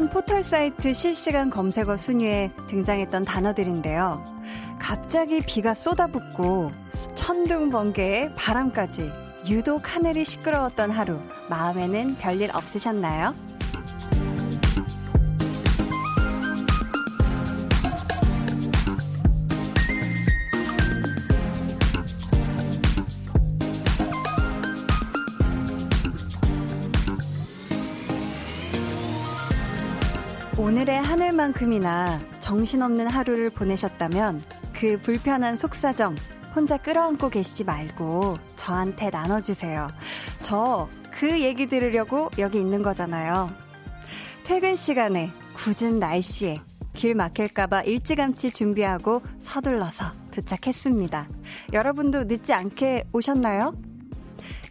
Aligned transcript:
한 0.00 0.08
포털 0.08 0.42
사이트 0.42 0.94
실시간 0.94 1.50
검색어 1.50 1.98
순위에 1.98 2.50
등장했던 2.68 3.26
단어들인데요. 3.26 4.24
갑자기 4.78 5.42
비가 5.42 5.74
쏟아붓고 5.74 6.68
천둥 7.14 7.68
번개에 7.68 8.32
바람까지 8.34 9.12
유독 9.50 9.94
하늘이 9.94 10.24
시끄러웠던 10.24 10.90
하루. 10.90 11.20
마음에는 11.50 12.16
별일 12.16 12.50
없으셨나요? 12.56 13.34
오늘의 30.90 31.02
하늘만큼이나 31.02 32.20
정신없는 32.40 33.06
하루를 33.06 33.50
보내셨다면 33.50 34.40
그 34.72 34.98
불편한 35.00 35.56
속사정 35.56 36.16
혼자 36.54 36.76
끌어안고 36.76 37.30
계시지 37.30 37.64
말고 37.64 38.38
저한테 38.56 39.10
나눠주세요. 39.10 39.88
저 40.40 40.88
그 41.20 41.40
얘기 41.42 41.66
들으려고 41.66 42.30
여기 42.38 42.58
있는 42.58 42.82
거잖아요. 42.82 43.50
퇴근 44.42 44.74
시간에 44.74 45.30
굳은 45.52 45.98
날씨에 45.98 46.60
길 46.94 47.14
막힐까봐 47.14 47.82
일찌감치 47.82 48.50
준비하고 48.50 49.20
서둘러서 49.38 50.06
도착했습니다. 50.32 51.28
여러분도 51.74 52.24
늦지 52.24 52.54
않게 52.54 53.04
오셨나요? 53.12 53.74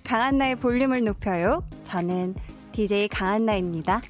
강한나의 0.04 0.56
볼륨을 0.56 1.04
높여요. 1.04 1.64
저는 1.83 2.33
DJ 2.72 3.09
강한나입니다. 3.09 4.02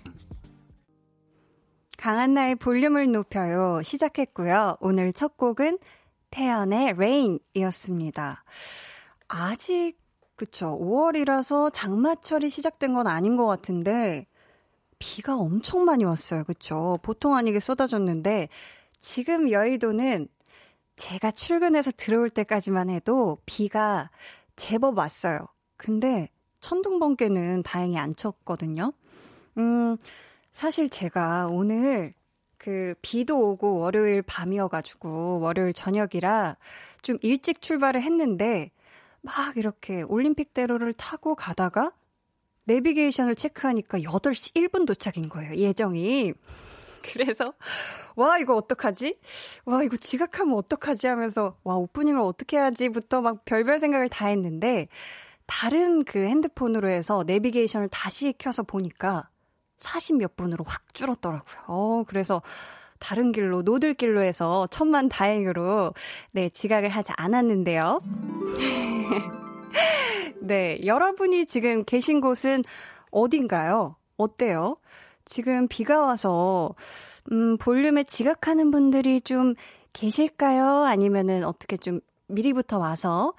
강한나의 2.00 2.55
볼륨을 2.55 3.11
높여요. 3.11 3.81
시작했고요. 3.83 4.78
오늘 4.80 5.11
첫 5.11 5.36
곡은 5.36 5.80
태연의 6.31 6.91
Rain이었습니다. 6.91 8.45
아직, 9.28 9.97
그쵸. 10.38 10.80
5월이라서 10.80 11.69
장마철이 11.73 12.50
시작된 12.50 12.94
건 12.94 13.08
아닌 13.08 13.36
것 13.36 13.45
같은데, 13.47 14.28
비가 14.97 15.36
엄청 15.36 15.83
많이 15.83 16.06
왔어요. 16.06 16.45
그쵸. 16.45 17.00
보통 17.02 17.36
아니게 17.36 17.59
쏟아졌는데, 17.59 18.47
지금 18.97 19.52
여의도는 19.52 20.30
제가 20.95 21.31
출근해서 21.31 21.91
들어올 21.97 22.30
때까지만 22.30 22.89
해도 22.89 23.39
비가 23.45 24.09
제법 24.56 24.97
왔어요. 24.97 25.39
근데 25.75 26.30
천둥 26.61 27.00
번개는 27.00 27.63
다행히 27.63 27.97
안 27.97 28.16
쳤거든요. 28.16 28.94
음, 29.58 29.97
사실 30.52 30.89
제가 30.89 31.47
오늘 31.52 32.14
그 32.58 32.94
비도 33.02 33.52
오고 33.52 33.80
월요일 33.80 34.22
밤이어가지고 34.22 35.39
월요일 35.39 35.73
저녁이라 35.73 36.58
좀 37.02 37.17
일찍 37.22 37.61
출발을 37.61 38.02
했는데 38.02 38.72
막 39.22 39.58
이렇게 39.58 40.02
올림픽대로를 40.02 40.94
타고 40.94 41.36
가다가 41.36 41.91
내비게이션을 42.66 43.36
체크하니까 43.36 44.00
8시 44.00 44.53
1분 44.56 44.86
도착인 44.86 45.30
거예요, 45.30 45.56
예정이. 45.56 46.33
그래서, 47.02 47.53
와, 48.16 48.38
이거 48.38 48.56
어떡하지? 48.56 49.17
와, 49.66 49.84
이거 49.84 49.97
지각하면 49.97 50.56
어떡하지? 50.56 51.07
하면서, 51.07 51.57
와, 51.63 51.75
오프닝을 51.75 52.19
어떻게 52.19 52.57
해야지?부터 52.57 53.22
막 53.22 53.46
별별 53.46 53.79
생각을 53.79 54.09
다 54.09 54.28
했는데, 54.28 54.88
다른 55.47 56.03
그 56.03 56.19
핸드폰으로 56.19 56.90
해서 56.90 57.23
내비게이션을 57.25 57.88
다시 57.90 58.34
켜서 58.38 58.62
보니까 58.62 59.28
40몇 59.79 60.35
분으로 60.35 60.63
확 60.67 60.94
줄었더라고요. 60.94 61.63
어, 61.67 62.03
그래서 62.07 62.41
다른 63.00 63.31
길로, 63.31 63.62
노들길로 63.62 64.22
해서 64.22 64.67
천만 64.69 65.09
다행으로, 65.09 65.94
네, 66.31 66.50
지각을 66.50 66.90
하지 66.90 67.12
않았는데요. 67.16 68.01
네, 70.41 70.78
여러분이 70.85 71.45
지금 71.45 71.84
계신 71.85 72.22
곳은 72.22 72.63
어딘가요? 73.12 73.95
어때요? 74.17 74.78
지금 75.25 75.67
비가 75.67 76.01
와서, 76.01 76.75
음, 77.31 77.57
볼륨에 77.57 78.03
지각하는 78.03 78.72
분들이 78.72 79.22
좀 79.22 79.53
계실까요? 79.94 80.84
아니면은 80.84 81.46
어떻게 81.46 81.78
좀 81.78 82.01
미리부터 82.28 82.79
와서 82.79 83.34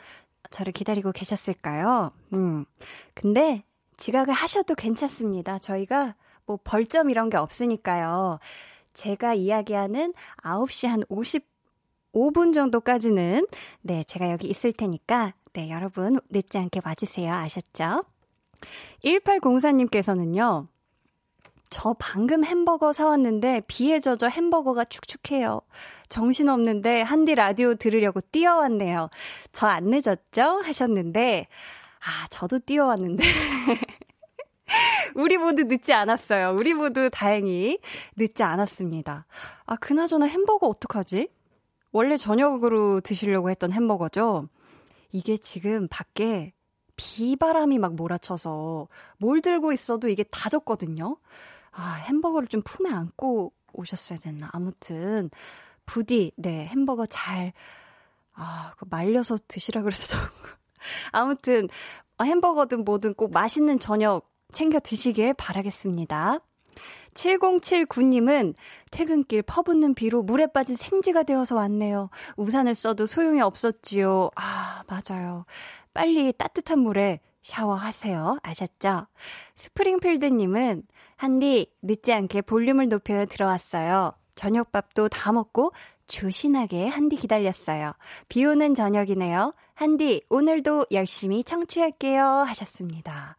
저를 0.51 0.73
기다리고 0.73 1.13
계셨을까요? 1.13 2.13
음, 2.33 2.65
근데 3.15 3.65
지각을 3.97 4.33
하셔도 4.33 4.75
괜찮습니다. 4.75 5.59
저희가 5.59 6.15
뭐 6.51 6.59
벌점 6.65 7.11
이런 7.11 7.31
게 7.31 7.37
없으니까요. 7.37 8.41
제가 8.93 9.35
이야기하는 9.35 10.13
9시 10.43 10.89
한 10.89 11.03
55분 11.05 12.53
정도까지는 12.53 13.47
네, 13.83 14.03
제가 14.03 14.33
여기 14.33 14.49
있을 14.49 14.73
테니까 14.73 15.35
네, 15.53 15.71
여러분 15.71 16.19
늦지 16.29 16.59
않게 16.59 16.81
와주세요. 16.85 17.33
아셨죠? 17.33 18.03
1804님께서는요. 19.05 20.67
저 21.73 21.95
방금 22.01 22.45
햄버거 22.45 22.93
사왔는데 22.93 23.63
비에 23.69 24.01
젖어 24.01 24.29
햄버거가 24.29 24.85
축축해요. 24.85 25.61
정신없는데 26.09 27.03
한디 27.03 27.37
라디오 27.37 27.77
들으려고 27.77 28.21
뛰어왔네요. 28.21 29.09
저 29.53 29.69
안 29.69 29.85
늦었죠? 29.85 30.63
하셨는데 30.65 31.47
아, 32.01 32.27
저도 32.29 32.59
뛰어왔는데 32.59 33.23
우리 35.17 35.37
모두 35.37 35.65
늦지 35.65 35.93
않았어요. 35.93 36.55
우리 36.59 36.75
모두 36.75 37.11
다행히 37.11 37.79
늦지 38.17 38.43
않았습니다. 38.43 39.27
아, 39.67 39.77
그나저나 39.77 40.27
햄버거 40.27 40.69
어떡하지? 40.69 41.29
원래 41.93 42.17
저녁으로 42.17 43.01
드시려고 43.01 43.51
했던 43.51 43.73
햄버거죠? 43.73 44.49
이게 45.13 45.37
지금 45.37 45.89
밖에 45.89 46.53
비바람이 46.97 47.79
막 47.79 47.95
몰아쳐서 47.95 48.89
뭘 49.19 49.41
들고 49.41 49.73
있어도 49.73 50.09
이게 50.09 50.23
다 50.25 50.49
젖거든요? 50.49 51.17
아, 51.73 51.95
햄버거를 52.09 52.49
좀 52.49 52.63
품에 52.63 52.91
안고 52.91 53.53
오셨어야 53.73 54.19
됐나. 54.19 54.51
아무튼, 54.53 55.31
부디, 55.87 56.33
네, 56.37 56.67
햄버거 56.67 57.07
잘, 57.07 57.53
아, 58.35 58.75
그 58.77 58.85
말려서 58.91 59.39
드시라 59.49 59.83
그랬어. 59.83 60.17
아무튼, 61.13 61.69
햄버거든 62.21 62.85
뭐든 62.85 63.15
꼭 63.15 63.33
맛있는 63.33 63.79
저녁 63.79 64.30
챙겨 64.51 64.79
드시길 64.81 65.35
바라겠습니다. 65.35 66.41
7079님은 67.15 68.55
퇴근길 68.91 69.43
퍼붓는 69.43 69.95
비로 69.95 70.23
물에 70.23 70.47
빠진 70.47 70.77
생쥐가 70.77 71.25
되어서 71.25 71.57
왔네요. 71.57 72.11
우산을 72.37 72.75
써도 72.75 73.07
소용이 73.07 73.41
없었지요. 73.41 74.31
아, 74.37 74.83
맞아요. 74.87 75.45
빨리 75.93 76.33
따뜻한 76.33 76.79
물에 76.79 77.21
샤워하세요. 77.43 78.39
아셨죠? 78.43 79.07
스프링필드님은 79.57 80.83
한디 81.17 81.73
늦지 81.83 82.13
않게 82.13 82.43
볼륨을 82.43 82.89
높여 82.89 83.27
들어왔어요. 83.27 84.13
저녁밥도 84.37 85.09
다 85.09 85.33
먹고 85.33 85.73
조신하게 86.07 86.89
한디 86.89 87.17
기다렸어요. 87.17 87.93
비 88.29 88.45
오는 88.45 88.75
저녁이네요. 88.75 89.55
한디 89.75 90.23
오늘도 90.29 90.87
열심히 90.93 91.45
청취할게요. 91.45 92.25
하셨습니다. 92.25 93.37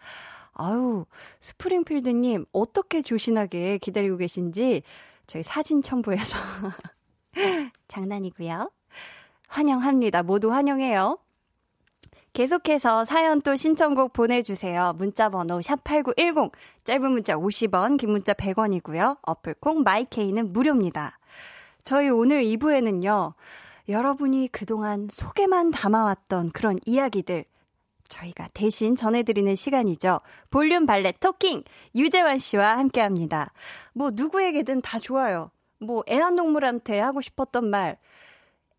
아유, 0.62 1.06
스프링필드님, 1.40 2.46
어떻게 2.52 3.02
조신하게 3.02 3.80
기다리고 3.80 4.18
계신지 4.18 4.84
저희 5.25 5.42
사진 5.42 5.81
첨부해서. 5.81 6.38
장난이고요. 7.88 8.69
환영합니다. 9.48 10.22
모두 10.22 10.52
환영해요. 10.52 11.18
계속해서 12.34 13.06
사연 13.06 13.42
또 13.42 13.56
신청곡 13.56 14.13
보내주세요. 14.13 14.94
문자번호 14.98 15.60
샵8910, 15.60 16.52
짧은 16.84 17.12
문자 17.12 17.36
50원, 17.36 17.98
긴 17.98 18.12
문자 18.12 18.34
100원이고요. 18.34 19.18
어플콩 19.24 19.81
마이케이는 19.81 20.54
무료입니다. 20.54 21.18
저희 21.84 22.10
오늘 22.10 22.44
2부에는요, 22.44 23.34
여러분이 23.90 24.50
그동안 24.52 25.08
속에만 25.12 25.72
담아왔던 25.72 26.52
그런 26.52 26.78
이야기들, 26.86 27.46
저희가 28.12 28.50
대신 28.54 28.96
전해드리는 28.96 29.56
시간이죠. 29.56 30.19
볼륨 30.52 30.86
발레 30.86 31.13
토킹 31.13 31.63
유재환 31.96 32.38
씨와 32.38 32.78
함께합니다. 32.78 33.52
뭐 33.94 34.12
누구에게든 34.13 34.81
다 34.81 35.00
좋아요. 35.00 35.50
뭐 35.80 36.04
애완동물한테 36.08 37.00
하고 37.00 37.22
싶었던 37.22 37.68
말, 37.68 37.98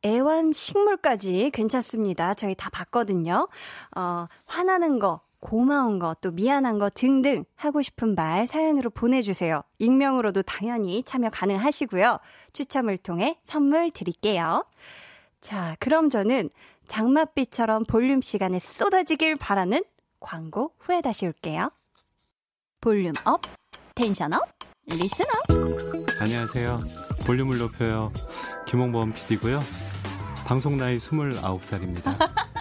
애완 0.04 0.52
식물까지 0.52 1.50
괜찮습니다. 1.52 2.34
저희 2.34 2.54
다 2.54 2.70
봤거든요. 2.70 3.48
어, 3.96 4.26
화나는 4.46 4.98
거, 4.98 5.20
고마운 5.40 5.98
거, 5.98 6.14
또 6.20 6.30
미안한 6.30 6.78
거 6.78 6.90
등등 6.90 7.44
하고 7.56 7.82
싶은 7.82 8.14
말 8.14 8.46
사연으로 8.46 8.90
보내주세요. 8.90 9.62
익명으로도 9.78 10.42
당연히 10.42 11.02
참여 11.02 11.30
가능하시고요. 11.30 12.18
추첨을 12.52 12.98
통해 12.98 13.38
선물 13.42 13.90
드릴게요. 13.90 14.64
자, 15.40 15.76
그럼 15.80 16.08
저는 16.08 16.50
장맛비처럼 16.92 17.84
볼륨 17.84 18.20
시간에 18.20 18.58
쏟아지길 18.58 19.36
바라는 19.36 19.82
광고 20.20 20.74
후에 20.78 21.00
다시 21.00 21.26
올게요. 21.26 21.70
volume 22.82 23.14
up, 23.24 23.40
tension 23.94 24.34
up, 24.34 24.42
listener. 24.84 25.26
안녕하세요. 26.20 26.82
볼륨을 27.24 27.56
높여요. 27.56 28.12
김홍범 28.66 29.14
PD고요. 29.14 29.62
방송 30.44 30.76
나이 30.76 30.98
29살입니다. 30.98 32.14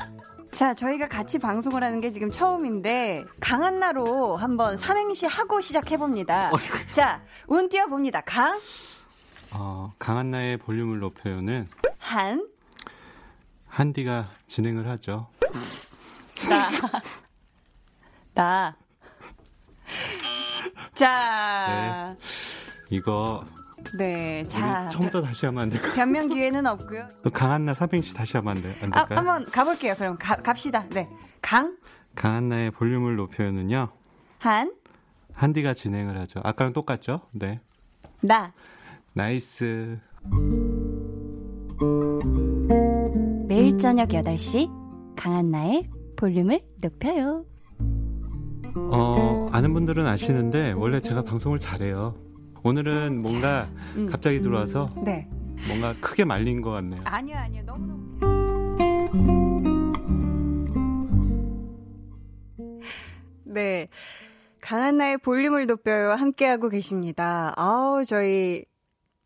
자, 0.55 0.73
저희가 0.73 1.09
같이 1.09 1.37
방송을 1.37 1.83
하는 1.83 1.99
게 1.99 2.13
지금 2.13 2.31
처음인데 2.31 3.25
강한 3.41 3.79
나로 3.81 4.37
한번 4.37 4.77
삼행시 4.77 5.25
하고 5.25 5.59
시작해 5.59 5.97
봅니다. 5.97 6.51
어, 6.53 6.57
자, 6.93 7.21
운 7.47 7.67
띄워 7.67 7.87
봅니다. 7.87 8.21
강. 8.21 8.61
어, 9.55 9.91
강한 9.99 10.31
나의 10.31 10.55
볼륨을 10.55 10.99
높여요는 10.99 11.67
한 11.97 12.47
한디가 13.71 14.29
진행을 14.47 14.87
하죠. 14.89 15.29
나. 16.49 16.69
나. 18.33 18.75
자. 20.93 22.15
네. 22.19 22.95
이거 22.97 23.45
네, 23.97 24.43
자. 24.49 24.89
처음부터 24.89 25.21
다시 25.21 25.45
하면 25.45 25.63
안 25.63 25.69
될까요? 25.69 25.93
변명 25.95 26.27
기회는 26.27 26.67
없고요. 26.67 27.07
강한나 27.33 27.73
삼행시 27.73 28.13
다시 28.13 28.35
하면 28.37 28.57
안, 28.57 28.61
돼, 28.61 28.69
안 28.81 28.91
될까요? 28.91 29.07
아, 29.09 29.15
한번 29.15 29.45
가볼게요. 29.45 29.95
그럼 29.95 30.17
가, 30.19 30.35
갑시다. 30.35 30.85
네, 30.89 31.09
강. 31.41 31.77
강한나의 32.15 32.71
볼륨을 32.71 33.15
높여는요. 33.15 33.89
한. 34.39 34.73
한디가 35.33 35.73
진행을 35.73 36.19
하죠. 36.19 36.41
아까랑 36.43 36.73
똑같죠? 36.73 37.21
네. 37.31 37.61
나. 38.21 38.53
nice. 39.13 39.97
매일 43.51 43.77
저녁 43.77 44.07
8시 44.07 44.71
강한나의 45.17 45.89
볼륨을 46.15 46.61
높여요. 46.77 47.45
어, 48.75 49.49
아는 49.51 49.73
분들은 49.73 50.07
아시는데 50.07 50.71
원래 50.71 51.01
제가 51.01 51.23
방송을 51.23 51.59
잘해요. 51.59 52.15
오늘은 52.63 53.21
뭔가 53.21 53.69
음. 53.97 54.05
갑자기 54.05 54.39
들어와서 54.39 54.87
네. 55.03 55.27
뭔가 55.67 55.93
크게 55.99 56.23
말린 56.23 56.61
것 56.61 56.71
같네요. 56.71 57.01
아니요, 57.03 57.35
아니요. 57.35 57.63
너무너무 57.65 58.21
네. 63.43 63.85
강한 64.61 64.95
나의 64.95 65.17
볼륨을 65.17 65.65
높여요. 65.65 66.11
함께하고 66.11 66.69
계십니다. 66.69 67.51
아우, 67.57 68.05
저희 68.05 68.63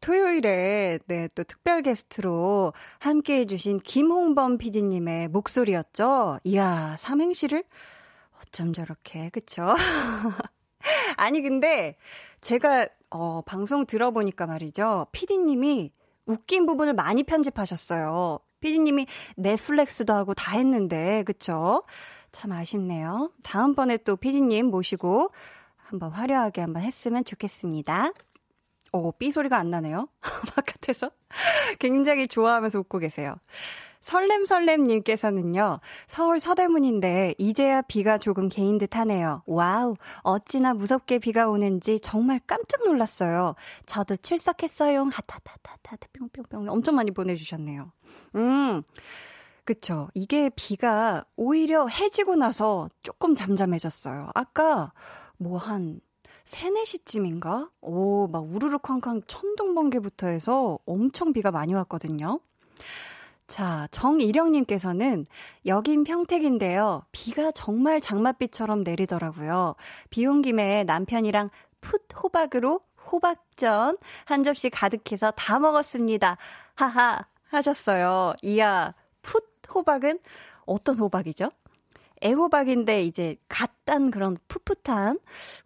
토요일에 0.05 0.99
네, 1.07 1.27
또 1.33 1.43
특별 1.43 1.81
게스트로 1.81 2.73
함께 2.99 3.39
해주신 3.39 3.79
김홍범 3.79 4.59
PD님의 4.59 5.29
목소리였죠. 5.29 6.41
이야, 6.43 6.95
삼행시를 6.95 7.63
어쩜 8.39 8.71
저렇게, 8.71 9.29
그쵸? 9.29 9.73
아니, 11.17 11.41
근데 11.41 11.97
제가, 12.39 12.87
어, 13.09 13.41
방송 13.47 13.87
들어보니까 13.87 14.45
말이죠. 14.45 15.07
PD님이 15.11 15.91
웃긴 16.27 16.67
부분을 16.67 16.93
많이 16.93 17.23
편집하셨어요. 17.23 18.37
PD님이 18.59 19.07
내 19.37 19.62
flex도 19.62 20.13
하고 20.13 20.35
다 20.35 20.55
했는데, 20.55 21.23
그쵸? 21.23 21.81
참 22.31 22.51
아쉽네요. 22.51 23.31
다음번에 23.41 23.97
또 23.97 24.17
PD님 24.17 24.67
모시고 24.67 25.31
한번 25.77 26.11
화려하게 26.11 26.61
한번 26.61 26.83
했으면 26.83 27.25
좋겠습니다. 27.25 28.11
오, 28.95 29.11
삐 29.11 29.31
소리가 29.31 29.57
안 29.57 29.69
나네요. 29.69 30.07
바깥에서. 30.55 31.11
굉장히 31.79 32.27
좋아하면서 32.27 32.79
웃고 32.79 32.99
계세요. 32.99 33.35
설렘설렘님께서는요, 33.99 35.79
서울 36.05 36.39
서대문인데, 36.39 37.33
이제야 37.39 37.81
비가 37.81 38.19
조금 38.19 38.49
개인 38.49 38.77
듯 38.77 38.95
하네요. 38.95 39.41
와우, 39.47 39.95
어찌나 40.21 40.75
무섭게 40.75 41.17
비가 41.19 41.49
오는지 41.49 41.99
정말 41.99 42.39
깜짝 42.45 42.83
놀랐어요. 42.85 43.55
저도 43.87 44.15
출석했어요. 44.15 45.09
하타타타타, 45.11 45.97
뿅뿅뿅. 46.13 46.69
엄청 46.69 46.95
많이 46.95 47.11
보내주셨네요. 47.11 47.91
음. 48.35 48.83
그쵸. 49.63 50.09
이게 50.13 50.51
비가 50.55 51.25
오히려 51.35 51.87
해지고 51.87 52.35
나서 52.35 52.87
조금 53.01 53.33
잠잠해졌어요. 53.33 54.29
아까 54.35 54.93
뭐 55.37 55.57
한 55.57 55.99
3, 56.45 56.73
4시쯤인가? 56.75 57.69
오, 57.81 58.27
막 58.27 58.45
우르르 58.47 58.77
쾅쾅 58.77 59.21
천둥 59.27 59.73
번개부터 59.73 60.27
해서 60.27 60.77
엄청 60.85 61.33
비가 61.33 61.49
많이 61.51 61.73
왔거든요. 61.73 62.39
자, 63.47 63.87
정일영님께서는 63.91 65.25
여긴 65.65 66.03
평택인데요. 66.03 67.03
비가 67.11 67.51
정말 67.51 67.99
장맛비처럼 68.01 68.83
내리더라고요. 68.83 69.75
비 70.09 70.25
온 70.25 70.41
김에 70.41 70.83
남편이랑 70.83 71.49
풋 71.81 72.07
호박으로 72.23 72.79
호박전 73.11 73.97
한 74.25 74.43
접시 74.43 74.69
가득해서 74.69 75.31
다 75.31 75.59
먹었습니다. 75.59 76.37
하하 76.75 77.25
하셨어요. 77.49 78.33
이야, 78.41 78.93
풋 79.21 79.43
호박은 79.73 80.19
어떤 80.65 80.97
호박이죠? 80.97 81.49
애호박인데 82.23 83.03
이제 83.03 83.35
갓단 83.49 84.11
그런 84.11 84.37
풋풋한 84.47 85.19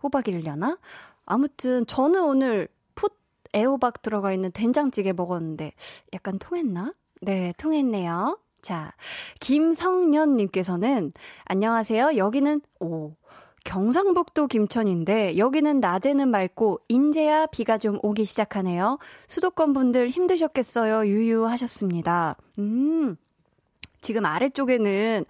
호박이려나? 0.03 0.77
아무튼 1.25 1.85
저는 1.85 2.23
오늘 2.23 2.67
풋 2.95 3.13
애호박 3.55 4.01
들어가 4.01 4.33
있는 4.33 4.51
된장찌개 4.51 5.13
먹었는데 5.13 5.73
약간 6.13 6.39
통했나? 6.39 6.93
네, 7.21 7.53
통했네요. 7.57 8.39
자, 8.61 8.93
김성년님께서는 9.39 11.13
안녕하세요. 11.45 12.17
여기는 12.17 12.61
오 12.79 13.13
경상북도 13.65 14.47
김천인데 14.47 15.37
여기는 15.37 15.79
낮에는 15.79 16.29
맑고 16.29 16.79
인제야 16.87 17.45
비가 17.47 17.77
좀 17.77 17.99
오기 18.01 18.25
시작하네요. 18.25 18.97
수도권 19.27 19.73
분들 19.73 20.09
힘드셨겠어요. 20.09 21.07
유유하셨습니다. 21.07 22.37
음. 22.57 23.17
지금 24.01 24.25
아래쪽에는 24.25 25.25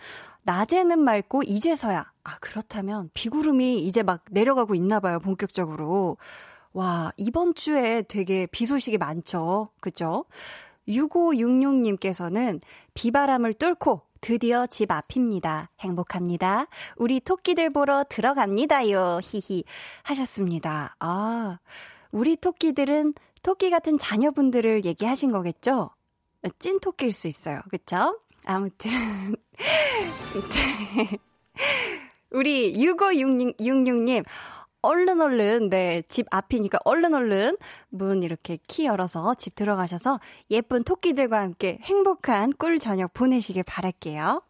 낮에는 0.50 0.98
맑고 0.98 1.44
이제서야 1.44 2.12
아 2.24 2.38
그렇다면 2.40 3.12
비구름이 3.14 3.82
이제 3.82 4.02
막 4.02 4.26
내려가고 4.32 4.74
있나 4.74 5.00
봐요. 5.00 5.20
본격적으로. 5.20 6.18
와, 6.74 7.12
이번 7.18 7.54
주에 7.54 8.02
되게 8.02 8.48
비 8.48 8.66
소식이 8.66 8.98
많죠. 8.98 9.70
그죠? 9.80 10.26
6566님께서는 10.88 12.62
비바람을 12.96 13.54
뚫고 13.54 14.02
드디어 14.22 14.66
집 14.66 14.92
앞입니다. 14.92 15.70
행복합니다. 15.82 16.66
우리 16.96 17.20
토끼들 17.20 17.70
보러 17.70 18.04
들어갑니다요. 18.10 19.20
히히. 19.24 19.64
하셨습니다. 20.02 20.96
아, 21.00 21.60
우리 22.12 22.36
토끼들은 22.36 23.14
토끼 23.44 23.70
같은 23.70 24.00
자녀분들을 24.00 24.84
얘기하신 24.86 25.32
거겠죠? 25.32 25.92
찐 26.58 26.80
토끼일 26.80 27.14
수 27.14 27.28
있어요. 27.28 27.62
그쵸? 27.70 28.20
아무튼. 28.46 28.90
우리 32.32 32.74
6566님, 32.74 34.24
얼른 34.82 35.20
얼른 35.22 35.70
네, 35.70 36.02
집 36.08 36.26
앞이니까 36.32 36.80
얼른 36.86 37.14
얼른 37.14 37.58
문 37.90 38.24
이렇게 38.24 38.58
키 38.68 38.86
열어서 38.86 39.34
집 39.36 39.56
들어가셔서 39.56 40.20
예쁜 40.50 40.84
토끼들과 40.84 41.42
함께 41.42 41.80
행복한 41.82 42.52
꿀 42.54 42.80
저녁 42.80 43.14
보내시길 43.14 43.64
바랄게요. 43.64 44.42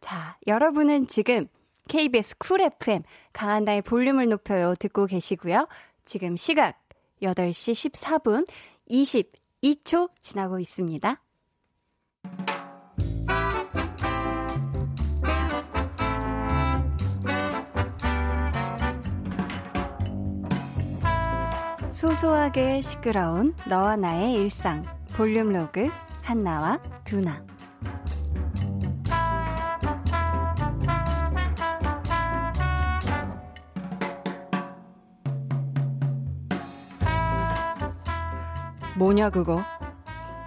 자, 0.00 0.36
여러분은 0.46 1.06
지금 1.06 1.46
KBS 1.88 2.38
쿨 2.38 2.62
FM 2.62 3.02
강한나의 3.32 3.82
볼륨을 3.82 4.28
높여요 4.28 4.74
듣고 4.74 5.06
계시고요. 5.06 5.68
지금 6.04 6.36
시각 6.36 6.80
8시 7.22 7.92
14분 7.92 8.46
22초 8.90 10.10
지나고 10.20 10.58
있습니다. 10.58 11.23
소소하게 22.04 22.82
시끄러운 22.82 23.54
너와 23.66 23.96
나의 23.96 24.34
일상 24.34 24.82
볼륨 25.14 25.54
로그 25.54 25.88
한나와 26.22 26.78
두나 27.02 27.42
뭐냐 38.98 39.30
그거? 39.30 39.64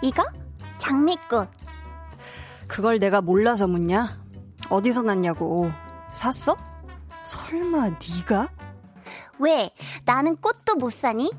이거? 0.04 0.24
장미꽃. 0.78 1.50
그걸 2.68 3.00
내가 3.00 3.20
몰라서 3.20 3.68
묻냐? 3.68 4.22
어디서 4.70 5.02
났냐고. 5.02 5.72
샀어? 6.14 6.56
설마 7.24 7.90
네가? 7.90 8.48
왜? 9.40 9.72
나는 10.08 10.38
꽃도 10.38 10.76
못 10.80 10.94
사니? 10.94 11.30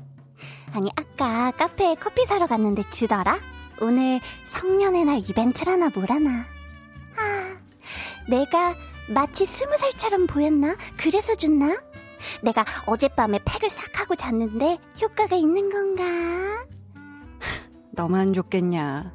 아니, 0.73 0.91
아까 0.95 1.49
카페에 1.49 1.95
커피 1.95 2.27
사러 2.27 2.45
갔는데 2.45 2.83
주더라? 2.91 3.39
오늘 3.81 4.19
성년의 4.45 5.05
날 5.05 5.17
이벤트라나 5.27 5.89
뭐라나. 5.89 6.45
아, 7.17 7.57
내가 8.29 8.75
마치 9.11 9.47
스무 9.47 9.75
살처럼 9.75 10.27
보였나? 10.27 10.75
그래서 10.97 11.33
줬나? 11.33 11.81
내가 12.43 12.63
어젯밤에 12.85 13.39
팩을 13.43 13.69
싹 13.69 13.99
하고 14.01 14.15
잤는데 14.15 14.77
효과가 15.01 15.35
있는 15.35 15.71
건가? 15.71 16.67
너만 17.93 18.33
좋겠냐. 18.33 19.11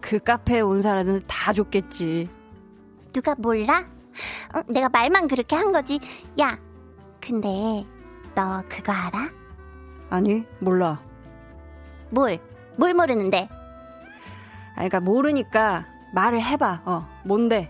그 0.00 0.18
카페에 0.18 0.60
온 0.60 0.82
사람은 0.82 1.22
다 1.28 1.52
좋겠지. 1.52 2.28
누가 3.12 3.36
몰라? 3.36 3.88
어, 4.56 4.72
내가 4.72 4.88
말만 4.88 5.28
그렇게 5.28 5.54
한 5.54 5.70
거지. 5.70 6.00
야, 6.40 6.58
근데 7.20 7.86
너 8.38 8.62
그거 8.68 8.92
알아? 8.92 9.28
아니, 10.10 10.44
몰라. 10.60 11.00
뭘? 12.08 12.38
뭘 12.76 12.94
모르는데? 12.94 13.48
아니, 14.76 14.88
그러니까 14.88 15.00
모르니까 15.00 15.84
말을 16.14 16.40
해봐. 16.40 16.82
어, 16.84 17.08
뭔데? 17.24 17.68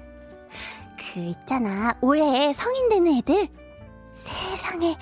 그 0.98 1.20
있잖아. 1.20 1.94
올해 2.02 2.52
성인 2.52 2.90
되는 2.90 3.16
애들 3.16 3.48
세상에 4.12 4.94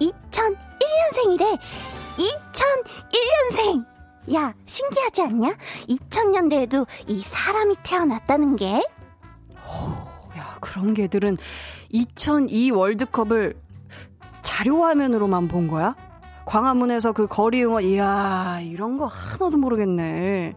2001년생이래. 0.00 1.58
2001년생. 3.52 3.84
야, 4.34 4.54
신기하지 4.64 5.22
않냐? 5.24 5.54
2000년대에도 5.90 6.86
이 7.06 7.20
사람이 7.20 7.74
태어났다는 7.82 8.56
게. 8.56 8.82
야, 10.38 10.56
그런 10.62 10.94
개들은 10.94 11.36
2002 11.90 12.70
월드컵을 12.70 13.60
자료 14.42 14.84
화면으로만 14.84 15.48
본 15.48 15.68
거야? 15.68 15.94
광화문에서 16.44 17.12
그 17.12 17.26
거리 17.26 17.62
응원, 17.64 17.84
이야, 17.84 18.60
이런 18.62 18.98
거 18.98 19.06
하나도 19.06 19.56
모르겠네. 19.58 20.54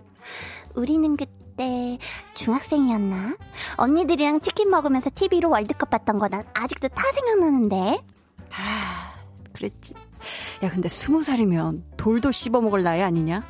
우리는 0.75 1.15
그때 1.15 1.97
중학생이었나? 2.33 3.37
언니들이랑 3.77 4.39
치킨 4.39 4.69
먹으면서 4.69 5.09
TV로 5.13 5.49
월드컵 5.49 5.89
봤던 5.89 6.19
거 6.19 6.27
난 6.27 6.43
아직도 6.53 6.87
다 6.89 7.03
생각나는데. 7.13 7.99
아, 8.51 9.13
그랬지. 9.53 9.93
야, 10.63 10.69
근데 10.69 10.89
스무 10.89 11.21
살이면 11.21 11.83
돌도 11.97 12.31
씹어 12.31 12.59
먹을 12.61 12.81
나이 12.83 13.01
아니냐? 13.03 13.43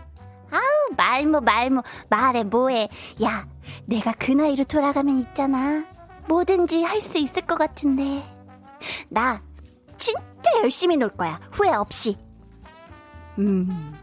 아우, 0.51 0.96
말모, 0.98 1.39
말모, 1.42 1.82
말해, 2.10 2.44
뭐해. 2.44 2.89
야, 3.24 3.48
내가 3.86 4.13
그 4.20 4.32
나이로 4.34 4.65
돌아가면 4.65 5.18
있잖아. 5.20 5.86
뭐든지 6.27 6.84
할 6.84 7.00
수 7.01 7.18
있을 7.20 7.44
것 7.44 7.58
같은데. 7.58 8.24
나 9.10 9.42
진짜 9.98 10.22
열심히 10.62 10.98
놀 10.98 11.10
거야. 11.10 11.40
후회 11.52 11.72
없이. 11.74 12.18
음. 13.40 13.94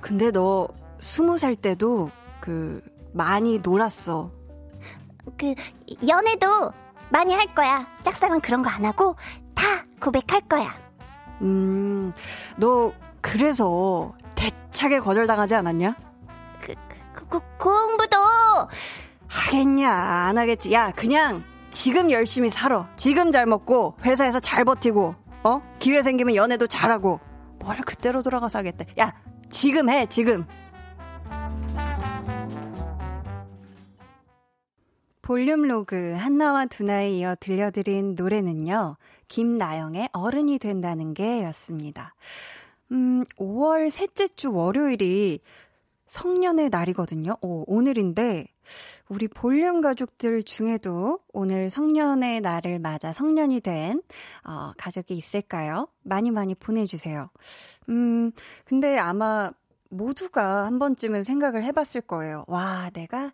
근데 0.00 0.30
너 0.30 0.68
스무 1.00 1.38
살 1.38 1.54
때도 1.56 2.10
그 2.40 2.80
많이 3.12 3.58
놀았어. 3.58 4.30
그 5.38 5.54
연애도 6.06 6.70
많이 7.10 7.34
할 7.34 7.52
거야. 7.54 7.86
짝사랑 8.02 8.40
그런 8.40 8.62
거 8.62 8.70
안 8.70 8.84
하고 8.84 9.16
다 9.54 9.64
고백할 10.00 10.40
거야. 10.48 10.74
음. 11.42 12.12
너 12.56 12.92
그래서 13.20 14.14
대차게 14.34 15.00
거절당하지 15.00 15.54
않았냐? 15.56 15.96
그, 16.60 16.72
그, 17.14 17.26
그 17.28 17.40
공부도 17.58 18.16
하겠냐 19.28 19.90
안 19.90 20.38
하겠지. 20.38 20.72
야 20.72 20.90
그냥 20.92 21.42
지금 21.76 22.10
열심히 22.10 22.48
살아. 22.48 22.90
지금 22.96 23.30
잘 23.30 23.44
먹고 23.44 23.96
회사에서 24.02 24.40
잘 24.40 24.64
버티고 24.64 25.14
어 25.44 25.62
기회 25.78 26.02
생기면 26.02 26.34
연애도 26.34 26.68
잘하고 26.68 27.20
뭘 27.58 27.76
그때로 27.82 28.22
돌아가서 28.22 28.60
하겠대. 28.60 28.86
야 28.98 29.14
지금 29.50 29.90
해 29.90 30.06
지금. 30.06 30.46
볼륨 35.20 35.68
로그 35.68 36.14
한나와 36.14 36.64
두나에 36.64 37.10
이어 37.10 37.36
들려드린 37.38 38.14
노래는요. 38.16 38.96
김나영의 39.28 40.08
어른이 40.14 40.58
된다는 40.58 41.12
게 41.12 41.44
였습니다. 41.44 42.14
음, 42.92 43.22
5월 43.38 43.90
셋째 43.90 44.28
주 44.28 44.50
월요일이 44.50 45.40
성년의 46.06 46.70
날이거든요. 46.70 47.36
오, 47.42 47.64
오늘인데 47.66 48.46
우리 49.08 49.28
볼륨 49.28 49.80
가족들 49.80 50.42
중에도 50.42 51.20
오늘 51.32 51.70
성년의 51.70 52.40
날을 52.40 52.78
맞아 52.78 53.12
성년이 53.12 53.60
된 53.60 54.02
어, 54.44 54.72
가족이 54.76 55.14
있을까요? 55.14 55.88
많이 56.02 56.30
많이 56.30 56.54
보내주세요. 56.54 57.30
음, 57.88 58.32
근데 58.64 58.98
아마 58.98 59.52
모두가 59.88 60.66
한 60.66 60.78
번쯤은 60.78 61.22
생각을 61.22 61.62
해봤을 61.64 62.02
거예요. 62.06 62.44
와, 62.48 62.90
내가 62.92 63.32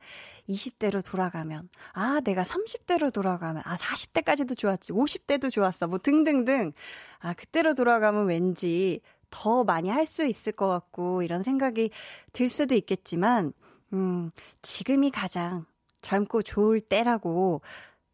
20대로 0.49 1.05
돌아가면, 1.05 1.69
아, 1.93 2.21
내가 2.23 2.43
30대로 2.43 3.13
돌아가면, 3.13 3.63
아, 3.65 3.75
40대까지도 3.75 4.57
좋았지, 4.57 4.93
50대도 4.93 5.51
좋았어, 5.51 5.87
뭐 5.87 5.99
등등등. 5.99 6.73
아, 7.21 7.33
그때로 7.35 7.75
돌아가면 7.75 8.27
왠지 8.27 9.01
더 9.31 9.65
많이 9.65 9.89
할 9.89 10.05
수 10.05 10.25
있을 10.27 10.53
것 10.53 10.69
같고, 10.69 11.23
이런 11.23 11.43
생각이 11.43 11.91
들 12.33 12.49
수도 12.49 12.75
있겠지만, 12.75 13.53
음, 13.93 14.31
지금이 14.63 15.11
가장 15.11 15.65
젊고 16.03 16.43
좋을 16.43 16.81
때라고 16.81 17.61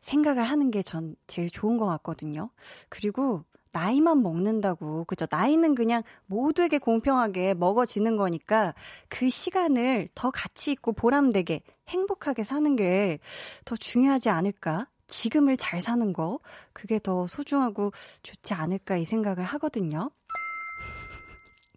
생각을 0.01 0.45
하는 0.45 0.71
게 0.71 0.83
전 0.83 1.17
제일 1.27 1.51
좋은 1.51 1.77
것 1.79 1.87
같거든요. 1.87 2.51
그리고 2.89 3.45
나이만 3.73 4.23
먹는다고, 4.23 5.05
그죠? 5.05 5.27
나이는 5.31 5.75
그냥 5.75 6.03
모두에게 6.27 6.79
공평하게 6.79 7.55
먹어지는 7.55 8.17
거니까 8.17 8.75
그 9.09 9.29
시간을 9.29 10.09
더 10.15 10.31
가치 10.31 10.73
있고 10.73 10.93
보람되게 10.93 11.61
행복하게 11.89 12.45
사는 12.45 12.77
게 12.77 13.19
더 13.65 13.77
중요하지 13.77 14.31
않을까? 14.31 14.89
지금을 15.09 15.57
잘 15.57 15.81
사는 15.83 16.13
거, 16.13 16.39
그게 16.73 16.99
더 16.99 17.27
소중하고 17.27 17.93
좋지 18.23 18.55
않을까 18.55 18.97
이 18.99 19.05
생각을 19.05 19.45
하거든요. 19.45 20.11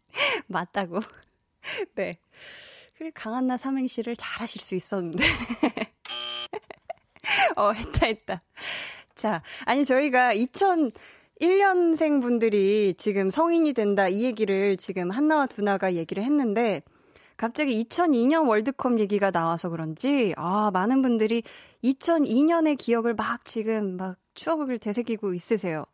맞다고. 0.48 1.00
네. 1.96 2.12
그리고 3.02 3.14
강한나 3.16 3.58
삼행시를 3.58 4.16
잘 4.16 4.44
하실 4.44 4.62
수 4.62 4.76
있었는데. 4.76 5.24
어, 7.58 7.72
했다, 7.72 8.06
했다. 8.06 8.44
자, 9.16 9.42
아니, 9.66 9.86
저희가 9.86 10.36
2001년생 10.36 12.22
분들이 12.22 12.94
지금 13.00 13.32
성인이 13.32 13.74
된다 13.74 14.08
이 14.08 14.22
얘기를 14.22 14.78
지금 14.78 15.10
한나와 15.10 15.48
두나가 15.48 15.96
얘기를 15.96 16.22
했는데, 16.22 16.84
갑자기 17.38 17.84
2002년 17.84 18.48
월드컵 18.48 19.00
얘기가 19.00 19.32
나와서 19.32 19.70
그런지, 19.70 20.36
아, 20.38 20.70
많은 20.72 21.02
분들이 21.02 21.42
2002년의 21.84 22.78
기억을 22.78 23.16
막 23.16 23.46
지금 23.46 23.98
막 23.98 24.18
추억을 24.36 24.78
되새기고 24.78 25.34
있으세요. 25.34 25.86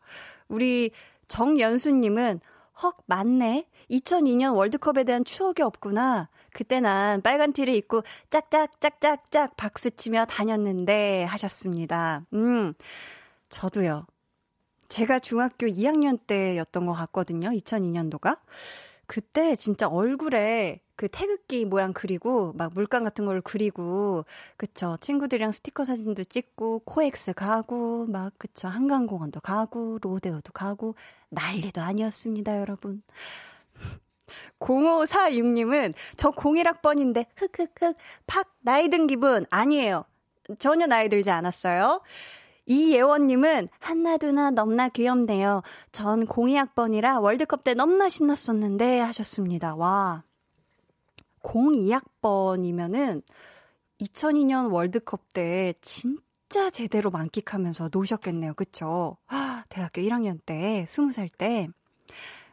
우리 0.50 0.92
정연수님은, 1.30 2.42
헉, 2.84 2.98
맞네. 3.06 3.68
2002년 3.90 4.56
월드컵에 4.56 5.04
대한 5.04 5.26
추억이 5.26 5.62
없구나. 5.62 6.30
그때 6.54 6.80
난 6.80 7.22
빨간 7.22 7.54
티를 7.54 7.74
입고 7.76 8.04
짝짝짝짝짝 8.30 9.58
박수치며 9.58 10.26
다녔는데 10.26 11.24
하셨습니다. 11.26 12.26
음, 12.34 12.74
저도요. 13.50 14.06
제가 14.90 15.20
중학교 15.20 15.68
2학년 15.68 16.20
때였던 16.26 16.86
것 16.86 16.94
같거든요. 16.94 17.50
2002년도가. 17.50 18.40
그때 19.06 19.56
진짜 19.56 19.88
얼굴에 19.88 20.82
그 20.98 21.08
태극기 21.08 21.64
모양 21.64 21.94
그리고 21.94 22.54
막 22.54 22.74
물감 22.74 23.04
같은 23.04 23.26
걸 23.26 23.40
그리고 23.40 24.26
그쵸 24.58 24.98
친구들이랑 25.00 25.52
스티커 25.52 25.86
사진도 25.86 26.24
찍고 26.24 26.80
코엑스 26.80 27.34
가고 27.34 28.08
막 28.08 28.34
그쵸 28.38 28.68
한강공원도 28.68 29.40
가고 29.42 30.00
로데오도 30.02 30.52
가고 30.54 30.96
난리도 31.30 31.82
아니었습니다 31.82 32.60
여러분 32.60 33.04
0546님은 34.60 35.94
저 36.18 36.32
01학번인데 36.32 37.28
흑흑흑 37.36 37.96
팍 38.26 38.48
나이 38.62 38.90
든 38.90 39.08
기분 39.08 39.46
아니에요. 39.50 40.04
전혀 40.60 40.88
나이 40.88 41.10
들지 41.10 41.30
않았어요. 41.32 42.02
이예원님은 42.66 43.70
한나두나 43.80 44.52
넘나 44.52 44.90
귀엽네요. 44.90 45.62
전 45.92 46.26
02학번이라 46.26 47.22
월드컵 47.22 47.64
때 47.64 47.74
넘나 47.74 48.10
신났었는데 48.10 49.00
하셨습니다. 49.00 49.76
와. 49.76 50.24
02학번이면은 51.48 53.24
2002년 54.02 54.72
월드컵 54.72 55.34
때 55.34 55.74
진짜 55.82 56.70
제대로 56.70 57.10
만끽하면서 57.10 57.90
노셨겠네요. 57.92 58.54
그쵸? 58.54 59.18
대학교 59.70 60.02
1학년 60.02 60.40
때, 60.46 60.86
20살 60.88 61.30
때. 61.38 61.68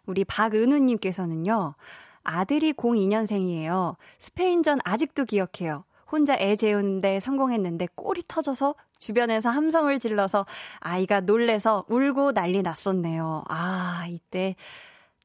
우리 0.07 0.25
박은우님께서는요, 0.25 1.75
아들이 2.23 2.73
02년생이에요. 2.73 3.97
스페인전 4.19 4.79
아직도 4.85 5.25
기억해요. 5.25 5.85
혼자 6.11 6.37
애 6.39 6.55
재우는데 6.57 7.21
성공했는데 7.21 7.89
꼴이 7.95 8.23
터져서 8.29 8.75
주변에서 8.99 9.51
함성을 9.51 9.99
질러서 9.99 10.47
아이가 10.79 11.21
놀래서 11.21 11.85
울고 11.89 12.33
난리 12.33 12.63
났었네요. 12.63 13.45
아, 13.49 14.07
이때 14.09 14.55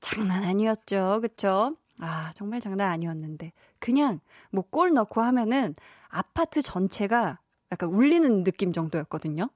장난 0.01 0.43
아니었죠. 0.43 1.19
그쵸? 1.21 1.75
아, 1.99 2.31
정말 2.33 2.59
장난 2.61 2.91
아니었는데. 2.91 3.51
그냥 3.79 4.19
뭐 4.51 4.63
골 4.69 4.93
넣고 4.93 5.21
하면은 5.21 5.75
아파트 6.07 6.61
전체가 6.61 7.39
약간 7.71 7.89
울리는 7.89 8.43
느낌 8.43 8.71
정도였거든요. 8.73 9.49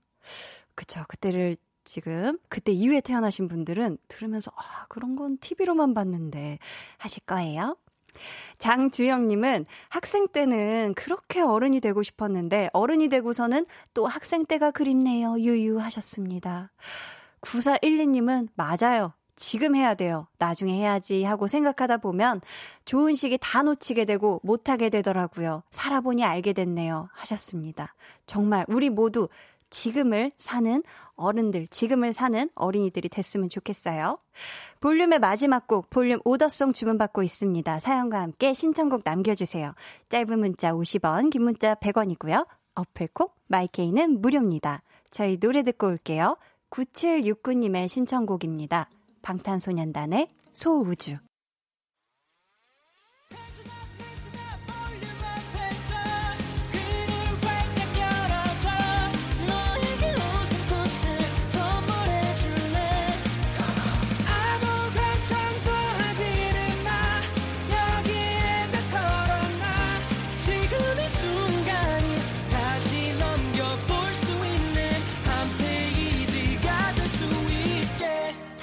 그쵸. 0.76 1.04
그때를 1.08 1.58
지금 1.84 2.38
그때 2.50 2.72
이후에 2.72 3.02
태어나신 3.02 3.48
분들은 3.48 3.98
들으면서 4.08 4.52
아, 4.56 4.86
그런 4.90 5.16
건 5.16 5.38
TV로만 5.40 5.94
봤는데 5.94 6.60
하실 6.98 7.24
거예요. 7.26 7.78
장주영님은 8.60 9.66
학생 9.90 10.28
때는 10.28 10.94
그렇게 10.96 11.42
어른이 11.42 11.80
되고 11.80 12.04
싶었는데 12.04 12.70
어른이 12.74 13.10
되고서는 13.10 13.66
또 13.94 14.06
학생 14.06 14.46
때가 14.46 14.72
그립네요. 14.72 15.40
유유 15.40 15.80
하셨습니다. 15.80 16.72
9412님은 17.42 18.50
맞아요. 18.56 19.14
지금 19.36 19.75
해야 19.75 19.94
돼요. 19.94 20.28
나중에 20.38 20.74
해야지 20.74 21.24
하고 21.24 21.48
생각하다 21.48 21.98
보면 21.98 22.42
좋은 22.86 23.16
시기 23.16 23.38
다 23.40 23.63
놓치게 23.63 24.06
되고 24.06 24.40
못하게 24.44 24.90
되더라고요. 24.90 25.63
살아보니 25.72 26.24
알게 26.24 26.54
됐네요. 26.54 27.10
하셨습니다. 27.13 27.96
정말 28.25 28.66
우리 28.68 28.90
모두 28.90 29.28
지금을 29.74 30.32
사는 30.38 30.84
어른들, 31.16 31.68
지금을 31.68 32.13
사는 32.13 32.50
어린이들이 32.54 33.10
됐으면 33.10 33.50
좋겠어요. 33.50 34.20
볼륨의 34.82 35.20
마지막 35.20 35.68
곡, 35.68 35.90
볼륨 35.90 36.20
오더송 36.24 36.74
주문받고 36.74 37.24
있습니다. 37.24 37.80
사연과 37.80 38.22
함께 38.22 38.54
신청곡 38.54 39.02
남겨주세요. 39.04 39.74
짧은 40.10 40.40
문자 40.40 40.74
50원, 40.74 41.32
긴 41.32 41.44
문자 41.44 41.74
100원이고요. 41.75 42.46
어플콕, 42.75 43.36
마이케이는 43.48 44.22
무료입니다. 44.22 44.84
저희 45.10 45.40
노래 45.40 45.63
듣고 45.63 45.88
올게요. 45.88 46.38
9769님의 46.70 47.88
신청곡입니다. 47.88 48.90
방탄소년단의 49.24 50.27
소우주. 50.53 51.18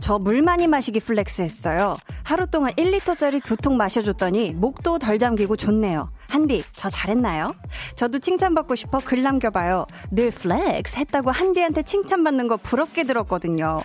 저 0.00 0.18
물 0.18 0.42
많이 0.42 0.66
마시기 0.66 1.00
flex 1.00 1.42
했어요. 1.42 1.96
하루 2.24 2.46
동안 2.46 2.72
1리터짜리 2.72 3.42
두 3.42 3.56
통 3.56 3.76
마셔줬더니 3.76 4.52
목도 4.54 4.98
덜 4.98 5.18
잠기고 5.18 5.56
좋네요. 5.56 6.10
한디, 6.28 6.62
저 6.72 6.88
잘했나요? 6.88 7.54
저도 7.96 8.18
칭찬받고 8.18 8.74
싶어 8.76 8.98
글 9.00 9.22
남겨봐요. 9.22 9.86
늘 10.10 10.30
flex 10.30 10.98
했다고 10.98 11.30
한디한테 11.30 11.82
칭찬받는 11.82 12.48
거 12.48 12.56
부럽게 12.56 13.04
들었거든요. 13.04 13.80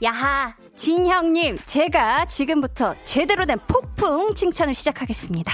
야하, 0.00 0.54
진형님, 0.76 1.58
제가 1.66 2.24
지금부터 2.26 2.94
제대로 3.02 3.44
된 3.46 3.58
폭풍 3.66 4.32
칭찬을 4.32 4.72
시작하겠습니다. 4.72 5.52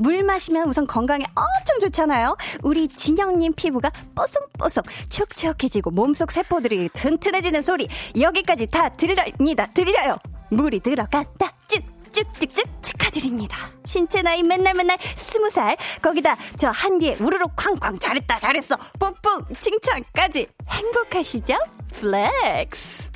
물 0.00 0.24
마시면 0.24 0.66
우선 0.68 0.84
건강에 0.84 1.24
엄청 1.36 1.78
좋잖아요. 1.80 2.36
우리 2.62 2.88
진형님 2.88 3.52
피부가 3.54 3.92
뽀송뽀송 4.16 4.82
촉촉해지고 5.08 5.92
몸속 5.92 6.32
세포들이 6.32 6.88
튼튼해지는 6.92 7.62
소리 7.62 7.88
여기까지 8.18 8.66
다 8.66 8.88
들립니다. 8.88 9.66
들려요. 9.72 10.18
물이 10.50 10.80
들어갔다. 10.80 11.52
쭉 11.68 11.84
쭉쭉쭉 12.10 12.82
축하드립니다. 12.82 13.56
신체 13.84 14.22
나이 14.22 14.42
맨날 14.42 14.74
맨날 14.74 14.98
스무 15.14 15.50
살 15.50 15.76
거기다 16.02 16.36
저 16.56 16.70
한디에 16.70 17.16
우르르 17.20 17.44
쾅쾅 17.56 17.98
잘했다 17.98 18.38
잘했어 18.38 18.76
폭풍 19.00 19.44
칭찬까지 19.60 20.46
행복하시죠? 20.68 21.56
flex. 22.00 23.13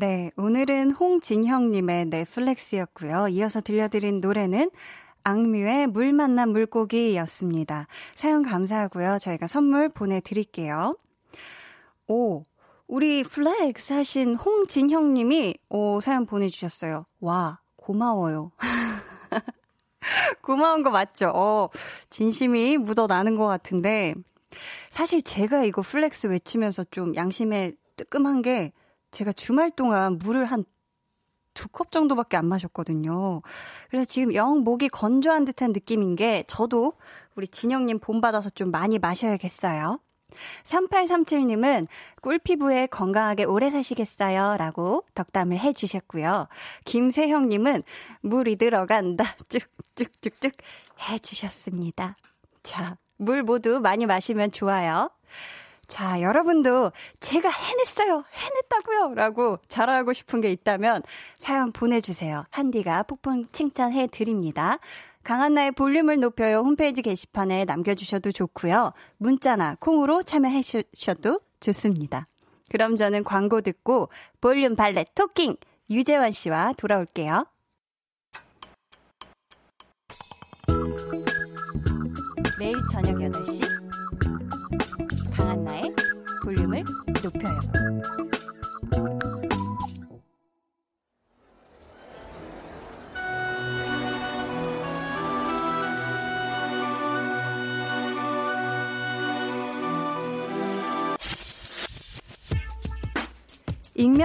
네, 0.00 0.30
오늘은 0.36 0.92
홍진형님의 0.92 2.04
내 2.04 2.26
flex였고요. 2.26 3.26
이어서 3.30 3.60
들려드린 3.60 4.20
노래는 4.20 4.70
악뮤의 5.24 5.88
물 5.88 6.12
만난 6.12 6.50
물고기였습니다. 6.50 7.88
사연 8.14 8.44
감사하고요. 8.44 9.18
저희가 9.18 9.48
선물 9.48 9.88
보내드릴게요. 9.88 10.96
오, 12.06 12.44
우리 12.86 13.24
flex 13.24 13.92
하신 13.94 14.36
홍진형님이 14.36 15.56
오, 15.68 16.00
사연 16.00 16.26
보내주셨어요. 16.26 17.04
와, 17.18 17.58
고마워요. 17.74 18.52
고마운 20.42 20.84
거 20.84 20.90
맞죠? 20.90 21.32
어, 21.34 21.70
진심이 22.08 22.76
묻어나는 22.76 23.34
것 23.34 23.48
같은데, 23.48 24.14
사실 24.90 25.22
제가 25.22 25.64
이거 25.64 25.82
flex 25.82 26.28
외치면서 26.28 26.84
좀 26.84 27.16
양심에 27.16 27.72
뜨끔한 27.96 28.42
게, 28.42 28.70
제가 29.10 29.32
주말 29.32 29.70
동안 29.70 30.18
물을 30.18 30.44
한 30.44 30.64
두 31.58 31.68
컵 31.68 31.90
정도밖에 31.90 32.36
안 32.36 32.46
마셨거든요. 32.46 33.42
그래서 33.90 34.04
지금 34.04 34.32
영 34.34 34.60
목이 34.60 34.88
건조한 34.88 35.44
듯한 35.44 35.72
느낌인 35.72 36.14
게 36.14 36.44
저도 36.46 36.92
우리 37.34 37.48
진영님 37.48 37.98
본받아서 37.98 38.50
좀 38.50 38.70
많이 38.70 39.00
마셔야겠어요. 39.00 39.98
3837님은 40.62 41.88
꿀피부에 42.22 42.86
건강하게 42.86 43.42
오래 43.42 43.72
사시겠어요? 43.72 44.56
라고 44.56 45.04
덕담을 45.16 45.58
해주셨고요. 45.58 46.46
김세형님은 46.84 47.82
물이 48.20 48.54
들어간다. 48.54 49.24
쭉쭉쭉쭉 49.96 50.52
해주셨습니다. 51.08 52.16
자, 52.62 52.96
물 53.16 53.42
모두 53.42 53.80
많이 53.80 54.06
마시면 54.06 54.52
좋아요. 54.52 55.10
자, 55.88 56.20
여러분도 56.20 56.92
제가 57.18 57.48
해냈어요! 57.48 58.22
해냈다고요! 58.32 59.14
라고 59.14 59.58
자랑하고 59.68 60.12
싶은 60.12 60.42
게 60.42 60.52
있다면 60.52 61.02
사연 61.36 61.72
보내주세요. 61.72 62.44
한디가 62.50 63.04
폭풍 63.04 63.46
칭찬해 63.50 64.08
드립니다. 64.08 64.78
강한나의 65.24 65.72
볼륨을 65.72 66.20
높여요 66.20 66.58
홈페이지 66.58 67.00
게시판에 67.00 67.64
남겨주셔도 67.64 68.32
좋고요. 68.32 68.92
문자나 69.16 69.76
콩으로 69.80 70.22
참여해 70.22 70.60
주셔도 70.62 71.40
좋습니다. 71.60 72.28
그럼 72.70 72.96
저는 72.96 73.24
광고 73.24 73.62
듣고 73.62 74.10
볼륨 74.42 74.76
발레 74.76 75.06
토킹 75.14 75.56
유재환 75.88 76.32
씨와 76.32 76.74
돌아올게요. 76.76 77.46
매일 82.58 82.74
저녁 82.92 83.16
8시 83.16 83.87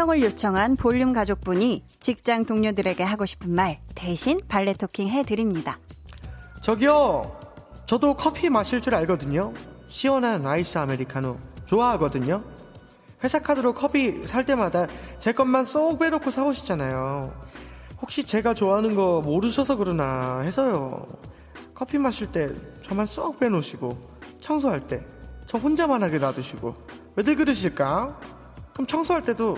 익명을 0.04 0.22
요청한 0.24 0.76
볼륨 0.76 1.14
가족분이 1.14 1.84
직장 2.00 2.46
동료들에게 2.46 3.04
하고 3.04 3.26
싶은 3.26 3.54
말 3.54 3.80
대신 3.96 4.40
발레 4.48 4.74
토킹 4.74 5.08
해드립니다. 5.08 5.80
저기요, 6.62 7.40
저도 7.86 8.16
커피 8.16 8.50
마실 8.50 8.82
줄 8.82 8.96
알거든요. 8.96 9.54
시원한 9.88 10.46
아이스 10.46 10.78
아메리카노 10.78 11.38
좋아하거든요. 11.66 12.44
회사 13.24 13.40
카드로 13.40 13.74
커피 13.74 14.26
살 14.28 14.46
때마다 14.46 14.88
제 15.20 15.32
것만 15.32 15.66
쏙 15.66 16.00
빼놓고 16.00 16.32
사오시잖아요. 16.32 17.34
혹시 18.02 18.26
제가 18.26 18.54
좋아하는 18.54 18.96
거 18.96 19.22
모르셔서 19.24 19.78
그러나 19.78 20.40
해서요. 20.40 21.08
커피 21.74 21.98
마실 21.98 22.28
때 22.32 22.50
저만 22.82 23.06
쏙 23.06 23.40
빼놓으시고 23.40 23.98
청소할 24.42 24.88
때 24.88 25.14
저 25.54 25.60
혼자만 25.60 26.02
하게 26.02 26.18
놔두시고 26.18 26.74
왜들 27.16 27.36
그러실까? 27.36 28.20
그럼 28.74 28.88
청소할 28.88 29.22
때도 29.22 29.56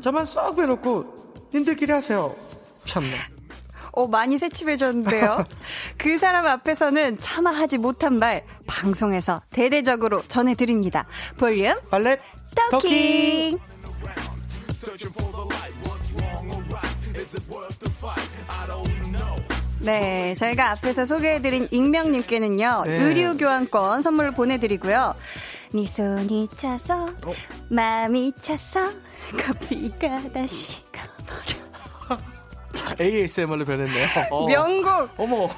저만 0.00 0.24
쏙 0.24 0.56
빼놓고 0.56 1.14
님들끼리 1.52 1.92
하세요. 1.92 2.34
참나. 2.84 3.16
어, 3.92 4.06
많이 4.06 4.38
새침해졌는데요. 4.38 5.44
그 5.98 6.18
사람 6.18 6.46
앞에서는 6.46 7.18
차마 7.18 7.50
하지 7.50 7.78
못한 7.78 8.18
말 8.18 8.44
방송에서 8.66 9.42
대대적으로 9.50 10.22
전해드립니다. 10.28 11.06
볼륨 11.36 11.74
발렛 11.90 12.20
토킹. 12.70 13.58
네, 19.80 20.34
저희가 20.34 20.70
앞에서 20.72 21.04
소개해드린 21.04 21.68
익명님께는요, 21.70 22.82
네. 22.86 22.96
의류 22.98 23.36
교환권 23.36 24.02
선물로 24.02 24.32
보내드리고요. 24.32 25.14
네 25.74 25.86
손이 25.86 26.48
차서, 26.54 27.04
어? 27.04 27.32
마음이 27.68 28.32
차서, 28.40 28.90
커피가 29.40 30.30
다시 30.32 30.82
가버려. 30.92 31.68
ASMR로 33.00 33.64
변했네요. 33.64 34.06
어. 34.30 34.46
명곡! 34.48 35.10
어머. 35.18 35.48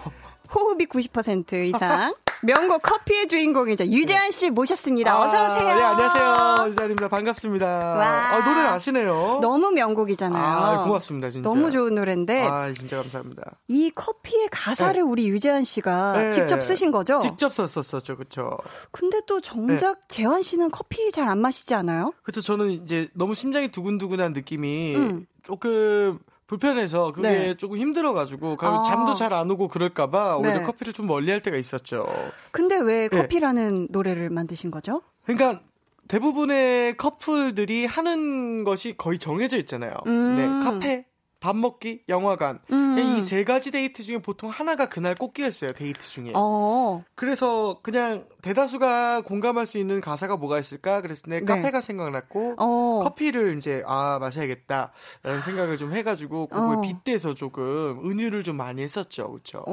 호흡이 0.55 0.87
90% 0.87 1.75
이상. 1.75 2.15
명곡 2.43 2.83
커피의 2.83 3.29
주인공이죠. 3.29 3.87
유재한 3.87 4.31
씨 4.31 4.51
모셨습니다. 4.51 5.13
아, 5.13 5.21
어서 5.23 5.47
오세요. 5.47 5.75
네, 5.75 5.83
안녕하세요. 5.83 6.69
유재한입니다. 6.71 7.09
반갑습니다. 7.09 7.67
와. 7.67 8.07
아, 8.07 8.45
노래 8.45 8.61
아시네요. 8.69 9.41
너무 9.43 9.71
명곡이잖아요. 9.71 10.43
아, 10.43 10.85
고맙습니다. 10.85 11.31
진짜. 11.31 11.49
너무 11.49 11.71
좋은 11.71 11.95
노래인데. 11.95 12.47
아, 12.47 12.73
진짜 12.73 12.97
감사합니다. 12.97 13.43
이 13.69 13.91
커피의 13.91 14.49
가사를 14.51 14.95
네. 14.95 15.01
우리 15.01 15.29
유재한 15.29 15.65
씨가 15.65 16.13
네. 16.15 16.33
직접 16.33 16.63
쓰신 16.63 16.91
거죠? 16.91 17.19
직접 17.21 17.53
썼었죠. 17.53 18.17
그렇죠. 18.17 18.57
근데 18.91 19.21
또 19.27 19.41
정작 19.41 20.01
네. 20.01 20.07
재환 20.09 20.43
씨는 20.43 20.71
커피 20.71 21.11
잘 21.11 21.31
안 21.31 21.39
마시지 21.39 21.75
않아요? 21.75 22.13
그렇죠. 22.23 22.41
저는 22.41 22.71
이제 22.71 23.09
너무 23.15 23.35
심장이 23.35 23.69
두근두근한 23.69 24.33
느낌이 24.33 24.97
음. 24.97 25.27
조금 25.45 26.19
불편해서 26.51 27.13
그게 27.13 27.29
네. 27.29 27.55
조금 27.55 27.79
힘들어가지고 27.79 28.57
아. 28.61 28.83
잠도 28.83 29.15
잘 29.15 29.31
안 29.31 29.49
오고 29.49 29.69
그럴까봐 29.69 30.39
오히려 30.39 30.59
네. 30.59 30.63
커피를 30.65 30.93
좀 30.93 31.07
멀리할 31.07 31.41
때가 31.41 31.57
있었죠. 31.57 32.09
근데 32.51 32.77
왜 32.81 33.09
네. 33.09 33.17
커피라는 33.17 33.87
노래를 33.91 34.29
만드신 34.31 34.73
거죠? 34.73 35.03
그러니까 35.25 35.61
대부분의 36.09 36.97
커플들이 36.97 37.87
하는 37.87 38.65
것이 38.65 38.97
거의 38.97 39.21
정해져 39.21 39.57
있잖아요. 39.59 39.95
음. 40.09 40.37
네, 40.37 40.69
카페, 40.69 41.05
밥 41.41 41.57
먹기, 41.57 42.03
영화관. 42.11 42.59
음. 42.71 42.99
이세 42.99 43.45
가지 43.45 43.71
데이트 43.71 44.03
중에 44.03 44.19
보통 44.19 44.51
하나가 44.51 44.87
그날 44.91 45.15
꽂기였어요, 45.15 45.73
데이트 45.73 46.01
중에. 46.01 46.33
어. 46.35 47.03
그래서 47.15 47.79
그냥 47.83 48.27
대다수가 48.43 49.23
공감할 49.23 49.67
수 49.67 49.79
있는 49.79 50.03
가사가 50.03 50.37
뭐가 50.37 50.59
있을까? 50.59 51.01
그랬을 51.01 51.23
때 51.31 51.41
네. 51.41 51.47
카페가 51.47 51.81
생각났고, 51.81 52.57
어. 52.59 53.01
커피를 53.03 53.57
이제, 53.57 53.83
아, 53.87 54.19
마셔야겠다 54.21 54.93
라는 55.23 55.41
생각을 55.41 55.79
좀 55.79 55.95
해가지고, 55.95 56.49
그거에 56.49 56.77
어. 56.77 56.81
빗대서 56.83 57.33
조금 57.33 58.01
은유를 58.05 58.43
좀 58.43 58.57
많이 58.57 58.83
했었죠. 58.83 59.33
그쵸. 59.33 59.65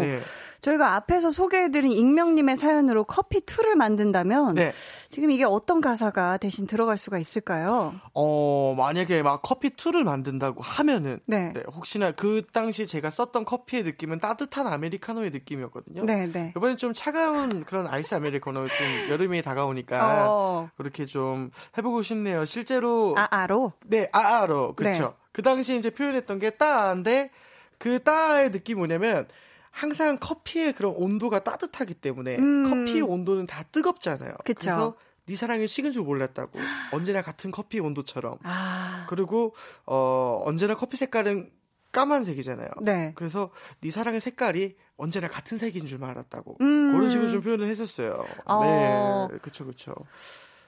네. 0.00 0.18
저희가 0.60 0.96
앞에서 0.96 1.30
소개해드린 1.30 1.92
익명님의 1.92 2.56
사연으로 2.56 3.04
커피 3.04 3.40
2를 3.40 3.76
만든다면, 3.76 4.54
네. 4.56 4.72
지금 5.10 5.30
이게 5.30 5.44
어떤 5.44 5.80
가사가 5.80 6.38
대신 6.38 6.66
들어갈 6.66 6.98
수가 6.98 7.18
있을까요? 7.18 7.94
어, 8.14 8.74
만약에 8.76 9.22
막 9.22 9.42
커피 9.42 9.70
2를 9.70 10.02
만든다고 10.02 10.60
하면 10.60 11.03
은, 11.06 11.20
네. 11.26 11.52
네. 11.52 11.62
혹시나 11.74 12.10
그 12.12 12.42
당시 12.52 12.86
제가 12.86 13.10
썼던 13.10 13.44
커피의 13.44 13.82
느낌은 13.84 14.20
따뜻한 14.20 14.66
아메리카노의 14.66 15.30
느낌이었거든요. 15.30 16.04
네, 16.04 16.26
네. 16.26 16.52
이번엔 16.56 16.76
좀 16.76 16.92
차가운 16.94 17.64
그런 17.64 17.86
아이스 17.86 18.14
아메리카노 18.14 18.68
좀 18.68 19.10
여름이 19.10 19.42
다가오니까 19.42 20.26
어. 20.28 20.70
그렇게 20.76 21.06
좀 21.06 21.50
해보고 21.76 22.02
싶네요. 22.02 22.44
실제로 22.44 23.14
아아로 23.16 23.72
네 23.84 24.08
아아로 24.12 24.74
그렇죠. 24.74 25.02
네. 25.02 25.10
그 25.32 25.42
당시 25.42 25.76
이제 25.76 25.90
표현했던 25.90 26.38
게 26.38 26.50
따인데 26.50 27.30
그 27.78 28.02
따의 28.02 28.50
느낌이 28.50 28.78
뭐냐면 28.78 29.26
항상 29.70 30.18
커피의 30.20 30.72
그런 30.72 30.94
온도가 30.94 31.40
따뜻하기 31.40 31.94
때문에 31.94 32.36
음. 32.36 32.70
커피의 32.70 33.02
온도는 33.02 33.46
다 33.46 33.64
뜨겁잖아요. 33.72 34.34
그쵸. 34.44 34.60
그래서 34.60 34.94
네 35.26 35.36
사랑이 35.36 35.66
식은 35.66 35.92
줄 35.92 36.02
몰랐다고. 36.02 36.58
언제나 36.92 37.22
같은 37.22 37.50
커피 37.50 37.80
온도처럼. 37.80 38.38
아. 38.42 39.06
그리고 39.08 39.54
어 39.86 40.42
언제나 40.44 40.74
커피 40.74 40.96
색깔은 40.96 41.50
까만색이잖아요. 41.92 42.68
네. 42.82 43.12
그래서 43.14 43.50
네 43.80 43.90
사랑의 43.90 44.20
색깔이 44.20 44.76
언제나 44.96 45.28
같은 45.28 45.56
색인 45.58 45.86
줄 45.86 46.04
알았다고. 46.04 46.58
음. 46.60 46.92
그런 46.92 47.08
식으로 47.08 47.30
좀 47.30 47.40
표현을 47.40 47.68
했었어요. 47.68 48.26
어. 48.44 49.28
네. 49.30 49.38
그쵸, 49.38 49.64
그쵸. 49.64 49.94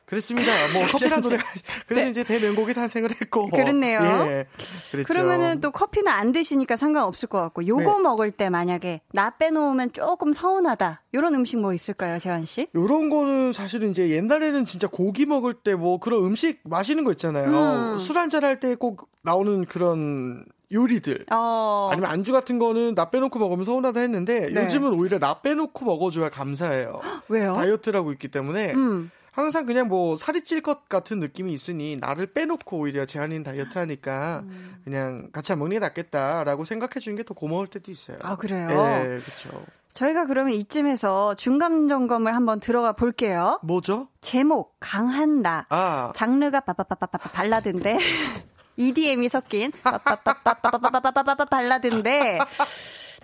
그렇습니다. 0.06 0.52
뭐 0.72 0.86
커피란 0.90 1.20
노래가 1.20 1.42
그래서 1.86 2.04
네. 2.04 2.10
이제 2.10 2.22
대명곡이 2.24 2.72
탄생을 2.74 3.10
했고. 3.20 3.50
그렇네요. 3.50 4.00
예. 4.00 4.44
그랬죠. 4.92 5.06
그러면은 5.08 5.60
또 5.60 5.70
커피는 5.72 6.10
안 6.10 6.32
드시니까 6.32 6.76
상관없을 6.76 7.28
것 7.28 7.40
같고 7.40 7.66
요거 7.66 7.96
네. 7.96 8.02
먹을 8.02 8.30
때 8.30 8.48
만약에 8.48 9.00
나 9.12 9.30
빼놓으면 9.36 9.92
조금 9.92 10.32
서운하다. 10.32 11.02
요런 11.14 11.34
음식 11.34 11.58
뭐 11.58 11.74
있을까요, 11.74 12.18
재환 12.18 12.44
씨? 12.44 12.68
요런 12.74 13.10
거는 13.10 13.52
사실은 13.52 13.90
이제 13.90 14.10
옛날에는 14.10 14.64
진짜 14.64 14.86
고기 14.86 15.26
먹을 15.26 15.54
때 15.54 15.74
뭐 15.74 15.98
그런 15.98 16.24
음식 16.24 16.60
마시는 16.64 17.04
거 17.04 17.10
있잖아요. 17.12 17.50
음. 17.94 17.98
술 17.98 18.16
한잔 18.18 18.44
할 18.44 18.60
때 18.60 18.76
꼭 18.76 19.08
나오는 19.22 19.64
그런 19.66 20.44
요리들 20.72 21.26
어. 21.32 21.88
아니면 21.92 22.10
안주 22.10 22.32
같은 22.32 22.58
거는 22.58 22.94
나 22.94 23.10
빼놓고 23.10 23.38
먹으면 23.38 23.64
서운하다 23.64 24.00
했는데 24.00 24.50
네. 24.52 24.62
요즘은 24.64 24.94
오히려 24.94 25.18
나 25.18 25.40
빼놓고 25.40 25.84
먹어줘야 25.84 26.28
감사해요. 26.30 27.00
왜요? 27.28 27.54
다이어트라고 27.54 28.12
있기 28.12 28.28
때문에 28.28 28.72
음. 28.74 29.10
항상 29.36 29.66
그냥 29.66 29.88
뭐 29.88 30.16
살이 30.16 30.42
찔 30.42 30.62
것 30.62 30.88
같은 30.88 31.20
느낌이 31.20 31.52
있으니 31.52 31.96
나를 31.96 32.26
빼놓고 32.26 32.78
오히려 32.78 33.04
제한인 33.06 33.42
다이어트 33.44 33.78
하니까 33.78 34.40
음. 34.44 34.76
그냥 34.84 35.28
같이 35.32 35.52
안 35.52 35.58
먹는 35.58 35.74
게 35.76 35.78
낫겠다라고 35.78 36.64
생각해 36.64 36.98
주는 37.00 37.16
게 37.16 37.22
더 37.22 37.34
고마울 37.34 37.66
때도 37.66 37.90
있어요. 37.90 38.16
아 38.22 38.36
그래요? 38.36 38.68
네, 38.68 39.02
그렇죠. 39.20 39.62
저희가 39.92 40.26
그러면 40.26 40.52
이쯤에서 40.54 41.34
중간 41.34 41.88
점검을 41.88 42.34
한번 42.34 42.60
들어가 42.60 42.92
볼게요. 42.92 43.58
뭐죠? 43.62 44.08
제목 44.20 44.76
강한 44.80 45.42
나. 45.42 45.66
아. 45.70 46.12
장르가 46.14 46.60
빠빠빠빠빠 46.60 47.18
발라드인데 47.30 47.98
EDM이 48.76 49.28
섞인 49.28 49.72
빠빠빠빠빠빠빠빠빠 49.82 51.44
발라드인데 51.46 52.38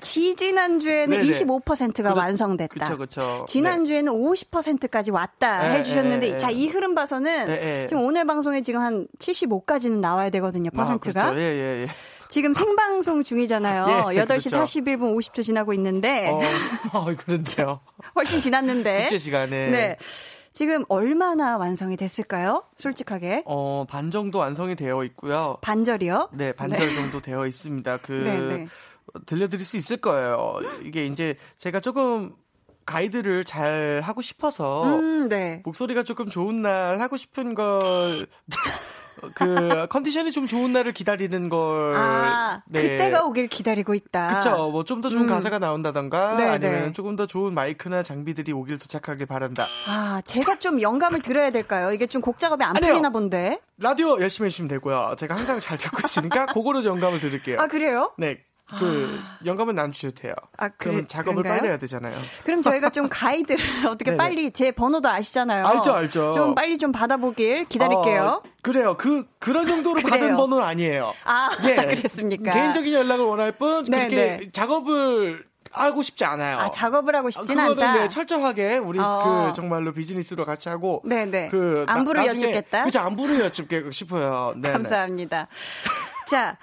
지지난주에는 0.02 1.20
네네. 1.20 1.32
25%가 1.32 2.12
그 2.12 2.18
완성됐다. 2.18 2.84
그쵸, 2.84 2.98
그쵸. 2.98 3.46
지난주에는 3.48 4.12
네. 4.12 4.18
50%까지 4.18 5.10
왔다 5.10 5.62
네, 5.62 5.78
해주셨는데, 5.78 6.32
네, 6.32 6.38
자, 6.38 6.50
이 6.50 6.68
흐름 6.68 6.94
봐서는 6.94 7.46
네, 7.46 7.56
네. 7.58 7.86
지금 7.86 8.04
오늘 8.04 8.26
방송에 8.26 8.60
지금 8.60 8.80
한 8.80 9.06
75까지는 9.18 10.00
나와야 10.00 10.28
되거든요, 10.30 10.70
아, 10.74 10.76
퍼센트가. 10.76 11.28
아, 11.28 11.34
예, 11.36 11.40
예, 11.40 11.82
예. 11.82 11.86
지금 12.28 12.54
생방송 12.54 13.24
중이잖아요. 13.24 13.84
예, 14.14 14.22
8시 14.22 14.50
그렇죠. 14.50 14.50
41분 14.50 15.14
50초 15.16 15.44
지나고 15.44 15.74
있는데. 15.74 16.30
어, 16.30 16.40
어 16.92 17.04
그런데요. 17.14 17.80
훨씬 18.16 18.40
지났는데. 18.40 19.02
국제 19.02 19.18
시간에. 19.18 19.70
네. 19.70 19.96
지금 20.52 20.84
얼마나 20.88 21.56
완성이 21.56 21.96
됐을까요? 21.96 22.64
솔직하게. 22.76 23.44
어, 23.46 23.86
반 23.88 24.10
정도 24.10 24.38
완성이 24.38 24.76
되어 24.76 25.02
있고요. 25.04 25.56
반절이요? 25.62 26.30
네, 26.32 26.52
반절 26.52 26.88
네. 26.88 26.94
정도 26.94 27.20
되어 27.20 27.46
있습니다. 27.46 27.96
그, 27.98 28.12
네, 28.12 28.56
네. 28.56 28.66
들려드릴 29.26 29.64
수 29.64 29.76
있을 29.76 29.96
거예요. 29.98 30.58
이게 30.82 31.04
이제 31.06 31.36
제가 31.56 31.80
조금 31.80 32.34
가이드를 32.86 33.44
잘 33.44 34.00
하고 34.02 34.22
싶어서 34.22 34.84
음, 34.84 35.28
네. 35.28 35.62
목소리가 35.64 36.02
조금 36.02 36.28
좋은 36.28 36.62
날 36.62 37.00
하고 37.00 37.16
싶은 37.16 37.54
걸. 37.54 37.80
그 39.34 39.86
컨디션이 39.88 40.32
좀 40.32 40.46
좋은 40.46 40.72
날을 40.72 40.92
기다리는 40.94 41.48
걸 41.48 41.94
아, 41.94 42.62
네. 42.66 42.82
그때가 42.82 43.24
오길 43.24 43.46
기다리고 43.46 43.94
있다. 43.94 44.26
그쵸. 44.38 44.70
뭐좀 44.70 45.00
더 45.00 45.10
좋은 45.10 45.22
음. 45.22 45.26
가사가 45.28 45.58
나온다던가 45.60 46.36
네, 46.36 46.48
아니면 46.48 46.86
네. 46.86 46.92
조금 46.92 47.14
더 47.14 47.26
좋은 47.26 47.52
마이크나 47.54 48.02
장비들이 48.02 48.52
오길 48.52 48.78
도착하길 48.78 49.26
바란다. 49.26 49.64
아, 49.88 50.22
제가 50.24 50.56
좀 50.58 50.80
영감을 50.80 51.20
들어야 51.22 51.50
될까요? 51.50 51.92
이게 51.92 52.06
좀 52.06 52.22
곡 52.22 52.38
작업이 52.38 52.64
안 52.64 52.72
풀리나 52.72 53.10
본데. 53.10 53.60
라디오 53.78 54.18
열심히 54.20 54.46
해주시면 54.46 54.68
되고요. 54.68 55.14
제가 55.18 55.36
항상 55.36 55.60
잘 55.60 55.76
듣고 55.76 55.98
있으니까 56.04 56.46
그거로 56.54 56.82
영감을 56.84 57.20
드릴게요. 57.20 57.60
아, 57.60 57.66
그래요? 57.68 58.12
네. 58.16 58.40
그 58.78 59.20
아. 59.22 59.38
영감은 59.44 59.78
안 59.78 59.92
주셔도 59.92 60.14
돼요. 60.14 60.34
아, 60.56 60.68
그래, 60.68 60.74
그러면 60.78 61.08
작업을 61.08 61.42
그런가요? 61.42 61.58
빨리 61.58 61.68
해야 61.68 61.78
되잖아요. 61.78 62.16
그럼 62.44 62.62
저희가 62.62 62.90
좀 62.90 63.08
가이드를 63.08 63.58
어떻게 63.88 64.16
빨리 64.16 64.50
제 64.52 64.72
번호도 64.72 65.08
아시잖아요. 65.08 65.66
알죠, 65.66 65.92
알죠. 65.92 66.34
좀 66.34 66.54
빨리 66.54 66.78
좀 66.78 66.92
받아보길 66.92 67.66
기다릴게요. 67.66 68.42
어, 68.44 68.50
그래요. 68.62 68.96
그 68.96 69.24
그런 69.38 69.66
정도로 69.66 70.00
받은 70.08 70.36
번호는 70.36 70.64
아니에요. 70.64 71.12
아, 71.24 71.50
예. 71.64 71.76
그랬습니까? 71.94 72.50
개인적인 72.52 72.92
연락을 72.92 73.24
원할 73.24 73.52
뿐 73.52 73.84
네, 73.84 73.98
그렇게 73.98 74.16
네. 74.16 74.50
작업을 74.52 75.44
하고 75.72 76.02
싶지 76.02 76.24
않아요. 76.24 76.58
아, 76.58 76.70
작업을 76.70 77.16
하고 77.16 77.30
싶진 77.30 77.58
아, 77.58 77.64
않다. 77.64 77.92
네, 77.94 78.08
철저하게 78.08 78.76
우리 78.76 78.98
어. 78.98 79.46
그 79.48 79.56
정말로 79.56 79.92
비즈니스로 79.92 80.44
같이 80.44 80.68
하고 80.68 81.02
네네. 81.04 81.30
네. 81.30 81.48
그 81.48 81.84
안부를 81.88 82.20
나, 82.20 82.26
여쭙겠다. 82.28 82.84
그죠 82.84 83.00
안부를 83.00 83.40
여쭙게 83.40 83.90
싶어요. 83.90 84.52
네 84.56 84.70
감사합니다. 84.70 85.48
자, 86.28 86.56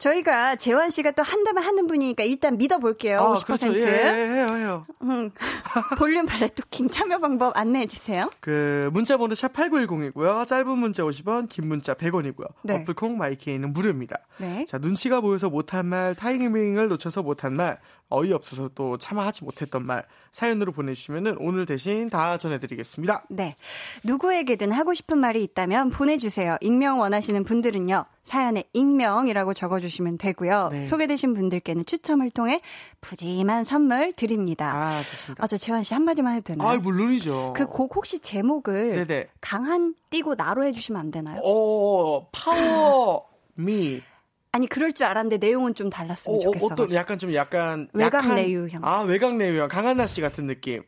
저희가 0.00 0.56
재환 0.56 0.90
씨가 0.90 1.12
또 1.12 1.22
한다면 1.22 1.62
하는 1.62 1.86
분이니까 1.86 2.24
일단 2.24 2.56
믿어볼게요. 2.58 3.18
아, 3.20 3.34
50%. 3.34 3.44
그렇죠. 3.44 3.74
예, 3.78 3.84
해요, 3.84 4.46
해요. 4.50 4.82
음, 5.02 5.30
볼륨 5.98 6.26
발레토킹 6.26 6.90
참여 6.90 7.18
방법 7.18 7.56
안내해 7.56 7.86
주세요. 7.86 8.30
그 8.40 8.90
문자 8.92 9.16
번호 9.16 9.34
샵 9.34 9.52
#8910이고요. 9.52 10.46
짧은 10.46 10.78
문자 10.78 11.02
50원, 11.04 11.48
긴 11.48 11.68
문자 11.68 11.94
100원이고요. 11.94 12.46
네. 12.62 12.80
어플 12.80 12.94
콩 12.94 13.18
마이케이는 13.18 13.72
무료입니다. 13.72 14.16
네. 14.38 14.64
자 14.66 14.78
눈치가 14.78 15.20
보여서 15.20 15.50
못한 15.50 15.86
말, 15.86 16.14
타이밍을 16.14 16.88
놓쳐서 16.88 17.22
못한 17.22 17.54
말, 17.54 17.78
어이없어서 18.10 18.70
또 18.74 18.98
참아하지 18.98 19.44
못했던 19.44 19.86
말 19.86 20.04
사연으로 20.32 20.72
보내주시면 20.72 21.36
오늘 21.40 21.64
대신 21.66 22.10
다 22.10 22.36
전해드리겠습니다. 22.38 23.24
네. 23.30 23.56
누구에게든 24.04 24.72
하고 24.72 24.94
싶은 24.94 25.18
말이 25.18 25.42
있다면 25.42 25.90
보내주세요. 25.90 26.56
익명 26.60 27.00
원하시는 27.00 27.42
분들은요. 27.44 28.04
사연에 28.22 28.64
익명이라고 28.72 29.54
적어주시면 29.54 30.18
되고요. 30.18 30.68
네. 30.70 30.86
소개되신 30.86 31.34
분들께는 31.34 31.84
추첨을 31.86 32.30
통해 32.30 32.60
푸짐한 33.00 33.64
선물 33.64 34.12
드립니다. 34.12 34.72
아, 34.74 34.98
좋습니다. 35.02 35.42
아, 35.42 35.46
저 35.46 35.56
재환 35.56 35.82
씨 35.82 35.94
한마디만 35.94 36.34
해도 36.36 36.44
되나요? 36.52 36.68
아, 36.68 36.76
물론이죠. 36.76 37.54
그 37.56 37.66
곡 37.66 37.96
혹시 37.96 38.20
제목을 38.20 39.06
네네. 39.06 39.28
강한 39.40 39.94
띄고 40.10 40.34
나로 40.34 40.64
해주시면 40.64 41.00
안 41.00 41.10
되나요? 41.10 41.40
오, 41.42 42.26
파워 42.32 43.28
미. 43.54 44.02
아니 44.52 44.66
그럴 44.66 44.92
줄 44.92 45.06
알았는데 45.06 45.38
내용은 45.38 45.74
좀 45.74 45.90
달랐으면 45.90 46.38
어, 46.38 46.42
좋겠어. 46.42 46.66
어떤 46.72 46.92
약간 46.94 47.18
좀 47.18 47.32
약간 47.34 47.88
외곽 47.92 48.24
약한, 48.24 48.34
내유형. 48.34 48.82
아 48.84 49.00
외곽 49.00 49.36
내유형 49.36 49.68
강한나 49.68 50.06
씨 50.06 50.20
같은 50.20 50.46
느낌. 50.46 50.82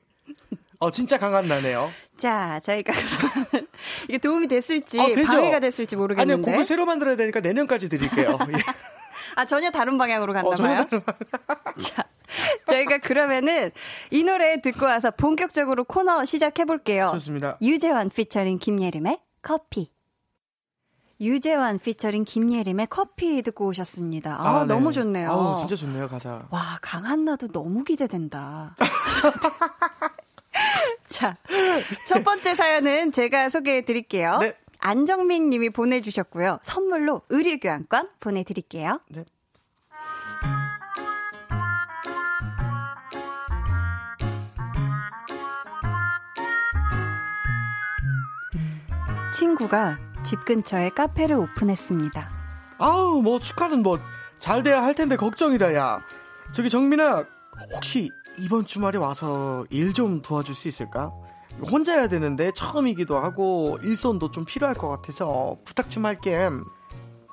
어 0.79 0.91
진짜 0.91 1.17
강한나네요. 1.17 1.91
자 2.19 2.59
저희가 2.61 2.93
이게 4.09 4.19
도움이 4.19 4.49
됐을지 4.49 4.99
어, 4.99 5.05
방해가 5.27 5.61
됐을지 5.61 5.95
모르겠는데. 5.95 6.33
아니요 6.33 6.45
곡을 6.45 6.65
새로 6.65 6.87
만들어야 6.87 7.15
되니까 7.17 7.41
내년까지 7.41 7.89
드릴게요. 7.89 8.37
예. 8.51 8.63
아 9.37 9.45
전혀 9.45 9.71
다른 9.71 9.97
방향으로 9.97 10.33
갔나 10.33 10.49
어, 10.49 10.55
봐요. 10.55 10.85
다른 10.85 11.03
자 11.79 12.05
저희가 12.67 12.99
그러면은 12.99 13.71
이 14.11 14.25
노래 14.25 14.61
듣고 14.61 14.87
와서 14.87 15.13
본격적으로 15.13 15.85
코너 15.85 16.25
시작해 16.25 16.65
볼게요. 16.65 17.07
좋습니다. 17.13 17.59
유재환 17.63 18.11
피처링 18.11 18.59
김예림의 18.59 19.21
커피. 19.41 19.93
유재환 21.23 21.79
피처링 21.79 22.25
김예림의 22.25 22.89
커피 22.91 23.43
듣고 23.43 23.69
오셨습니다. 23.69 24.35
아, 24.35 24.61
아 24.61 24.65
네. 24.65 24.75
너무 24.75 24.93
좋네요. 24.93 25.31
아 25.31 25.57
진짜 25.59 25.77
좋네요, 25.77 26.09
가사. 26.09 26.43
와, 26.51 26.61
강한나도 26.83 27.49
너무 27.49 27.85
기대된다. 27.85 28.77
자, 31.09 31.37
첫 32.09 32.25
번째 32.25 32.57
사연은 32.57 33.13
제가 33.13 33.49
소개해 33.49 33.85
드릴게요. 33.85 34.39
네. 34.39 34.55
안정민 34.79 35.49
님이 35.49 35.71
보내주셨고요. 35.71 36.59
선물로 36.61 37.23
의류교환권 37.29 38.09
보내드릴게요. 38.19 38.99
네. 39.09 39.25
친구가 49.33 50.12
집 50.25 50.45
근처에 50.45 50.91
카페를 50.91 51.37
오픈했습니다. 51.37 52.29
아우, 52.79 53.23
뭐 53.23 53.39
축하는 53.39 53.83
뭐 53.83 53.99
잘 54.39 54.65
돼야 54.65 54.83
할 54.83 54.93
텐데 54.97 55.15
걱정이다, 55.15 55.73
야. 55.77 56.01
저기 56.53 56.69
정민아, 56.69 57.25
혹시 57.75 58.11
이번 58.41 58.65
주말에 58.67 58.99
와서 58.99 59.65
일 59.71 59.93
좀 59.93 60.21
도와줄 60.21 60.53
수 60.57 60.67
있을까? 60.67 61.13
혼자 61.71 61.93
해야 61.93 62.09
되는데 62.09 62.51
처음이기도 62.53 63.19
하고 63.19 63.79
일손도 63.85 64.33
좀 64.33 64.45
필요할 64.45 64.75
것 64.75 64.89
같아서 64.89 65.59
부탁 65.65 65.91
좀 65.91 66.07
할게. 66.07 66.49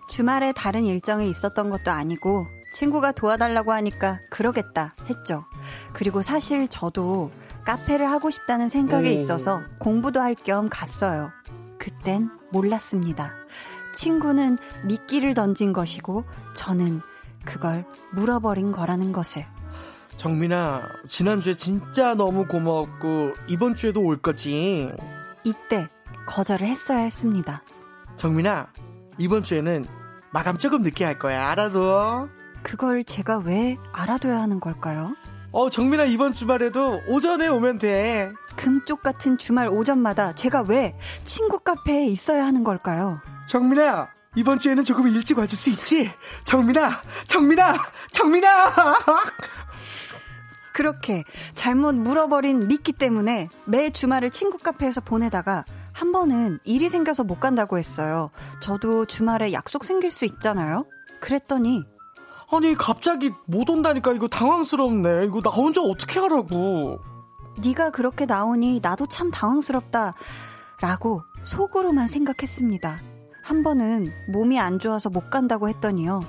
주말에 0.08 0.52
다른 0.52 0.86
일정이 0.86 1.30
있었던 1.32 1.72
것도 1.72 1.90
아니고 1.90 2.46
친구가 2.74 3.14
도와달라고 3.14 3.72
하니까 3.72 4.20
그러겠다 4.30 4.94
했죠. 5.10 5.46
그리고 5.94 6.22
사실 6.22 6.68
저도 6.68 7.32
카페를 7.66 8.08
하고 8.12 8.30
싶다는 8.30 8.70
생각에 8.70 9.10
오. 9.10 9.14
있어서 9.14 9.62
공부도 9.80 10.22
할 10.22 10.36
겸 10.36 10.70
갔어요. 10.70 11.32
그땐 11.80 12.30
몰랐습니다. 12.52 13.32
친구는 13.94 14.58
미끼를 14.86 15.34
던진 15.34 15.74
것이고 15.74 16.26
저는 16.54 17.02
그걸 17.46 17.86
물어버린 18.14 18.72
거라는 18.72 19.12
것을. 19.12 19.46
정민아, 20.18 20.84
지난주에 21.08 21.56
진짜 21.56 22.14
너무 22.14 22.46
고마웠고 22.46 23.34
이번 23.48 23.76
주에도 23.76 24.02
올 24.02 24.18
거지. 24.22 24.92
이때 25.44 25.88
거절을 26.28 26.68
했어야 26.68 27.00
했습니다. 27.00 27.64
정민아, 28.18 28.68
이번 29.18 29.44
주에는 29.44 29.86
마감 30.32 30.58
조금 30.58 30.82
늦게 30.82 31.06
할 31.06 31.18
거야. 31.18 31.50
알아둬. 31.50 32.28
그걸 32.62 33.06
제가 33.06 33.38
왜 33.38 33.78
알아둬야 33.94 34.42
하는 34.42 34.60
걸까요? 34.60 35.16
어, 35.52 35.70
정민아 35.70 36.06
이번 36.06 36.32
주말에도 36.32 37.02
오전에 37.08 37.48
오면 37.48 37.80
돼. 37.80 38.32
금쪽 38.56 39.02
같은 39.02 39.38
주말 39.38 39.68
오전마다 39.68 40.36
제가 40.36 40.64
왜 40.68 40.96
친구 41.24 41.60
카페에 41.60 42.06
있어야 42.06 42.46
하는 42.46 42.64
걸까요? 42.64 43.20
정민아, 43.48 44.10
이번 44.36 44.60
주에는 44.60 44.84
조금 44.84 45.08
일찍 45.08 45.40
와줄 45.40 45.58
수 45.58 45.70
있지? 45.70 46.12
정민아, 46.44 47.02
정민아, 47.28 47.74
정민아! 48.12 48.50
그렇게 50.74 51.24
잘못 51.56 51.96
물어버린 51.96 52.68
미끼 52.68 52.94
때문에 52.94 53.50
매 53.66 53.90
주말을 53.90 54.30
친구 54.30 54.60
카페에서 54.60 55.02
보내다가 55.02 55.66
한 55.94 56.12
번은 56.12 56.60
일이 56.64 56.90
생겨서 56.90 57.24
못 57.24 57.40
간다고 57.40 57.78
했어요. 57.78 58.30
저도 58.62 59.06
주말에 59.06 59.52
약속 59.52 59.84
생길 59.84 60.12
수 60.12 60.26
있잖아요? 60.26 60.86
그랬더니 61.20 61.84
아니 62.52 62.74
갑자기 62.76 63.32
못 63.46 63.70
온다니까 63.70 64.14
이거 64.14 64.28
당황스럽네. 64.28 65.26
이거 65.26 65.42
나 65.42 65.50
혼자 65.52 65.82
어떻게 65.82 66.20
하라고. 66.20 67.00
네가 67.64 67.92
그렇게 67.92 68.26
나오니 68.26 68.80
나도 68.82 69.08
참 69.08 69.30
당황스럽다. 69.32 70.14
라고 70.82 71.24
속으로만 71.44 72.08
생각했습니다. 72.08 72.98
한 73.44 73.64
번은 73.64 74.14
몸이 74.30 74.60
안 74.60 74.80
좋아서 74.80 75.10
못 75.10 75.30
간다고 75.30 75.70
했더니요. 75.70 76.22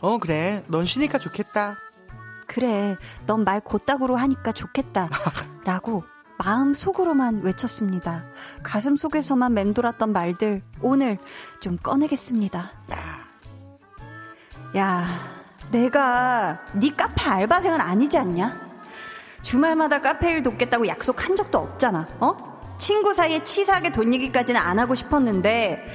어, 0.00 0.18
그래. 0.18 0.64
넌 0.68 0.84
쉬니까 0.86 1.18
좋겠다. 1.18 1.76
그래. 2.46 2.96
넌 3.26 3.44
말 3.44 3.60
곧다구로 3.60 4.16
하니까 4.16 4.52
좋겠다. 4.52 5.08
라고 5.64 6.04
마음 6.38 6.74
속으로만 6.74 7.42
외쳤습니다. 7.42 8.24
가슴 8.62 8.96
속에서만 8.96 9.54
맴돌았던 9.54 10.12
말들 10.12 10.62
오늘 10.80 11.18
좀 11.60 11.76
꺼내겠습니다. 11.76 12.70
야, 14.76 15.06
내가 15.70 16.58
네 16.74 16.90
카페 16.96 17.22
알바생은 17.24 17.80
아니지 17.80 18.18
않냐? 18.18 18.66
주말마다 19.42 20.00
카페 20.00 20.32
일 20.32 20.42
돕겠다고 20.42 20.86
약속한 20.88 21.36
적도 21.36 21.58
없잖아. 21.58 22.06
어? 22.20 22.74
친구 22.78 23.12
사이에 23.14 23.42
치사하게 23.42 23.92
돈 23.92 24.12
얘기까지는 24.14 24.60
안 24.60 24.78
하고 24.78 24.94
싶었는데 24.94 25.86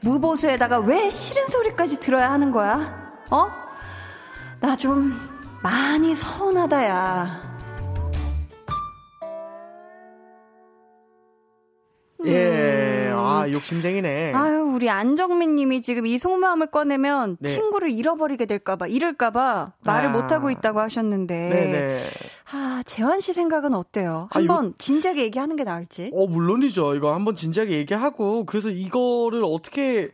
무보수에다가 0.00 0.78
왜 0.80 1.10
싫은 1.10 1.48
소리까지 1.48 2.00
들어야 2.00 2.30
하는 2.30 2.50
거야? 2.52 3.12
어? 3.30 3.50
나 4.60 4.76
좀 4.76 5.12
많이 5.62 6.14
서운하다 6.14 6.86
야. 6.86 7.48
예, 12.26 12.30
아, 13.28 13.50
욕심쟁이네. 13.50 14.32
아유, 14.34 14.72
우리 14.74 14.90
안정민 14.90 15.54
님이 15.54 15.82
지금 15.82 16.06
이 16.06 16.18
속마음을 16.18 16.68
꺼내면 16.68 17.36
네. 17.40 17.48
친구를 17.48 17.90
잃어버리게 17.90 18.46
될까봐, 18.46 18.86
잃을까봐 18.86 19.72
말을 19.86 20.08
아. 20.08 20.12
못하고 20.12 20.50
있다고 20.50 20.80
하셨는데. 20.80 21.48
네네. 21.48 22.00
아, 22.52 22.82
재환 22.86 23.20
씨 23.20 23.32
생각은 23.32 23.74
어때요? 23.74 24.28
아, 24.30 24.38
한번 24.38 24.68
아, 24.68 24.72
진지하게 24.78 25.22
얘기하는 25.24 25.56
게 25.56 25.64
나을지? 25.64 26.10
어, 26.14 26.26
물론이죠. 26.26 26.94
이거 26.94 27.14
한번 27.14 27.36
진지하게 27.36 27.76
얘기하고, 27.78 28.44
그래서 28.44 28.70
이거를 28.70 29.42
어떻게 29.44 30.10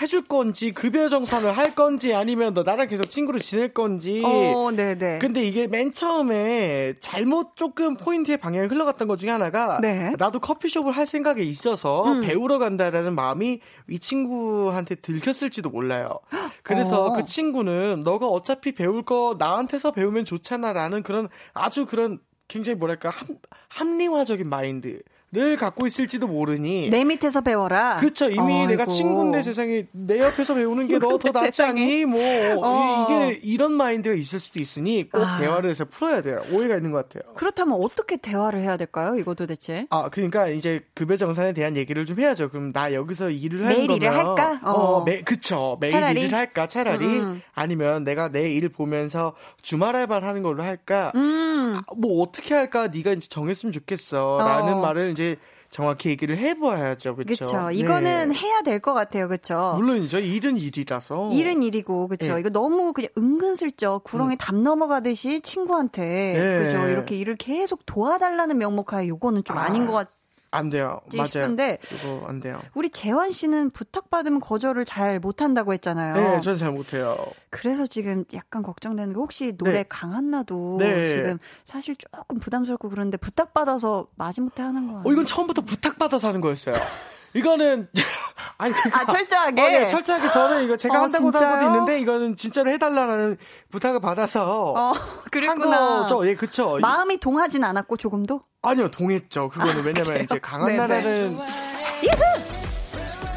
해줄 0.00 0.24
건지 0.24 0.72
급여 0.72 1.08
정산을 1.08 1.56
할 1.56 1.74
건지 1.74 2.14
아니면 2.14 2.52
너 2.52 2.64
나랑 2.64 2.88
계속 2.88 3.08
친구로 3.08 3.38
지낼 3.38 3.72
건지. 3.72 4.22
어, 4.24 4.72
네네. 4.72 5.20
근데 5.20 5.44
이게 5.44 5.68
맨 5.68 5.92
처음에 5.92 6.94
잘못 6.98 7.54
조금 7.54 7.96
포인트의 7.96 8.38
방향이 8.38 8.66
흘러갔던 8.66 9.06
것 9.06 9.18
중에 9.18 9.30
하나가 9.30 9.78
네. 9.80 10.12
나도 10.18 10.40
커피숍을 10.40 10.90
할 10.90 11.06
생각에 11.06 11.42
있어서 11.42 12.04
음. 12.04 12.20
배우러 12.20 12.58
간다라는 12.58 13.14
마음이 13.14 13.60
이 13.88 13.98
친구한테 14.00 14.96
들켰을지도 14.96 15.70
몰라요. 15.70 16.18
그래서 16.64 17.06
어. 17.06 17.12
그 17.12 17.24
친구는 17.24 18.02
너가 18.02 18.26
어차피 18.26 18.72
배울 18.72 19.04
거 19.04 19.36
나한테서 19.38 19.92
배우면 19.92 20.24
좋잖아라는 20.24 21.04
그런 21.04 21.28
아주 21.52 21.86
그런 21.86 22.18
굉장히 22.48 22.76
뭐랄까 22.76 23.10
합, 23.10 23.26
합리화적인 23.68 24.48
마인드 24.48 25.00
를 25.34 25.56
갖고 25.56 25.84
있을지도 25.86 26.28
모르니 26.28 26.90
내 26.90 27.02
밑에서 27.04 27.40
배워라. 27.40 27.96
그렇죠. 27.98 28.30
이미 28.30 28.54
어이고. 28.60 28.66
내가 28.68 28.86
친구인데 28.86 29.42
세상에 29.42 29.86
내 29.90 30.20
옆에서 30.20 30.54
배우는 30.54 30.86
게 30.86 30.98
너 30.98 31.18
더 31.18 31.30
낫지 31.34 31.60
않니? 31.62 32.04
뭐 32.04 32.20
어. 32.62 33.06
이게 33.10 33.40
이런 33.42 33.72
마인드가 33.72 34.14
있을 34.14 34.38
수도 34.38 34.60
있으니 34.60 35.10
꼭 35.10 35.22
아. 35.24 35.38
대화를 35.38 35.70
해서 35.70 35.84
풀어야 35.86 36.22
돼요. 36.22 36.40
오해가 36.52 36.76
있는 36.76 36.92
것 36.92 37.08
같아요. 37.08 37.34
그렇다면 37.34 37.80
어떻게 37.82 38.16
대화를 38.16 38.60
해야 38.60 38.76
될까요? 38.76 39.16
이거 39.16 39.34
도대체? 39.34 39.86
아 39.90 40.08
그러니까 40.08 40.46
이제 40.48 40.80
급여 40.94 41.16
정산에 41.16 41.52
대한 41.52 41.76
얘기를 41.76 42.06
좀 42.06 42.20
해야죠. 42.20 42.50
그럼 42.50 42.72
나 42.72 42.92
여기서 42.94 43.30
일을 43.30 43.66
할 43.66 43.74
거면 43.74 43.96
일을 43.96 44.16
할까? 44.16 44.60
어, 44.62 44.70
어 44.70 45.04
매, 45.04 45.22
그쵸. 45.22 45.78
매일 45.80 45.92
차라리? 45.94 46.20
일을 46.22 46.38
할까? 46.38 46.66
차라리 46.68 47.04
음. 47.06 47.42
아니면 47.54 48.04
내가 48.04 48.28
내 48.30 48.44
일 48.54 48.68
보면서 48.68 49.34
주말 49.62 49.96
알바를 49.96 50.28
하는 50.28 50.42
걸로 50.44 50.62
할까? 50.62 51.10
음. 51.16 51.74
아, 51.76 51.82
뭐 51.96 52.22
어떻게 52.22 52.54
할까? 52.54 52.86
네가 52.86 53.12
이제 53.12 53.26
정했으면 53.28 53.72
좋겠어라는 53.72 54.74
어. 54.74 54.80
말을 54.80 55.10
이제 55.10 55.23
정확히 55.70 56.08
얘기를 56.10 56.36
해봐야죠, 56.38 57.16
그렇죠? 57.16 57.44
그렇죠. 57.46 57.70
이거는 57.72 58.28
네. 58.28 58.34
해야 58.36 58.60
될 58.62 58.78
것 58.80 58.94
같아요, 58.94 59.26
그렇죠? 59.26 59.72
물론이죠. 59.76 60.18
일은 60.20 60.56
일이라서. 60.56 61.30
일은 61.32 61.62
일이고, 61.64 62.06
그렇죠. 62.06 62.34
네. 62.34 62.40
이거 62.40 62.48
너무 62.50 62.92
그냥 62.92 63.08
은근슬쩍 63.18 64.04
구렁에 64.04 64.34
음. 64.34 64.38
담 64.38 64.62
넘어가듯이 64.62 65.40
친구한테 65.40 66.32
네. 66.36 66.64
그죠 66.66 66.88
이렇게 66.88 67.16
일을 67.16 67.34
계속 67.36 67.84
도와달라는 67.86 68.56
명목하에 68.58 69.08
요거는 69.08 69.42
좀 69.44 69.58
아. 69.58 69.68
닌것 69.68 69.92
같. 69.94 70.13
안 70.54 70.70
돼요. 70.70 71.00
맞아요. 71.14 71.26
싶은데 71.28 71.78
이거 71.92 72.24
안 72.28 72.40
돼요. 72.40 72.60
우리 72.74 72.88
재환 72.90 73.30
씨는 73.32 73.70
부탁받으면 73.70 74.40
거절을 74.40 74.84
잘 74.84 75.18
못한다고 75.18 75.72
했잖아요. 75.72 76.14
네, 76.14 76.40
저는 76.40 76.58
잘 76.58 76.72
못해요. 76.72 77.16
그래서 77.50 77.86
지금 77.86 78.24
약간 78.32 78.62
걱정되는 78.62 79.12
게 79.12 79.18
혹시 79.18 79.56
노래 79.56 79.72
네. 79.72 79.84
강한나도 79.88 80.76
네. 80.78 81.16
지금 81.16 81.38
사실 81.64 81.96
조금 81.96 82.38
부담스럽고 82.38 82.88
그런데 82.88 83.16
부탁받아서 83.16 84.08
마지못해 84.16 84.62
하는 84.62 84.92
거. 84.92 85.08
어, 85.08 85.12
이건 85.12 85.26
처음부터 85.26 85.62
부탁받아서 85.62 86.28
하는 86.28 86.40
거였어요. 86.40 86.76
이거는 87.34 87.88
아니 88.58 88.72
그러니까, 88.72 89.00
아 89.00 89.06
철저하게 89.06 89.62
어, 89.62 89.68
네, 89.68 89.86
철저하게 89.88 90.30
저는 90.30 90.64
이거 90.64 90.76
제가 90.76 90.98
어, 90.98 91.02
한다고 91.02 91.30
한 91.30 91.32
것도 91.32 91.64
있는데 91.66 91.98
이거는 92.00 92.36
진짜로 92.36 92.70
해달라는 92.70 93.36
부탁을 93.70 94.00
받아서 94.00 94.72
어, 94.72 94.92
그랬구나. 95.30 96.00
거죠. 96.00 96.26
예, 96.26 96.34
그쵸. 96.34 96.78
마음이 96.80 97.18
동하진 97.18 97.64
않았고 97.64 97.96
조금도? 97.96 98.42
아니요, 98.62 98.90
동했죠. 98.90 99.48
그거는 99.48 99.72
아, 99.72 99.82
왜냐면 99.84 100.04
그래요? 100.04 100.22
이제 100.22 100.38
강한 100.38 100.68
네네. 100.68 100.78
나라는 100.78 101.32
유후! 101.34 102.54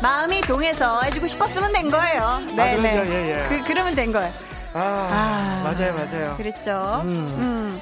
마음이 0.01 0.41
동해서 0.41 1.01
해주고 1.01 1.27
싶었으면 1.27 1.73
된 1.73 1.89
거예요. 1.89 2.39
네, 2.55 2.73
아, 2.73 2.75
그렇죠. 2.77 3.03
네. 3.03 3.11
예, 3.11 3.45
예. 3.45 3.49
그, 3.49 3.67
그러면 3.67 3.95
된 3.95 4.11
거예요. 4.11 4.31
아, 4.73 4.79
아 4.79 5.63
맞아요, 5.63 5.95
맞아요. 5.95 6.37
그랬죠. 6.37 7.01
음. 7.03 7.09
음. 7.39 7.81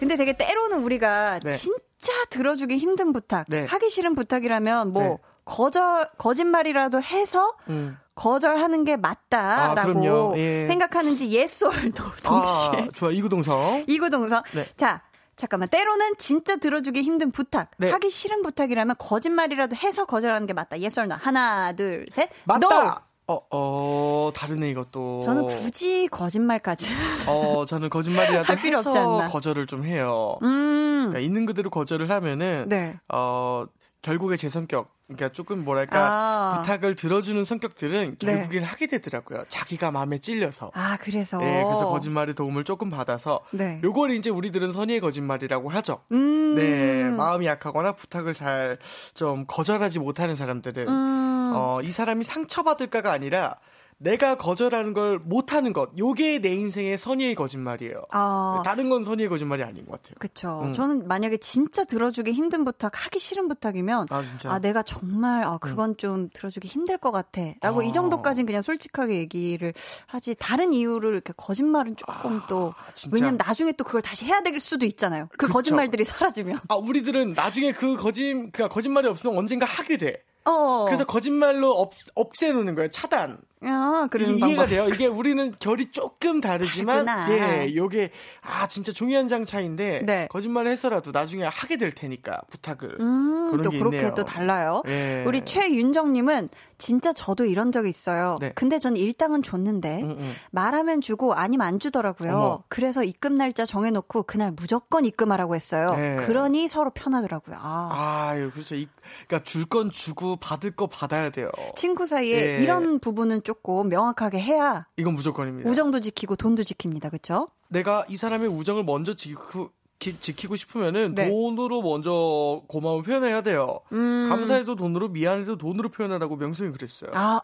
근데 0.00 0.16
되게 0.16 0.32
때로는 0.36 0.82
우리가 0.82 1.38
네. 1.42 1.52
진 1.54 1.74
진짜 1.98 2.24
들어주기 2.30 2.76
힘든 2.76 3.12
부탁, 3.12 3.46
네. 3.48 3.64
하기 3.64 3.90
싫은 3.90 4.14
부탁이라면 4.14 4.92
뭐 4.92 5.02
네. 5.02 5.18
거절 5.44 6.10
거짓말이라도 6.18 7.00
해서 7.00 7.56
음. 7.68 7.96
거절하는 8.14 8.84
게 8.84 8.96
맞다라고 8.96 10.34
아, 10.34 10.38
예. 10.38 10.66
생각하는지 10.66 11.36
yes 11.36 11.64
or 11.64 11.76
no 11.78 11.92
동시에. 12.22 12.88
아, 12.88 12.88
좋아 12.92 13.10
이구동성. 13.10 13.84
이구동성. 13.86 14.42
네. 14.54 14.66
자. 14.76 15.02
잠깐만 15.36 15.68
때로는 15.68 16.14
진짜 16.16 16.56
들어주기 16.56 17.02
힘든 17.02 17.30
부탁 17.30 17.70
네. 17.76 17.90
하기 17.90 18.08
싫은 18.08 18.40
부탁이라면 18.40 18.96
거짓말이라도 18.98 19.76
해서 19.76 20.06
거절하는 20.06 20.46
게 20.46 20.54
맞다 20.54 20.76
yes 20.76 20.98
or 20.98 21.04
no 21.04 21.18
하나 21.20 21.74
둘셋 21.74 22.30
맞다 22.44 22.66
no. 22.66 22.94
어, 23.28 23.38
어, 23.50 24.30
다르네, 24.34 24.70
이것도. 24.70 25.20
저는 25.20 25.46
굳이 25.46 26.06
거짓말까지. 26.08 26.94
어, 27.26 27.64
저는 27.66 27.88
거짓말이라도 27.90 28.44
할 28.44 28.56
필요 28.62 28.78
없지 28.78 28.96
않나. 28.96 29.26
거절을 29.28 29.66
좀 29.66 29.84
해요. 29.84 30.38
음. 30.42 31.08
그러니까 31.08 31.18
있는 31.20 31.44
그대로 31.44 31.68
거절을 31.70 32.08
하면은, 32.08 32.66
네. 32.68 32.96
어, 33.12 33.66
결국에 34.02 34.36
제 34.36 34.48
성격, 34.48 34.94
그러니까 35.08 35.32
조금 35.32 35.64
뭐랄까 35.64 35.98
아. 35.98 36.58
부탁을 36.60 36.94
들어주는 36.94 37.44
성격들은 37.44 38.16
네. 38.18 38.26
결국엔 38.26 38.62
네. 38.62 38.66
하게 38.68 38.86
되더라고요. 38.86 39.44
자기가 39.48 39.90
마음에 39.90 40.18
찔려서. 40.18 40.70
아 40.74 40.96
그래서. 41.00 41.38
네, 41.38 41.64
그래서 41.64 41.88
거짓말의 41.88 42.34
도움을 42.34 42.64
조금 42.64 42.88
받아서. 42.90 43.40
네. 43.52 43.80
요걸 43.82 44.12
이제 44.12 44.30
우리들은 44.30 44.72
선의의 44.72 45.00
거짓말이라고 45.00 45.70
하죠. 45.70 46.02
음. 46.12 46.54
네, 46.54 47.04
마음이 47.10 47.46
약하거나 47.46 47.92
부탁을 47.92 48.34
잘 48.34 48.78
좀 49.14 49.44
거절하지 49.46 49.98
못하는 49.98 50.34
사람들은 50.34 50.88
음. 50.88 51.52
어, 51.54 51.80
이 51.82 51.90
사람이 51.90 52.24
상처받을까가 52.24 53.12
아니라 53.12 53.56
내가 53.98 54.34
거절하는 54.36 54.92
걸 54.92 55.18
못하는 55.18 55.72
것, 55.72 55.90
요게 55.96 56.40
내 56.40 56.52
인생의 56.52 56.98
선의의 56.98 57.34
거짓말이에요. 57.34 58.02
아. 58.10 58.62
다른 58.64 58.90
건 58.90 59.02
선의의 59.02 59.30
거짓말이 59.30 59.62
아닌 59.62 59.86
것 59.86 59.92
같아요. 59.92 60.16
그쵸. 60.18 60.60
음. 60.64 60.72
저는 60.74 61.08
만약에 61.08 61.38
진짜 61.38 61.82
들어주기 61.84 62.32
힘든 62.32 62.64
부탁, 62.64 63.06
하기 63.06 63.18
싫은 63.18 63.48
부탁이면, 63.48 64.08
아, 64.10 64.22
아 64.44 64.58
내가 64.58 64.82
정말, 64.82 65.44
아, 65.44 65.56
그건 65.58 65.90
음. 65.90 65.96
좀 65.96 66.28
들어주기 66.32 66.68
힘들 66.68 66.98
것 66.98 67.10
같아. 67.10 67.40
라고 67.62 67.80
아. 67.80 67.84
이 67.84 67.92
정도까지는 67.92 68.44
그냥 68.44 68.60
솔직하게 68.60 69.16
얘기를 69.16 69.72
하지, 70.06 70.34
다른 70.38 70.74
이유를 70.74 71.14
이렇게 71.14 71.32
거짓말은 71.34 71.96
조금 71.96 72.40
아, 72.42 72.46
또, 72.48 72.74
진짜. 72.94 73.14
왜냐면 73.14 73.38
나중에 73.38 73.72
또 73.72 73.84
그걸 73.84 74.02
다시 74.02 74.26
해야 74.26 74.42
될 74.42 74.60
수도 74.60 74.84
있잖아요. 74.84 75.28
그 75.32 75.46
그쵸. 75.46 75.52
거짓말들이 75.54 76.04
사라지면. 76.04 76.58
아, 76.68 76.76
우리들은 76.76 77.32
나중에 77.32 77.72
그 77.72 77.96
거짓, 77.96 78.50
그 78.52 78.68
거짓말이 78.68 79.08
없으면 79.08 79.38
언젠가 79.38 79.64
하게 79.64 79.96
돼. 79.96 80.22
어. 80.44 80.84
그래서 80.86 81.04
거짓말로 81.04 81.70
없, 81.72 81.92
없애놓는 82.14 82.74
거예요. 82.74 82.90
차단. 82.90 83.38
아, 83.62 84.06
그런 84.10 84.36
이, 84.38 84.42
해가 84.42 84.66
돼요. 84.66 84.86
이게 84.88 85.06
우리는 85.06 85.52
결이 85.58 85.90
조금 85.90 86.40
다르지만 86.40 87.06
다르구나. 87.06 87.62
예, 87.64 87.74
요게 87.74 88.10
아 88.42 88.68
진짜 88.68 88.92
종이 88.92 89.14
한 89.14 89.26
장 89.26 89.44
차인데 89.44 90.02
네. 90.04 90.28
거짓말을 90.30 90.70
해서라도 90.70 91.10
나중에 91.10 91.44
하게 91.44 91.78
될 91.78 91.90
테니까 91.90 92.42
부탁을. 92.50 92.96
음, 93.00 93.50
그런 93.50 93.62
또게 93.64 93.78
그렇게 93.78 93.96
있네요. 93.96 94.14
또 94.14 94.24
달라요. 94.24 94.82
예. 94.88 95.24
우리 95.26 95.44
최윤정님은 95.44 96.48
진짜 96.78 97.12
저도 97.12 97.44
이런 97.44 97.72
적이 97.72 97.88
있어요. 97.90 98.36
네. 98.40 98.52
근데 98.54 98.78
전 98.78 98.96
일당은 98.96 99.42
줬는데 99.42 100.02
음, 100.02 100.10
음. 100.18 100.32
말하면 100.50 101.00
주고 101.00 101.34
아니면 101.34 101.66
안 101.66 101.78
주더라고요. 101.78 102.36
어머. 102.36 102.62
그래서 102.68 103.02
입금 103.04 103.34
날짜 103.34 103.64
정해놓고 103.66 104.24
그날 104.24 104.52
무조건 104.52 105.04
입금하라고 105.04 105.54
했어요. 105.54 105.94
네. 105.94 106.16
그러니 106.26 106.68
서로 106.68 106.90
편하더라고요. 106.90 107.56
아, 107.58 107.88
아 107.92 108.34
그렇죠. 108.52 108.74
이, 108.74 108.88
그러니까 109.26 109.42
줄 109.44 109.66
건 109.66 109.90
주고 109.90 110.36
받을 110.36 110.70
거 110.70 110.86
받아야 110.86 111.30
돼요. 111.30 111.50
친구 111.74 112.06
사이에 112.06 112.58
예. 112.58 112.62
이런 112.62 113.00
부분은 113.00 113.42
조금 113.42 113.88
명확하게 113.88 114.40
해야 114.40 114.86
이건 114.96 115.14
무조건입니다. 115.14 115.68
우정도 115.68 115.98
지키고 116.00 116.36
돈도 116.36 116.62
지킵니다. 116.62 117.10
그렇죠? 117.10 117.48
내가 117.68 118.04
이 118.08 118.16
사람의 118.16 118.48
우정을 118.48 118.84
먼저 118.84 119.14
지키고 119.16 119.70
지키고 120.14 120.56
싶으면은 120.56 121.14
네. 121.14 121.28
돈으로 121.28 121.82
먼저 121.82 122.62
고마움을 122.68 123.02
표현해야 123.02 123.42
돼요. 123.42 123.80
음. 123.92 124.28
감사해도 124.30 124.76
돈으로, 124.76 125.08
미안해도 125.08 125.56
돈으로 125.56 125.88
표현하라고 125.88 126.36
명성이 126.36 126.70
그랬어요. 126.70 127.10
아. 127.14 127.40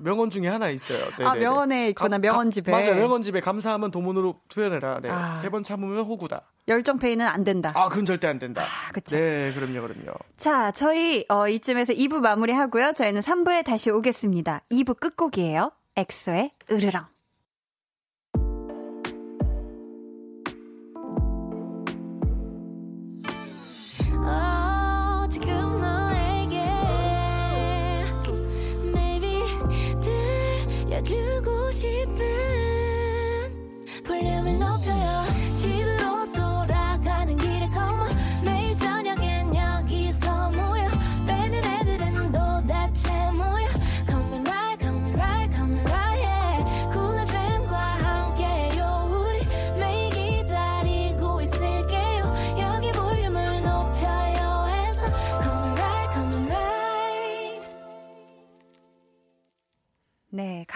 명언 0.00 0.30
중에 0.30 0.48
하나 0.48 0.68
있어요. 0.70 0.98
네네네. 1.18 1.24
아, 1.24 1.34
명언에 1.34 1.88
있구나, 1.88 2.18
명언집에. 2.18 2.70
맞아, 2.70 2.94
명언집에 2.94 3.40
감사하면 3.40 3.90
돈으로 3.90 4.40
표현해라. 4.52 5.00
네. 5.00 5.10
아. 5.10 5.36
세번 5.36 5.64
참으면 5.64 6.04
호구다. 6.04 6.42
열정페이는 6.68 7.26
안 7.26 7.44
된다. 7.44 7.72
아, 7.74 7.88
그건 7.88 8.04
절대 8.04 8.26
안 8.28 8.38
된다. 8.38 8.62
아, 8.62 8.92
그쵸. 8.92 9.16
네, 9.16 9.52
그럼요, 9.54 9.86
그럼요. 9.86 10.16
자, 10.36 10.70
저희, 10.72 11.24
어, 11.28 11.48
이쯤에서 11.48 11.94
2부 11.94 12.20
마무리 12.20 12.52
하고요. 12.52 12.92
저희는 12.92 13.22
3부에 13.22 13.64
다시 13.64 13.90
오겠습니다. 13.90 14.62
2부 14.70 15.00
끝곡이에요. 15.00 15.72
엑소의 15.96 16.52
으르렁. 16.70 17.06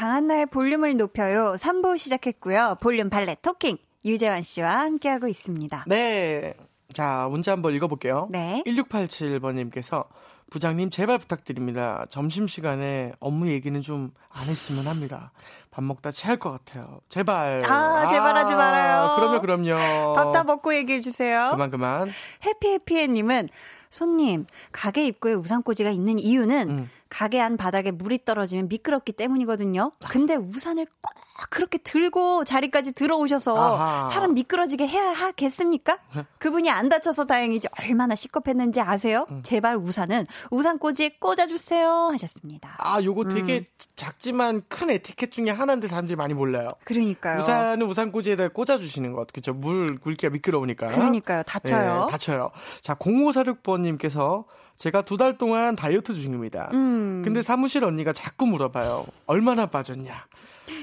강한나의 0.06 0.46
볼륨을 0.46 0.96
높여요. 0.96 1.54
3부 1.56 1.96
시작했고요. 1.96 2.78
볼륨 2.80 3.08
발레 3.08 3.36
토킹 3.40 3.78
유재환 4.04 4.42
씨와 4.42 4.80
함께하고 4.80 5.28
있습니다. 5.28 5.84
네. 5.86 6.54
자, 6.92 7.28
문자 7.30 7.52
한번 7.52 7.72
읽어볼게요. 7.74 8.26
네. 8.32 8.64
1687번님께서 8.66 10.06
부장님 10.50 10.90
제발 10.90 11.18
부탁드립니다. 11.18 12.04
점심시간에 12.10 13.12
업무 13.20 13.48
얘기는 13.48 13.80
좀 13.80 14.10
안 14.34 14.48
했으면 14.48 14.86
합니다. 14.86 15.30
밥 15.70 15.84
먹다 15.84 16.10
체할 16.10 16.38
것 16.38 16.50
같아요. 16.50 17.00
제발. 17.08 17.62
아, 17.64 18.08
제발 18.08 18.34
하지 18.36 18.54
말아요. 18.54 19.14
그럼요, 19.16 19.40
그럼요. 19.40 20.14
밥 20.14 20.32
다 20.32 20.42
먹고 20.42 20.74
얘기해 20.74 21.00
주세요. 21.00 21.48
그만, 21.52 21.70
그만. 21.70 22.10
해피해피해님은 22.44 23.48
손님, 23.90 24.46
가게 24.72 25.06
입구에 25.06 25.34
우산꽂이가 25.34 25.90
있는 25.90 26.18
이유는 26.18 26.70
음. 26.70 26.90
가게 27.12 27.42
안 27.42 27.58
바닥에 27.58 27.90
물이 27.90 28.24
떨어지면 28.24 28.68
미끄럽기 28.68 29.12
때문이거든요. 29.12 29.92
근데 30.08 30.34
우산을 30.34 30.86
꼭 31.02 31.12
그렇게 31.50 31.76
들고 31.76 32.44
자리까지 32.44 32.92
들어오셔서 32.92 33.74
아하. 33.74 34.06
사람 34.06 34.32
미끄러지게 34.32 34.86
해야 34.86 35.10
하겠습니까? 35.10 35.98
그분이 36.38 36.70
안 36.70 36.88
다쳐서 36.88 37.26
다행이지 37.26 37.68
얼마나 37.78 38.14
시겁했는지 38.14 38.80
아세요? 38.80 39.26
음. 39.30 39.42
제발 39.42 39.76
우산은 39.76 40.26
우산꽂이에 40.50 41.16
꽂아주세요 41.20 42.08
하셨습니다. 42.12 42.76
아, 42.78 43.02
요거 43.02 43.24
되게 43.24 43.58
음. 43.58 43.64
작지만 43.94 44.62
큰 44.68 44.88
에티켓 44.88 45.32
중에 45.32 45.50
하나인데 45.50 45.88
사람들이 45.88 46.16
많이 46.16 46.32
몰라요. 46.32 46.68
그러니까요. 46.84 47.40
우산은 47.40 47.86
우산꽂이에다 47.86 48.48
꽂아주시는 48.48 49.12
것. 49.12 49.30
그죠? 49.32 49.52
물 49.52 49.98
굵기가 49.98 50.30
미끄러우니까. 50.30 50.88
그러니까요. 50.88 51.42
다쳐요. 51.42 52.06
네, 52.06 52.10
다쳐요. 52.10 52.50
자, 52.80 52.94
0546번님께서 52.94 54.44
제가 54.76 55.02
두 55.02 55.16
달 55.16 55.38
동안 55.38 55.76
다이어트 55.76 56.14
중입니다. 56.14 56.70
음. 56.72 57.22
근데 57.24 57.42
사무실 57.42 57.84
언니가 57.84 58.12
자꾸 58.12 58.46
물어봐요. 58.46 59.04
얼마나 59.26 59.66
빠졌냐? 59.66 60.26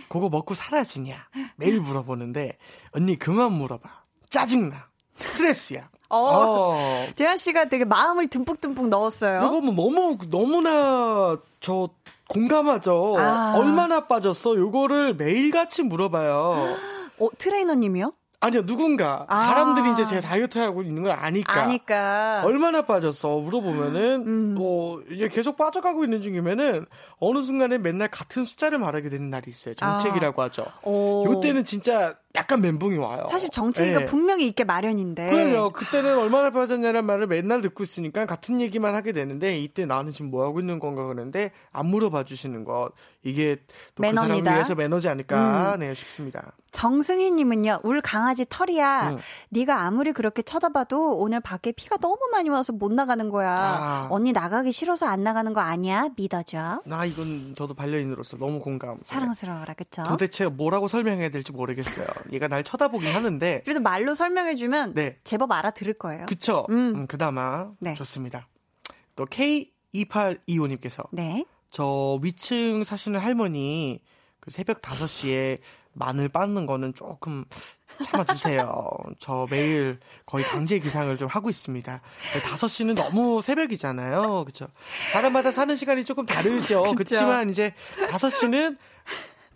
그거 0.08 0.30
먹고 0.30 0.54
사라지냐? 0.54 1.28
매일 1.58 1.82
물어보는데 1.82 2.58
언니 2.94 3.18
그만 3.18 3.52
물어봐. 3.54 3.90
짜증나. 4.30 4.88
스트레스야. 5.16 5.90
어, 6.10 6.18
어. 6.18 7.08
재한 7.14 7.38
씨가 7.38 7.66
되게 7.70 7.84
마음을 7.86 8.28
듬뿍듬뿍 8.30 8.88
넣었어요. 8.90 9.42
이거 9.46 9.62
뭐 9.62 9.74
너무 9.92 10.18
너무나 10.30 11.38
저 11.60 11.90
공감하죠. 12.30 13.16
아. 13.20 13.54
얼마나 13.58 14.08
빠졌어? 14.08 14.56
요거를 14.56 15.16
매일같이 15.16 15.84
물어봐요. 15.84 16.78
어, 17.20 17.28
트레이너님이요? 17.38 18.14
아니요, 18.42 18.66
누군가. 18.66 19.26
아. 19.28 19.46
사람들이 19.46 19.92
이제 19.92 20.06
제가 20.06 20.22
다이어트 20.22 20.60
하고 20.60 20.82
있는 20.82 21.04
걸 21.04 21.12
아니까. 21.12 21.62
아니까. 21.62 22.42
얼마나 22.46 22.84
빠졌어? 22.84 23.38
물어보면은, 23.40 24.24
음. 24.26 24.56
뭐, 24.56 25.04
이제 25.12 25.28
계속 25.28 25.58
빠져가고 25.58 26.06
있는 26.06 26.22
중이면은, 26.22 26.86
어느 27.20 27.42
순간에 27.42 27.78
맨날 27.78 28.08
같은 28.08 28.46
숫자를 28.46 28.78
말하게 28.78 29.10
되는 29.10 29.30
날이 29.30 29.50
있어요. 29.50 29.76
정책이라고 29.76 30.42
아. 30.42 30.46
하죠. 30.46 30.66
오. 30.84 31.26
요때는 31.26 31.66
진짜 31.66 32.16
약간 32.36 32.62
멘붕이 32.62 32.98
와요. 32.98 33.26
사실 33.30 33.50
정책이가 33.50 34.00
네. 34.00 34.06
분명히 34.06 34.46
있게 34.48 34.64
마련인데. 34.64 35.30
그럼요. 35.30 35.72
그때는 35.72 36.18
얼마나 36.20 36.52
빠졌냐는 36.52 37.04
말을 37.06 37.26
맨날 37.26 37.62
듣고 37.62 37.84
있으니까 37.84 38.26
같은 38.28 38.62
얘기만 38.62 38.94
하게 38.94 39.14
되는데 39.14 39.58
이때 39.58 39.86
나는 39.88 40.12
지금 40.12 40.30
뭐 40.30 40.46
하고 40.46 40.60
있는 40.60 40.78
건가 40.80 41.04
그러는데 41.06 41.52
안 41.72 41.88
물어봐 41.88 42.24
주시는 42.26 42.66
것 42.66 42.92
이게 43.24 43.58
또 43.96 44.04
그 44.04 44.14
사람을 44.14 44.44
위해서 44.44 44.76
매너지 44.76 45.10
않을까 45.10 45.74
음. 45.76 45.80
네 45.80 45.94
싶습니다. 45.96 46.52
정승희님은요. 46.72 47.80
울 47.84 48.00
강아지 48.02 48.46
털이야. 48.48 49.10
음. 49.10 49.18
네가 49.50 49.82
아무리 49.82 50.12
그렇게 50.12 50.42
쳐다봐도 50.44 51.18
오늘 51.18 51.40
밖에 51.40 51.72
피가 51.72 51.98
너무 51.98 52.18
많이 52.32 52.50
와서 52.50 52.74
못 52.74 52.92
나가는 52.94 53.28
거야. 53.30 53.56
아. 53.58 54.08
언니 54.12 54.32
나가기 54.32 54.72
싫어서 54.72 55.08
안 55.08 55.24
나가는 55.24 55.52
거 55.54 55.62
아니야? 55.62 56.10
믿어줘. 56.16 56.82
나 56.86 57.06
이건 57.06 57.56
저도 57.56 57.74
반려인으로서 57.74 58.38
너무 58.38 58.60
공감. 58.60 59.00
사랑스러워라 59.04 59.74
그쵸? 59.74 60.04
도대체 60.04 60.46
뭐라고 60.48 60.88
설명해야 60.88 61.30
될지 61.30 61.52
모르겠어요. 61.52 62.06
얘가 62.34 62.48
날 62.48 62.64
쳐다보긴 62.64 63.14
하는데. 63.14 63.62
그래도 63.64 63.80
말로 63.80 64.16
설명해주면 64.16 64.94
네. 64.94 65.18
제법 65.24 65.52
알아들을 65.52 65.94
거예요. 65.94 66.26
그쵸. 66.26 66.66
음. 66.70 66.94
음 66.96 67.08
그나마 67.08 67.72
네. 67.80 67.94
좋습니다. 67.94 68.48
또 69.16 69.26
K2825님께서. 69.26 71.08
네. 71.12 71.46
저 71.72 72.20
위층 72.22 72.84
사시는 72.84 73.20
할머니 73.20 74.02
그 74.40 74.52
새벽 74.52 74.82
5시에 74.82 75.60
마늘 75.94 76.30
빻는 76.30 76.66
거는 76.66 76.94
조금 76.94 77.46
참아주세요. 78.04 78.88
저 79.20 79.48
매일 79.50 80.00
거의 80.26 80.46
강제 80.46 80.80
기상을 80.80 81.16
좀 81.18 81.28
하고 81.28 81.50
있습니다. 81.50 82.02
5시는 82.44 82.96
너무 82.96 83.42
새벽이잖아요. 83.42 84.46
그쵸. 84.46 84.68
사람마다 85.12 85.52
사는 85.52 85.76
시간이 85.76 86.06
조금 86.06 86.26
다르죠. 86.26 86.84
그렇지만 86.96 87.50
이제 87.50 87.74
5시는 88.10 88.78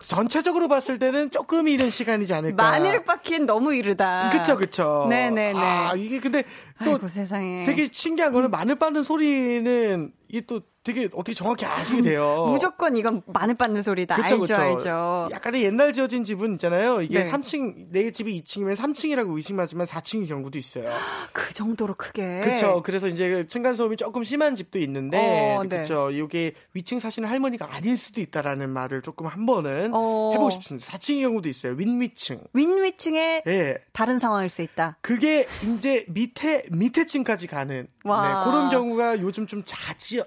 전체적으로 0.04 0.68
봤을 0.68 0.99
때는 0.99 1.32
조금 1.32 1.68
이른 1.68 1.89
시간이지 1.89 2.34
않을까. 2.34 2.62
마늘을 2.62 3.04
빻기엔 3.06 3.45
너무 3.45 3.74
이르다. 3.74 4.30
그쵸, 4.32 4.56
그쵸. 4.56 5.08
네네네. 5.10 5.60
아, 5.60 5.93
이게 5.95 6.20
근데 6.20 6.43
또 6.84 6.91
아이고, 6.91 7.08
세상에. 7.08 7.64
되게 7.64 7.88
신기한 7.91 8.34
거는 8.34 8.51
마늘 8.51 8.76
빻는 8.76 9.04
소리는 9.04 10.12
이게 10.28 10.41
또 10.41 10.62
되게 10.84 11.08
어떻게 11.14 11.34
정확히 11.34 11.66
아시게 11.66 12.02
돼요. 12.02 12.46
무조건 12.52 12.98
이건 12.98 13.22
마늘 13.26 13.56
받는 13.56 13.82
소리다. 13.82 14.16
그쵸, 14.16 14.36
알죠, 14.36 14.40
그쵸. 14.40 14.56
알죠. 14.56 15.30
약간의 15.32 15.64
옛날 15.64 15.94
지어진 15.94 16.24
집은 16.24 16.54
있잖아요. 16.54 17.02
이게 17.02 17.24
네. 17.24 17.32
3층, 17.32 17.88
내 17.90 18.12
집이 18.12 18.42
2층이면 18.42 18.76
3층이라고 18.76 19.34
의심하지만 19.36 19.86
4층인 19.86 20.28
경우도 20.28 20.58
있어요. 20.58 20.90
그 21.32 21.54
정도로 21.54 21.96
크게. 21.96 22.42
그렇죠. 22.42 22.82
그래서 22.84 23.08
이제 23.08 23.30
그 23.30 23.48
층간 23.48 23.76
소음이 23.76 23.96
조금 23.96 24.24
심한 24.24 24.56
집도 24.56 24.78
있는데, 24.80 25.56
어, 25.58 25.64
네. 25.64 25.70
그렇죠. 25.70 26.12
이게 26.12 26.54
위층 26.74 27.00
사시는 27.00 27.30
할머니가 27.30 27.74
아닐 27.74 27.96
수도 27.96 28.20
있다라는 28.20 28.70
말을 28.70 29.02
조금 29.02 29.28
한 29.28 29.46
번은 29.46 29.92
어. 29.94 30.32
해보고 30.34 30.50
싶습니다. 30.50 30.86
4층인 30.86 31.22
경우도 31.22 31.48
있어요. 31.48 31.74
윈위층. 31.78 32.42
윈위층에 32.52 33.44
네. 33.46 33.78
다른 33.94 34.20
상황일 34.20 34.50
수 34.50 34.62
있다. 34.62 34.98
그게 35.02 35.48
이제 35.64 36.06
밑에 36.10 36.64
밑에 36.72 37.06
층까지 37.06 37.48
가는 37.48 37.88
네, 38.04 38.10
그런 38.44 38.70
경우가 38.70 39.20
요즘 39.22 39.48
좀 39.48 39.62
자지 39.66 40.22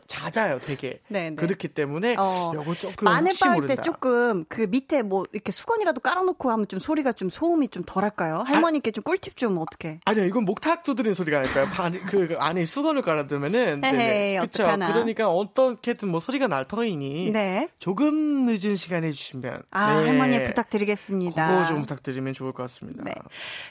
잦아요, 0.47 0.59
되게. 0.61 1.01
네, 1.09 1.31
네. 1.31 1.37
그렇기 1.37 1.69
때문에 1.69 2.17
어, 2.19 2.53
요거 2.55 2.75
조금 2.75 3.05
마늘 3.05 3.33
빻을 3.33 3.67
때 3.67 3.77
조금 3.77 4.45
그 4.49 4.63
밑에 4.63 5.03
뭐 5.03 5.25
이렇게 5.33 5.53
수건이라도 5.53 6.01
깔아놓고 6.01 6.51
하면 6.51 6.69
좀 6.69 6.79
소리가 6.79 7.13
좀 7.13 7.29
소음이 7.29 7.69
좀 7.69 7.83
덜할까요? 7.85 8.39
할머니께 8.47 8.91
아, 8.91 8.93
좀 8.93 9.05
꿀팁 9.05 9.37
좀 9.37 9.59
어떻게? 9.59 10.01
아니요, 10.05 10.25
이건 10.25 10.45
목탁 10.45 10.85
두드리는 10.85 11.15
소리가 11.15 11.39
아닐까요? 11.39 11.67
그, 12.07 12.29
그 12.29 12.37
안에 12.39 12.65
수건을 12.65 13.03
깔아두면은 13.03 13.81
네네, 13.81 14.37
그렇죠. 14.37 14.65
그러니까 14.65 15.29
어떻게든 15.29 16.09
뭐 16.09 16.21
소리가 16.21 16.47
날 16.47 16.67
터이니 16.67 17.31
네. 17.31 17.69
조금 17.79 18.47
늦은 18.47 18.77
시간에 18.77 19.09
해주시면 19.09 19.63
아 19.71 19.97
네. 19.97 20.07
할머니 20.07 20.43
부탁드리겠습니다. 20.45 21.49
그거 21.49 21.65
좀 21.67 21.81
부탁드리면 21.83 22.33
좋을 22.33 22.53
것 22.53 22.63
같습니다. 22.65 23.03
네. 23.05 23.13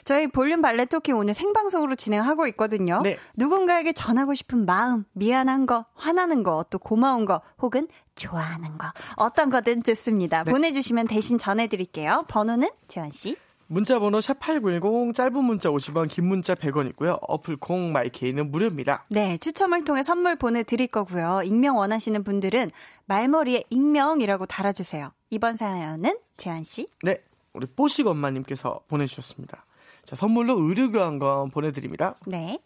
저희 0.04 0.26
볼륨 0.26 0.62
발레 0.62 0.86
토킹 0.86 1.16
오늘 1.16 1.34
생방송으로 1.34 1.94
진행하고 1.94 2.46
있거든요. 2.48 3.00
네. 3.02 3.16
누군가에게 3.36 3.92
전하고 3.92 4.34
싶은 4.34 4.66
마음, 4.66 5.04
미안한 5.12 5.66
거, 5.66 5.86
화나는 5.94 6.42
거, 6.42 6.65
또 6.70 6.78
고마운 6.78 7.24
거, 7.24 7.40
혹은 7.60 7.88
좋아하는 8.14 8.78
거, 8.78 8.88
어떤 9.16 9.50
거든 9.50 9.82
좋습니다. 9.82 10.44
네. 10.44 10.50
보내주시면 10.50 11.06
대신 11.06 11.38
전해드릴게요. 11.38 12.24
번호는 12.28 12.68
재환 12.88 13.10
씨. 13.12 13.36
문자 13.68 13.98
번호 13.98 14.20
샵8910 14.20 15.12
짧은 15.14 15.44
문자 15.44 15.70
50원 15.70 16.08
긴 16.08 16.26
문자 16.26 16.54
100원이고요. 16.54 17.18
어플 17.20 17.56
콩 17.56 17.92
마이케이는 17.92 18.50
무료입니다. 18.50 19.06
네, 19.08 19.36
추첨을 19.38 19.84
통해 19.84 20.04
선물 20.04 20.36
보내 20.36 20.62
드릴 20.62 20.86
거고요. 20.86 21.42
익명 21.44 21.76
원하시는 21.76 22.22
분들은 22.22 22.70
말머리에 23.06 23.64
익명이라고 23.70 24.46
달아 24.46 24.72
주세요. 24.72 25.10
이번 25.30 25.56
사연은 25.56 26.16
재한 26.36 26.62
씨. 26.62 26.88
네, 27.02 27.20
우리 27.54 27.66
뽀식 27.66 28.06
엄마 28.06 28.30
님께서 28.30 28.80
보내 28.86 29.06
주셨습니다. 29.06 29.64
자, 30.04 30.14
선물로 30.14 30.60
의류 30.60 30.92
교환권 30.92 31.50
보내 31.50 31.72
드립니다. 31.72 32.14
네. 32.26 32.60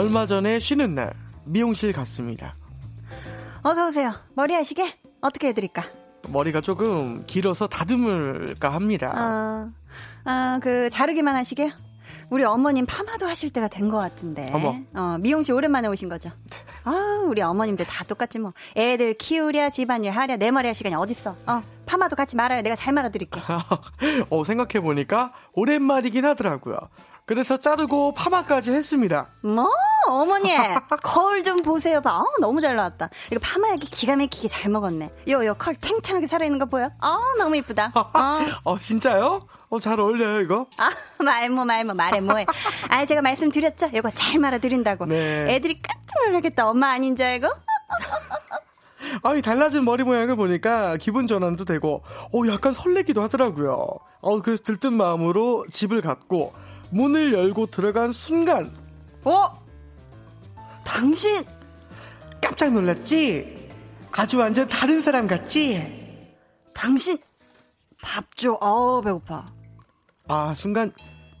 얼마 0.00 0.24
전에 0.24 0.58
쉬는 0.58 0.94
날 0.94 1.12
미용실 1.44 1.92
갔습니다. 1.92 2.56
어서 3.62 3.86
오세요. 3.86 4.14
머리 4.34 4.54
하시게 4.54 4.98
어떻게 5.20 5.48
해드릴까? 5.48 5.84
머리가 6.30 6.62
조금 6.62 7.22
길어서 7.26 7.66
다듬을까 7.66 8.72
합니다. 8.72 9.12
아, 9.14 9.70
아, 10.24 10.58
그 10.62 10.88
자르기만 10.88 11.36
하시게요? 11.36 11.70
우리 12.30 12.44
어머님 12.44 12.86
파마도 12.86 13.26
하실 13.26 13.50
때가 13.50 13.68
된 13.68 13.90
것 13.90 13.98
같은데. 13.98 14.48
어머. 14.54 14.76
어, 14.94 15.18
미용실 15.20 15.52
오랜만에 15.52 15.88
오신 15.88 16.08
거죠? 16.08 16.30
아, 16.84 17.20
우리 17.26 17.42
어머님들 17.42 17.84
다 17.84 18.02
똑같지 18.04 18.38
뭐. 18.38 18.54
애들 18.76 19.14
키우랴, 19.14 19.68
집안일 19.68 20.12
하랴, 20.12 20.36
내 20.36 20.50
머리 20.50 20.66
할 20.66 20.74
시간이 20.74 20.94
어딨어. 20.94 21.36
어, 21.46 21.62
파마도 21.84 22.16
같이 22.16 22.36
말아요. 22.36 22.62
내가 22.62 22.74
잘 22.74 22.94
말아드릴게. 22.94 23.38
어, 24.30 24.44
생각해보니까 24.44 25.32
오랜만이긴 25.52 26.24
하더라고요. 26.24 26.78
그래서 27.26 27.56
자르고 27.56 28.14
파마까지 28.14 28.72
했습니다. 28.72 29.28
뭐? 29.42 29.70
어머니, 30.08 30.50
거울 31.02 31.44
좀 31.44 31.62
보세요. 31.62 32.00
봐. 32.00 32.18
어, 32.18 32.24
너무 32.40 32.60
잘 32.60 32.74
나왔다. 32.74 33.10
이거 33.30 33.40
파마약이 33.40 33.86
기가 33.90 34.16
막히게 34.16 34.48
잘 34.48 34.70
먹었네. 34.70 35.12
요, 35.28 35.44
요, 35.44 35.54
컬 35.54 35.76
탱탱하게 35.76 36.26
살아있는 36.26 36.58
거 36.58 36.64
보여? 36.66 36.86
어, 37.00 37.18
너무 37.38 37.56
이쁘다. 37.56 37.92
어. 37.94 38.40
어, 38.64 38.78
진짜요? 38.78 39.46
어, 39.68 39.78
잘 39.78 40.00
어울려요, 40.00 40.40
이거? 40.40 40.66
아, 40.78 40.90
말뭐, 41.22 41.64
말뭐, 41.64 41.94
말해 41.94 42.20
뭐해. 42.20 42.46
아, 42.88 43.06
제가 43.06 43.22
말씀드렸죠? 43.22 43.90
이거 43.94 44.10
잘 44.10 44.40
말아드린다고. 44.40 45.06
네. 45.06 45.54
애들이 45.54 45.80
깜짝 45.80 46.26
놀라겠다. 46.26 46.68
엄마 46.68 46.90
아닌 46.90 47.14
줄 47.14 47.26
알고? 47.26 47.46
아이 49.22 49.42
달라진 49.42 49.84
머리 49.84 50.04
모양을 50.04 50.36
보니까 50.36 50.96
기분 50.96 51.26
전환도 51.28 51.64
되고, 51.64 52.02
어, 52.32 52.40
약간 52.48 52.72
설레기도 52.72 53.22
하더라고요. 53.22 53.86
어, 54.20 54.42
그래서 54.42 54.62
들뜬 54.64 54.94
마음으로 54.94 55.66
집을 55.70 56.00
갔고, 56.00 56.52
문을 56.90 57.32
열고 57.32 57.66
들어간 57.66 58.12
순간 58.12 58.74
어? 59.24 59.60
당신 60.84 61.44
깜짝 62.40 62.72
놀랐지? 62.72 63.68
아주 64.12 64.38
완전 64.38 64.66
다른 64.68 65.00
사람 65.02 65.26
같지? 65.26 66.26
당신 66.74 67.18
밥 68.02 68.36
줘. 68.36 68.52
어 68.60 69.00
배고파. 69.02 69.46
아, 70.26 70.54
순간 70.54 70.92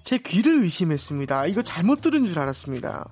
제 0.02 0.18
귀를 0.18 0.62
의심했습니다. 0.62 1.46
이거 1.46 1.62
잘못 1.62 2.00
들은 2.00 2.26
줄 2.26 2.38
알았습니다. 2.38 3.08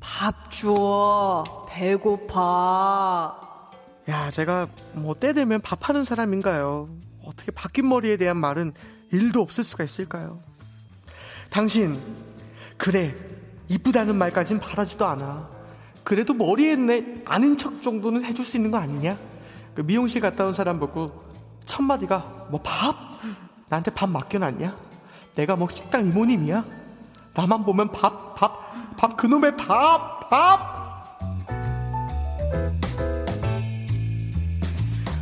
밥 0.00 0.50
줘. 0.52 1.42
배고파. 1.68 3.40
야, 4.08 4.30
제가 4.30 4.68
뭐 4.94 5.14
때 5.14 5.32
되면 5.32 5.60
밥하는 5.60 6.04
사람인가요? 6.04 6.88
어떻게 7.24 7.50
바뀐 7.50 7.88
머리에 7.88 8.16
대한 8.16 8.36
말은 8.36 8.72
일도 9.12 9.40
없을 9.40 9.64
수가 9.64 9.84
있을까요? 9.84 10.42
당신, 11.50 12.00
그래, 12.76 13.14
이쁘다는 13.68 14.16
말까진 14.16 14.58
바라지도 14.58 15.06
않아. 15.06 15.48
그래도 16.04 16.32
머리에 16.32 16.76
내 16.76 17.22
아는 17.26 17.56
척 17.58 17.82
정도는 17.82 18.24
해줄 18.24 18.44
수 18.44 18.56
있는 18.56 18.70
거 18.70 18.78
아니냐? 18.78 19.18
그 19.74 19.82
미용실 19.82 20.20
갔다 20.20 20.44
온 20.44 20.52
사람 20.52 20.78
보고 20.78 21.22
첫 21.64 21.82
마디가 21.82 22.46
뭐 22.50 22.60
밥? 22.62 22.96
나한테 23.68 23.90
밥 23.92 24.08
맡겨놨냐? 24.08 24.74
내가 25.34 25.56
뭐 25.56 25.68
식당 25.68 26.06
이모님이야? 26.06 26.64
나만 27.34 27.64
보면 27.64 27.92
밥, 27.92 28.34
밥, 28.34 28.96
밥 28.96 29.16
그놈의 29.16 29.56
밥, 29.56 30.28
밥. 30.28 30.78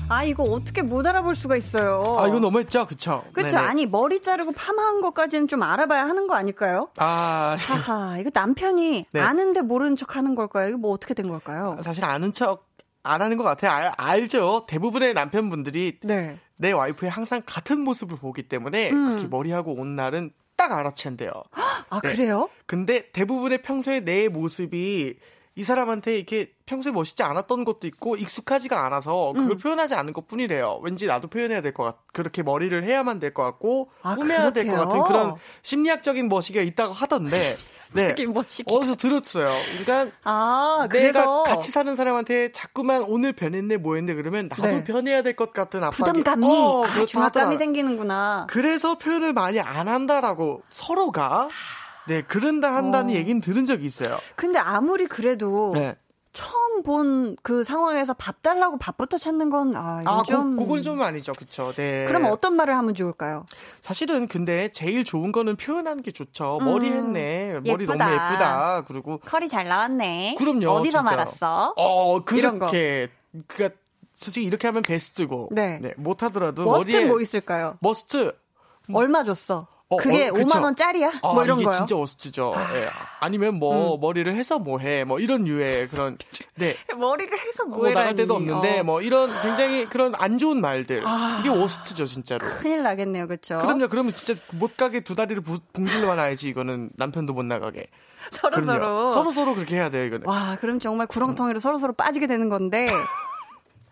아 0.09 0.23
이거 0.25 0.45
어떻게 0.45 0.83
못 0.83 1.07
알아볼 1.07 1.35
수가 1.35 1.57
있어요. 1.57 2.17
아 2.19 2.29
이거 2.29 2.39
너무했죠, 2.39 2.87
그쵸? 2.87 3.25
그쵸. 3.33 3.59
아니 3.59 3.87
머리 3.87 4.21
자르고 4.23 4.53
파마한 4.53 5.01
것까지는 5.01 5.49
좀 5.49 5.63
알아봐야 5.63 6.05
하는 6.05 6.27
거 6.27 6.35
아닐까요? 6.35 6.89
아, 6.97 7.57
하하 7.59 8.19
이거 8.19 8.31
남편이 8.33 9.07
네. 9.13 9.21
아는데 9.21 9.63
모르는 9.63 9.97
척하는 9.97 10.35
걸까요? 10.35 10.69
이거 10.69 10.79
뭐 10.79 10.93
어떻게 10.93 11.15
된 11.15 11.29
걸까요? 11.29 11.77
사실 11.83 12.05
아는 12.05 12.33
척 12.33 12.67
안 13.07 13.23
하는 13.23 13.37
것 13.37 13.45
같아요. 13.45 13.71
알, 13.71 13.93
알죠. 13.97 14.67
대부분의 14.69 15.15
남편분들이 15.15 16.01
네. 16.03 16.39
내 16.57 16.73
와이프의 16.73 17.11
항상 17.11 17.43
같은 17.47 17.81
모습을 17.81 18.19
보기 18.19 18.49
때문에 18.49 18.91
음. 18.91 19.11
그렇게 19.11 19.29
머리하고 19.29 19.75
온 19.75 19.95
날은 19.97 20.33
딱 20.57 20.73
알아챈대요. 20.73 21.31
아 21.89 22.01
네. 22.03 22.11
그래요? 22.11 22.49
근데 22.67 23.11
대부분의 23.13 23.63
평소에 23.63 24.01
내 24.01 24.29
모습이 24.29 25.17
이 25.59 25.65
사람한테 25.65 26.17
이렇게 26.17 26.53
평소에 26.67 26.93
멋있지 26.93 27.23
않았던 27.23 27.65
것도 27.65 27.87
있고 27.87 28.17
익숙하지가 28.17 28.85
않아서 28.87 29.33
그걸 29.35 29.53
음. 29.53 29.59
표현하지 29.59 29.95
않은 29.95 30.13
것 30.13 30.29
뿐이래요. 30.29 30.81
왠지 30.83 31.07
나도 31.07 31.29
표현해야 31.29 31.63
될 31.63 31.73
것 31.73 31.83
같, 31.85 31.97
그렇게 32.13 32.43
머리를 32.43 32.85
해야만 32.85 33.19
될 33.19 33.33
것 33.33 33.43
같고 33.43 33.91
아, 34.03 34.15
꾸며야 34.17 34.51
될 34.51 34.67
것 34.67 34.75
같은 34.77 35.03
그런 35.05 35.35
심리학적인 35.63 36.29
멋이가 36.29 36.61
있다고 36.61 36.93
하던데 36.93 37.57
네. 37.95 38.15
어디서 38.67 38.97
들었어요. 38.97 39.49
그러니까 39.85 40.15
아, 40.25 40.87
내가. 40.93 41.45
같이 41.45 41.71
사는 41.71 41.95
사람한테 41.95 42.53
자꾸만 42.53 43.03
오늘 43.07 43.33
변했네 43.33 43.79
뭐했네 43.79 44.13
그러면 44.15 44.49
나도 44.49 44.63
네. 44.69 44.85
변해야 44.85 45.23
될 45.23 45.37
것 45.37 45.53
같은 45.55 45.83
압박이 45.83 46.13
부담감이 46.19 46.47
어, 46.47 46.85
아, 46.85 47.05
중압감이 47.07 47.57
생기는구나. 47.57 48.47
그래서 48.51 48.99
표현을 48.99 49.33
많이 49.33 49.61
안 49.61 49.89
한다라고 49.89 50.63
서로가 50.71 51.49
네, 52.09 52.23
그런다 52.23 52.75
한다는 52.75 53.11
어. 53.11 53.13
얘기는 53.17 53.41
들은 53.41 53.65
적이 53.67 53.85
있어요. 53.87 54.17
근데 54.37 54.59
아무리 54.59 55.07
그래도 55.07 55.73
네. 55.75 55.97
처음 56.33 56.83
본 56.83 57.37
그 57.43 57.65
상황에서 57.65 58.13
밥 58.15 58.43
달라고 58.43 58.77
밥부터 58.79 59.17
찾는 59.17 59.49
건, 59.51 59.75
아, 59.75 60.03
아 60.05 60.23
좀. 60.27 60.57
고, 60.57 60.65
그건 60.67 60.83
좀 60.83 61.01
아니죠. 61.01 61.33
그쵸. 61.33 61.73
네. 61.73 62.05
그럼 62.07 62.27
어떤 62.27 62.55
말을 62.57 62.77
하면 62.77 62.95
좋을까요? 62.95 63.47
사실은 63.81 64.29
근데 64.29 64.69
제일 64.73 65.05
좋은 65.05 65.33
거는 65.33 65.57
표현하는 65.57 66.03
게 66.03 66.11
좋죠. 66.11 66.59
음, 66.61 66.67
머리 66.67 66.89
했네. 66.91 67.61
머리 67.67 67.85
예쁘다. 67.85 67.95
너무 67.97 68.11
예쁘다. 68.13 68.85
그리고. 68.87 69.19
컬이 69.25 69.49
잘 69.49 69.67
나왔네. 69.69 70.35
그럼요. 70.39 70.69
어디서 70.73 70.99
진짜. 70.99 71.03
말았어? 71.03 71.75
어, 71.77 72.25
그렇게. 72.25 73.09
그니까, 73.47 73.75
솔직히 74.15 74.47
이렇게 74.47 74.67
하면 74.69 74.83
베스트고. 74.83 75.49
네. 75.53 75.79
네 75.81 75.95
못 75.97 76.23
하더라도. 76.25 76.65
worst 76.65 76.91
머리에. 76.97 77.09
뭐 77.09 77.21
있을까요? 77.21 77.79
worst. 77.81 78.33
얼마 78.93 79.25
줬어? 79.25 79.67
어, 79.89 79.97
그게 79.99 80.29
어, 80.29 80.33
5만 80.33 80.65
원짜리야? 80.65 81.13
아, 81.23 81.33
뭐 81.33 81.45
이런 81.45 81.59
이게 81.59 81.67
거요? 81.67 81.77
진짜 81.77 81.95
worst죠. 81.95 82.53
아. 82.57 82.77
예. 82.77 82.89
아니면 83.21 83.55
뭐 83.55 83.95
음. 83.95 84.01
머리를 84.01 84.35
해서 84.35 84.59
뭐 84.59 84.81
해? 84.81 85.05
뭐 85.05 85.21
이런 85.21 85.45
류의 85.45 85.89
그런 85.89 86.19
네. 86.57 86.77
머리를 86.99 87.39
해서 87.39 87.65
뭐, 87.67 87.79
뭐 87.79 87.89
나갈 87.91 88.17
데도 88.17 88.35
없는데 88.35 88.81
어. 88.81 88.85
뭐 88.85 89.01
이런 89.01 89.31
굉장히 89.43 89.87
그런 89.87 90.15
안 90.17 90.39
좋은 90.39 90.61
말들. 90.61 91.07
아. 91.07 91.39
이게 91.41 91.51
worst죠, 91.51 92.07
진짜로. 92.07 92.47
큰일 92.49 92.83
나겠네요. 92.83 93.29
그렇죠? 93.29 93.59
그럼요. 93.59 93.87
그러면 93.87 94.13
진짜 94.13 94.41
못 94.53 94.77
가게 94.77 95.01
두 95.01 95.15
다리를 95.15 95.41
붕질러 95.73 96.17
놔야지 96.17 96.49
이거는 96.49 96.91
남편도 96.97 97.33
못 97.33 97.45
나가게. 97.45 97.87
서로 98.33 98.61
서로 98.63 99.09
서로 99.09 99.31
서로 99.31 99.55
그렇게 99.55 99.77
해야 99.77 99.89
돼요, 99.89 100.05
이거는. 100.05 100.27
와, 100.27 100.57
그럼 100.61 100.81
정말 100.81 101.07
구렁텅이로 101.07 101.59
음. 101.59 101.61
서로 101.61 101.79
서로 101.79 101.93
빠지게 101.93 102.27
되는 102.27 102.49
건데 102.49 102.87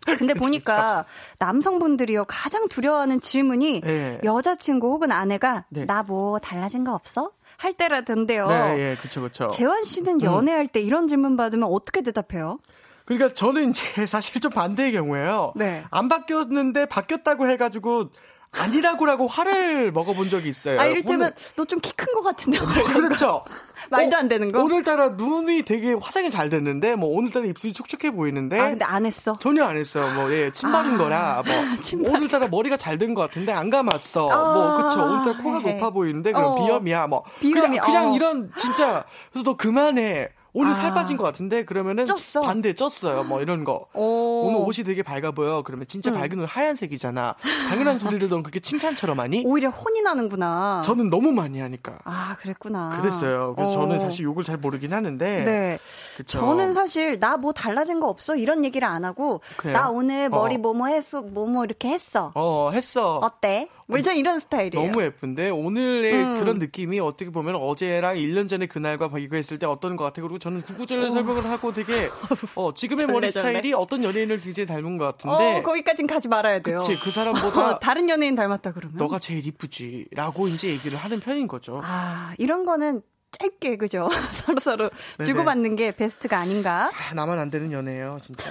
근데 0.19 0.35
보니까 0.35 1.05
남성분들이요 1.39 2.27
가장 2.27 2.69
두려워하는 2.69 3.21
질문이 3.21 3.81
네. 3.81 4.21
여자친구 4.23 4.89
혹은 4.89 5.13
아내가 5.13 5.65
네. 5.71 5.85
나뭐 5.85 6.39
달라진 6.41 6.85
거 6.85 6.93
없어? 6.95 7.31
할 7.57 7.73
때라던데요. 7.73 8.49
네, 8.49 8.79
예, 8.79 8.97
그렇죠, 8.97 9.21
그렇죠. 9.21 9.49
재환 9.49 9.85
씨는 9.85 10.15
음. 10.15 10.23
연애할 10.23 10.67
때 10.67 10.81
이런 10.81 11.07
질문 11.07 11.37
받으면 11.37 11.69
어떻게 11.71 12.03
대답해요? 12.03 12.59
그러니까 13.05 13.33
저는 13.33 13.71
이제 13.71 14.05
사실 14.07 14.41
좀 14.41 14.51
반대의 14.53 14.93
경우에요. 14.93 15.53
네. 15.57 15.85
안 15.91 16.09
바뀌었는데 16.09 16.87
바뀌었다고 16.87 17.49
해가지고 17.49 18.11
아니라고라고 18.57 19.27
화를 19.27 19.93
먹어본 19.93 20.31
적이 20.31 20.49
있어요. 20.49 20.81
아, 20.81 20.85
이를테면 20.87 21.33
너 21.57 21.65
좀 21.65 21.81
키 21.81 21.93
큰 21.97 22.15
것 22.15 22.23
같은데. 22.23 22.59
뭐 22.61 22.69
그렇죠. 22.93 23.45
말도 23.91 24.17
안 24.17 24.29
되는 24.29 24.51
거. 24.51 24.63
오늘따라 24.63 25.11
눈이 25.11 25.63
되게 25.65 25.93
화장이 26.01 26.31
잘 26.31 26.49
됐는데 26.51 26.95
뭐 26.97 27.11
오늘따라 27.11 27.47
입술이 27.47 27.73
촉촉해 27.73 28.13
보이는데. 28.15 28.59
아 28.59 28.71
근데 28.71 28.85
안 28.85 29.05
했어. 29.07 29.37
전혀 29.39 29.65
안 29.65 29.77
했어요. 29.77 30.13
뭐 30.15 30.33
예, 30.33 30.51
침발인 30.53 30.95
아, 30.95 30.99
거라 30.99 31.43
뭐 31.47 31.55
침발. 31.83 32.15
오늘따라 32.17 32.49
머리가 32.49 32.77
잘 32.77 32.99
된 32.99 33.15
것 33.15 33.23
같은데 33.23 33.53
안 33.53 33.71
감았어. 33.71 34.29
아, 34.31 34.55
뭐 34.55 34.89
그쵸. 34.89 35.03
오늘따라 35.03 35.43
코가 35.43 35.59
해. 35.69 35.75
높아 35.75 35.91
보이는데 35.91 36.33
그럼 36.33 36.53
어. 36.53 36.55
비염이야. 36.65 37.07
뭐 37.09 37.25
비염이, 37.41 37.61
그냥 37.61 37.85
그냥 37.85 38.13
어. 38.13 38.15
이런 38.17 38.51
진짜 38.57 39.05
그래서 39.33 39.45
너 39.45 39.57
그만해. 39.57 40.31
오늘 40.57 40.71
아. 40.71 40.75
살 40.75 40.95
빠진 40.95 41.17
것 41.17 41.25
같은데? 41.25 41.65
그러면은 41.65 42.05
쪘어. 42.05 42.43
반대 42.43 42.73
쪘어요. 42.75 43.25
뭐 43.27 43.43
이런 43.43 43.65
거. 43.65 43.87
오. 43.93 44.51
늘 44.51 44.57
옷이 44.61 44.85
되게 44.85 45.03
밝아 45.03 45.33
보여. 45.33 45.63
그러면 45.63 45.87
진짜 45.89 46.11
응. 46.11 46.17
밝은 46.17 46.41
옷 46.41 46.45
하얀색이잖아. 46.47 47.35
당연한 47.69 47.99
소리를 47.99 48.29
넌 48.29 48.43
그렇게 48.43 48.61
칭찬처럼 48.61 49.19
하니? 49.21 49.43
오히려 49.45 49.69
혼이 49.71 50.01
나는구나. 50.03 50.83
저는 50.85 51.11
너무 51.11 51.33
많이 51.33 51.61
하니까. 51.61 51.99
아 52.05 52.37
그랬구나. 52.41 53.01
그랬어요. 53.01 53.55
그래서 53.57 53.73
오. 53.73 53.75
저는 53.75 54.01
사실 54.01 54.25
욕을 54.25 54.45
잘 54.45 54.57
모르긴 54.57 54.93
하는데. 54.93 55.45
네. 55.45 55.79
그쵸. 56.17 56.39
저는 56.39 56.73
사실 56.73 57.19
나 57.19 57.35
뭐 57.35 57.53
달라진 57.53 57.99
거 58.01 58.09
없어. 58.09 58.37
이런 58.37 58.65
얘기를 58.65 58.87
안 58.87 59.05
하고 59.05 59.41
그래요? 59.57 59.77
나 59.77 59.91
오늘 59.91 60.29
머리 60.31 60.55
어. 60.55 60.59
뭐뭐 60.59 60.87
했어? 60.87 61.21
뭐뭐 61.21 61.65
이렇게 61.65 61.89
했어. 61.89 62.31
어 62.37 62.71
했어. 62.73 63.19
어때 63.19 63.69
왜전 63.89 64.17
이런 64.17 64.39
스타일이에요. 64.39 64.87
너무 64.87 65.03
예쁜데 65.03 65.51
오늘의 65.51 66.15
음. 66.15 66.41
그런 66.41 66.59
느낌이 66.59 67.01
어떻게 67.01 67.31
보면 67.31 67.57
어제랑 67.57 68.17
1년 68.17 68.49
전에 68.49 68.67
그날과 68.67 69.09
비교했을 69.13 69.59
때 69.59 69.67
어떤 69.67 69.97
것 69.97 70.05
같아. 70.05 70.23
그리고 70.23 70.39
저는 70.39 70.63
구구절절 70.63 71.11
설명을 71.11 71.45
하고 71.45 71.73
되게 71.73 72.09
어, 72.55 72.73
지금의 72.73 73.07
머리 73.07 73.31
스타일이 73.31 73.73
어떤 73.75 74.03
연예인을 74.03 74.41
굉장히 74.41 74.67
닮은 74.67 74.97
것 74.97 75.05
같은데. 75.05 75.59
어, 75.59 75.63
거기까진 75.63 76.07
가지 76.07 76.29
말아야 76.29 76.61
돼요. 76.61 76.79
그치, 76.79 76.99
그 77.03 77.11
사람보다 77.11 77.71
어, 77.77 77.79
다른 77.79 78.09
연예인 78.09 78.35
닮았다 78.35 78.73
그러면. 78.73 78.97
너가 78.97 79.19
제일 79.19 79.47
이쁘지라고 79.47 80.49
이제 80.49 80.69
얘기를 80.69 80.97
하는 80.99 81.21
편인 81.21 81.47
거죠. 81.47 81.81
아 81.85 82.33
이런 82.39 82.65
거는 82.65 83.03
짧게 83.33 83.77
그죠 83.77 84.09
서로 84.31 84.61
서로 84.61 84.91
주고받는 85.25 85.77
게 85.77 85.91
베스트가 85.93 86.39
아닌가. 86.39 86.91
아, 86.95 87.15
나만 87.15 87.39
안 87.39 87.51
되는 87.51 87.71
연애예요 87.73 88.19
진짜. 88.23 88.51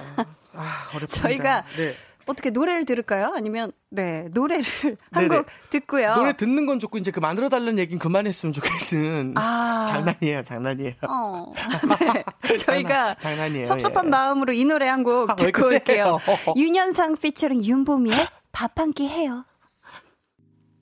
아 0.54 0.90
어렵습니다. 0.96 1.22
저희가 1.30 1.64
네. 1.78 1.94
어떻게 2.26 2.50
노래를 2.50 2.86
들을까요? 2.86 3.32
아니면 3.36 3.72
네 3.90 4.28
노래를 4.34 4.64
한 5.12 5.28
곡 5.30 5.46
듣고요. 5.70 6.16
노래 6.16 6.34
듣는 6.34 6.66
건 6.66 6.80
좋고 6.80 6.98
이제 6.98 7.12
그 7.12 7.20
만들어 7.20 7.50
달라는 7.50 7.80
얘기는 7.80 8.00
그만했으면 8.00 8.54
좋겠는. 8.54 9.34
아 9.38 9.86
장난이에요, 9.90 10.44
장난이에요. 10.44 10.94
어, 11.08 11.54
네. 12.48 12.58
저희가 12.58 13.16
장난, 13.16 13.52
이에요 13.54 13.66
섭섭한 13.66 14.06
예. 14.06 14.10
마음으로 14.10 14.54
이 14.54 14.64
노래 14.66 14.88
한곡 14.88 15.30
아, 15.32 15.36
듣고 15.36 15.66
올게요. 15.68 16.20
윤현상 16.56 17.18
피처링 17.18 17.64
윤보미의 17.64 18.28
밥 18.52 18.80
한 18.80 18.94
끼 18.94 19.08
해요. 19.08 19.46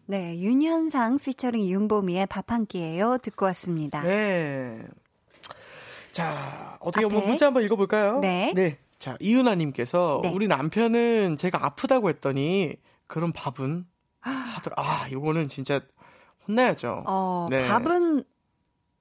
네, 0.07 0.37
윤현상 0.39 1.19
피처링 1.19 1.63
윤보미의 1.63 2.25
밥 2.27 2.51
한 2.51 2.65
끼예요. 2.65 3.17
듣고 3.19 3.45
왔습니다. 3.47 4.01
네. 4.01 4.79
자, 6.11 6.77
어떻게 6.81 7.05
한번 7.05 7.25
문자 7.25 7.45
한번 7.45 7.63
읽어볼까요? 7.63 8.19
네. 8.19 8.51
네. 8.53 8.77
자, 9.01 9.17
이은아님께서 9.19 10.19
네. 10.21 10.29
우리 10.29 10.47
남편은 10.47 11.35
제가 11.35 11.65
아프다고 11.65 12.09
했더니 12.09 12.75
그런 13.07 13.33
밥은 13.33 13.87
하더라. 14.19 14.75
아, 14.77 15.07
이거는 15.07 15.47
진짜 15.47 15.81
혼나야죠. 16.47 17.05
어, 17.07 17.47
네. 17.49 17.67
밥은 17.67 18.23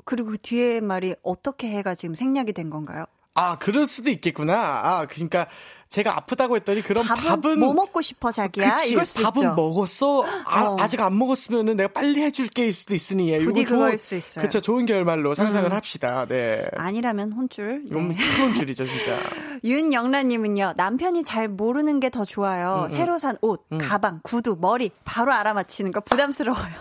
그리고 0.06 0.30
그 0.30 0.38
뒤에 0.38 0.80
말이 0.80 1.14
어떻게 1.22 1.68
해가 1.68 1.94
지금 1.94 2.14
생략이 2.14 2.54
된 2.54 2.70
건가요? 2.70 3.04
아, 3.34 3.58
그럴 3.58 3.86
수도 3.86 4.08
있겠구나. 4.08 4.54
아, 4.56 5.06
그러니까 5.06 5.46
제가 5.90 6.16
아프다고 6.16 6.54
했더니 6.54 6.82
그럼 6.82 7.04
밥은, 7.04 7.24
밥은 7.24 7.58
뭐 7.58 7.72
먹고 7.74 8.00
싶어 8.00 8.30
자기야? 8.30 8.74
그치, 8.76 8.92
이걸 8.92 9.04
수 9.06 9.22
밥은 9.24 9.42
있죠. 9.42 9.54
먹었어. 9.56 10.24
아, 10.44 10.62
어. 10.64 10.76
아직 10.78 11.00
안 11.00 11.18
먹었으면은 11.18 11.74
내가 11.76 11.92
빨리 11.92 12.22
해줄 12.22 12.46
게 12.48 12.60
일 12.66 12.72
수도 12.72 12.94
있으니. 12.94 13.36
부디 13.38 13.64
그거일 13.64 13.98
수 13.98 14.14
있어요. 14.14 14.42
그렇죠. 14.42 14.60
좋은 14.60 14.86
결말로 14.86 15.34
상상을 15.34 15.68
음. 15.68 15.72
합시다. 15.74 16.26
네. 16.28 16.64
아니라면 16.76 17.32
혼줄. 17.32 17.82
네. 17.84 17.88
이건 17.90 18.14
큰 18.14 18.54
줄이죠, 18.54 18.84
진짜. 18.84 19.18
윤영란님은요. 19.64 20.74
남편이 20.76 21.24
잘 21.24 21.48
모르는 21.48 21.98
게 21.98 22.10
더 22.10 22.24
좋아요. 22.24 22.80
음, 22.80 22.84
음. 22.84 22.88
새로 22.88 23.18
산 23.18 23.36
옷, 23.40 23.64
음. 23.72 23.78
가방, 23.78 24.20
구두, 24.22 24.56
머리 24.60 24.90
바로 25.04 25.32
알아맞히는 25.32 25.90
거 25.92 26.00
부담스러워요. 26.00 26.74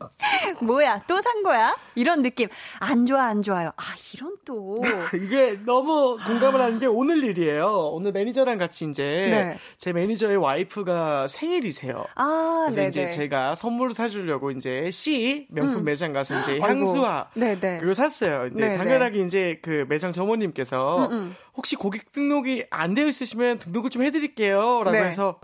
뭐야? 0.62 1.02
또 1.06 1.20
산 1.20 1.42
거야? 1.42 1.74
이런 1.94 2.22
느낌. 2.22 2.48
안 2.78 3.04
좋아, 3.06 3.24
안 3.24 3.42
좋아요. 3.42 3.70
아, 3.76 3.82
이런 4.14 4.36
또. 4.44 4.76
이게 5.14 5.58
너무 5.64 6.16
공감을 6.26 6.60
하는 6.60 6.78
게 6.78 6.86
오늘 6.86 7.22
일이에요. 7.24 7.90
오늘 7.92 8.12
매니저 8.12 8.44
랑 8.46 8.58
같이 8.58 8.88
이제 8.88 9.02
네. 9.30 9.58
제 9.76 9.92
매니저의 9.92 10.36
와이프가 10.36 11.28
생일이세요. 11.28 12.04
아, 12.14 12.66
그래서 12.66 12.76
네네. 12.76 12.88
이제 12.88 13.08
제가 13.10 13.56
선물을 13.56 13.94
사주려고 13.94 14.50
이제 14.52 14.90
C 14.90 15.48
명품 15.50 15.78
음. 15.78 15.84
매장 15.84 16.12
가서 16.12 16.38
이제 16.40 16.58
향수와 16.60 17.30
네네. 17.34 17.78
그거 17.78 17.92
샀어요. 17.92 18.48
근데 18.48 18.68
네네. 18.68 18.78
당연하게 18.78 19.20
이제 19.24 19.58
그 19.62 19.84
매장 19.88 20.12
점원님께서 20.12 21.06
음, 21.06 21.12
음. 21.12 21.34
혹시 21.56 21.76
고객 21.76 22.12
등록이 22.12 22.66
안 22.70 22.94
되어 22.94 23.06
있으시면 23.06 23.58
등록을 23.58 23.90
좀 23.90 24.02
해드릴게요라고 24.04 24.92
네. 24.92 25.02
해서 25.02 25.40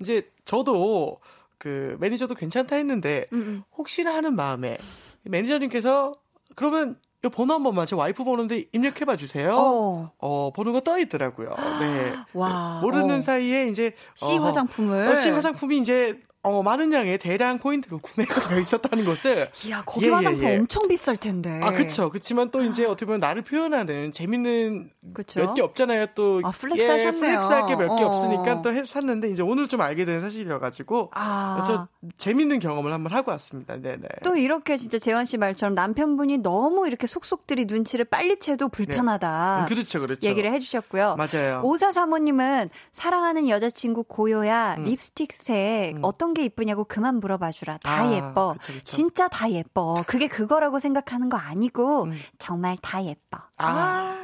이제 0.00 0.30
저도 0.44 1.20
그 1.58 1.96
매니저도 2.00 2.34
괜찮다 2.34 2.76
했는데 2.76 3.26
음, 3.32 3.38
음. 3.40 3.62
혹시나 3.76 4.14
하는 4.14 4.34
마음에 4.34 4.78
매니저님께서 5.22 6.12
그러면 6.54 6.96
이 7.24 7.28
번호 7.28 7.54
한 7.54 7.62
번만 7.62 7.86
제 7.86 7.96
와이프 7.96 8.24
번호인데 8.24 8.66
입력해봐 8.72 9.16
주세요. 9.16 9.54
어, 9.56 10.12
어 10.18 10.52
번호가 10.54 10.80
떠 10.80 10.98
있더라고요. 10.98 11.54
네. 11.80 12.12
와. 12.34 12.80
모르는 12.82 13.16
어. 13.16 13.20
사이에 13.20 13.66
이제 13.68 13.94
C 14.14 14.38
어, 14.38 14.42
화장품을 14.42 15.08
어, 15.08 15.16
C 15.16 15.30
화장품이 15.30 15.78
이제 15.78 16.20
어, 16.46 16.62
많은 16.62 16.92
양의 16.92 17.18
대량 17.18 17.58
포인트로 17.58 17.98
구매가 17.98 18.34
되어 18.48 18.58
있었다는 18.58 19.04
것을. 19.04 19.50
이야, 19.66 19.82
거기 19.84 20.06
예, 20.06 20.10
화장품 20.10 20.44
예, 20.48 20.52
예. 20.54 20.58
엄청 20.58 20.86
비쌀 20.88 21.16
텐데. 21.16 21.60
아, 21.62 21.72
그쵸. 21.72 22.08
그렇지만 22.10 22.50
또 22.50 22.62
이제 22.62 22.84
어떻게 22.86 23.06
보면 23.06 23.20
나를 23.20 23.42
표현하는 23.42 24.12
재밌는 24.12 24.90
몇 25.34 25.54
개 25.54 25.62
없잖아요. 25.62 26.06
또. 26.14 26.40
아, 26.44 26.50
flex 26.50 26.80
예, 26.82 26.88
하셨네요. 26.88 27.20
flex 27.20 27.52
할 27.52 27.66
게 27.66 27.74
몇개 27.76 28.02
어. 28.04 28.06
없으니까 28.06 28.62
또 28.62 28.72
해, 28.72 28.84
샀는데 28.84 29.30
이제 29.30 29.42
오늘 29.42 29.66
좀 29.68 29.80
알게 29.80 30.04
된 30.04 30.20
사실이어가지고. 30.20 31.10
아. 31.14 31.64
저 31.66 31.88
재밌는 32.18 32.58
경험을 32.60 32.92
한번 32.92 33.12
하고 33.12 33.30
왔습니다. 33.32 33.76
네네. 33.76 34.06
또 34.22 34.36
이렇게 34.36 34.76
진짜 34.76 34.98
재환 34.98 35.24
씨 35.24 35.36
말처럼 35.38 35.74
남편분이 35.74 36.38
너무 36.38 36.86
이렇게 36.86 37.06
속속들이 37.06 37.64
눈치를 37.66 38.04
빨리 38.04 38.36
채도 38.38 38.68
불편하다. 38.68 39.56
네. 39.56 39.62
음, 39.64 39.66
그렇죠, 39.74 40.00
그렇죠. 40.00 40.26
얘기를 40.28 40.52
해주셨고요. 40.52 41.16
맞아요. 41.16 41.60
오사 41.64 41.90
사모님은 41.92 42.70
사랑하는 42.92 43.48
여자친구 43.48 44.04
고요야 44.04 44.76
음. 44.78 44.84
립스틱 44.84 45.32
색 45.32 45.96
음. 45.96 46.00
어떤 46.02 46.34
게 46.36 46.44
이쁘냐고 46.44 46.84
그만 46.84 47.16
물어봐 47.16 47.50
주라. 47.50 47.78
다 47.82 48.02
아, 48.02 48.12
예뻐. 48.12 48.54
그쵸, 48.60 48.72
그쵸. 48.74 48.84
진짜 48.84 49.26
다 49.28 49.50
예뻐. 49.50 50.04
그게 50.06 50.28
그거라고 50.28 50.78
생각하는 50.78 51.28
거 51.30 51.36
아니고 51.38 52.04
음. 52.04 52.12
정말 52.38 52.76
다 52.82 53.02
예뻐. 53.04 53.38
아. 53.56 53.66
아. 53.66 54.16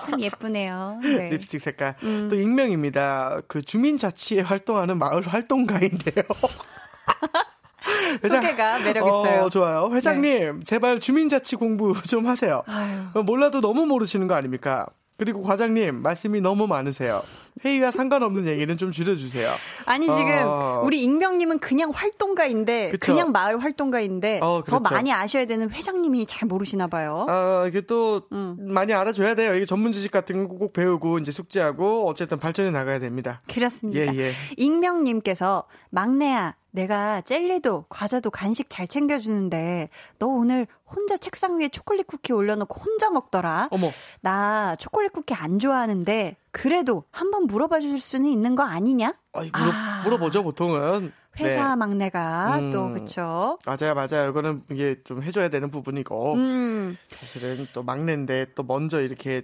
참 0.00 0.20
예쁘네요. 0.20 0.98
네. 1.02 1.28
립스틱 1.30 1.60
색깔. 1.60 1.94
음. 2.02 2.28
또 2.30 2.36
익명입니다. 2.36 3.42
그 3.48 3.60
주민자치에 3.62 4.40
활동하는 4.40 4.98
마을 4.98 5.26
활동가인데요. 5.26 6.24
회장, 8.24 8.42
소개가 8.42 8.78
매력 8.80 9.06
있어요. 9.06 9.42
어, 9.44 9.48
좋아요. 9.50 9.90
회장님, 9.92 10.58
네. 10.58 10.64
제발 10.64 10.98
주민자치 11.00 11.56
공부 11.56 11.92
좀 12.08 12.26
하세요. 12.26 12.62
아유. 12.66 13.22
몰라도 13.24 13.60
너무 13.60 13.84
모르시는 13.86 14.26
거 14.26 14.34
아닙니까? 14.34 14.86
그리고 15.18 15.42
과장님 15.42 16.00
말씀이 16.02 16.40
너무 16.40 16.66
많으세요. 16.66 17.22
회의와 17.64 17.90
상관없는 17.90 18.46
얘기는 18.46 18.76
좀 18.76 18.92
줄여주세요. 18.92 19.54
아니 19.86 20.06
지금 20.06 20.42
어... 20.44 20.82
우리 20.84 21.02
익명님은 21.02 21.58
그냥 21.60 21.90
활동가인데 21.94 22.90
그쵸? 22.90 23.12
그냥 23.12 23.32
마을 23.32 23.58
활동가인데 23.62 24.40
어, 24.42 24.62
그렇죠. 24.62 24.82
더 24.82 24.94
많이 24.94 25.12
아셔야 25.12 25.46
되는 25.46 25.70
회장님이 25.70 26.26
잘 26.26 26.46
모르시나 26.46 26.86
봐요. 26.88 27.24
아 27.28 27.64
이게 27.66 27.80
또 27.80 28.20
음. 28.32 28.56
많이 28.60 28.92
알아줘야 28.92 29.34
돼요. 29.34 29.54
이게 29.54 29.64
전문 29.64 29.92
지식 29.92 30.10
같은 30.10 30.46
거 30.46 30.58
꼭 30.58 30.72
배우고 30.72 31.18
이제 31.20 31.30
숙지하고 31.30 32.08
어쨌든 32.08 32.38
발전해 32.38 32.70
나가야 32.72 32.98
됩니다. 32.98 33.40
그렇습니다. 33.52 34.00
예, 34.00 34.18
예. 34.18 34.32
익명님께서 34.56 35.64
막내야 35.90 36.54
내가 36.70 37.20
젤리도 37.22 37.86
과자도 37.88 38.30
간식 38.30 38.68
잘 38.70 38.86
챙겨주는데 38.86 39.88
너 40.18 40.26
오늘 40.26 40.66
혼자 40.86 41.16
책상 41.16 41.58
위에 41.58 41.68
초콜릿 41.68 42.06
쿠키 42.06 42.32
올려놓고 42.32 42.80
혼자 42.80 43.10
먹더라. 43.10 43.68
어머. 43.70 43.90
나 44.20 44.76
초콜릿 44.76 45.12
쿠키 45.12 45.34
안 45.34 45.58
좋아하는데 45.58 46.36
그래도 46.50 47.04
한번 47.10 47.46
물어봐 47.46 47.80
줄 47.80 48.00
수는 48.00 48.30
있는 48.30 48.54
거 48.54 48.62
아니냐? 48.62 49.14
아니, 49.32 49.50
물어, 49.50 49.70
아. 49.72 50.02
물어보죠 50.04 50.42
보통은. 50.42 51.12
회사 51.40 51.68
네. 51.70 51.76
막내가 51.76 52.58
음, 52.58 52.70
또 52.72 52.92
그쵸? 52.92 53.58
맞아요, 53.64 53.94
맞아요. 53.94 54.30
이거는 54.30 54.64
이게 54.72 54.96
좀 55.04 55.22
해줘야 55.22 55.48
되는 55.48 55.70
부분이고 55.70 56.34
음. 56.34 56.96
사실은 57.10 57.66
또 57.72 57.84
막내인데 57.84 58.54
또 58.56 58.64
먼저 58.64 59.00
이렇게 59.00 59.42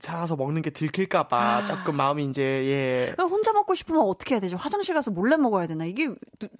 사서 0.00 0.36
먹는 0.36 0.62
게 0.62 0.70
들킬까봐 0.70 1.36
아. 1.36 1.64
조금 1.66 1.96
마음이 1.96 2.24
이제 2.24 2.42
예. 2.42 3.14
혼자 3.22 3.52
먹고 3.52 3.74
싶으면 3.74 4.02
어떻게 4.02 4.34
해야 4.34 4.40
되죠? 4.40 4.56
화장실 4.56 4.94
가서 4.94 5.10
몰래 5.10 5.36
먹어야 5.36 5.66
되나? 5.66 5.84
이게 5.84 6.08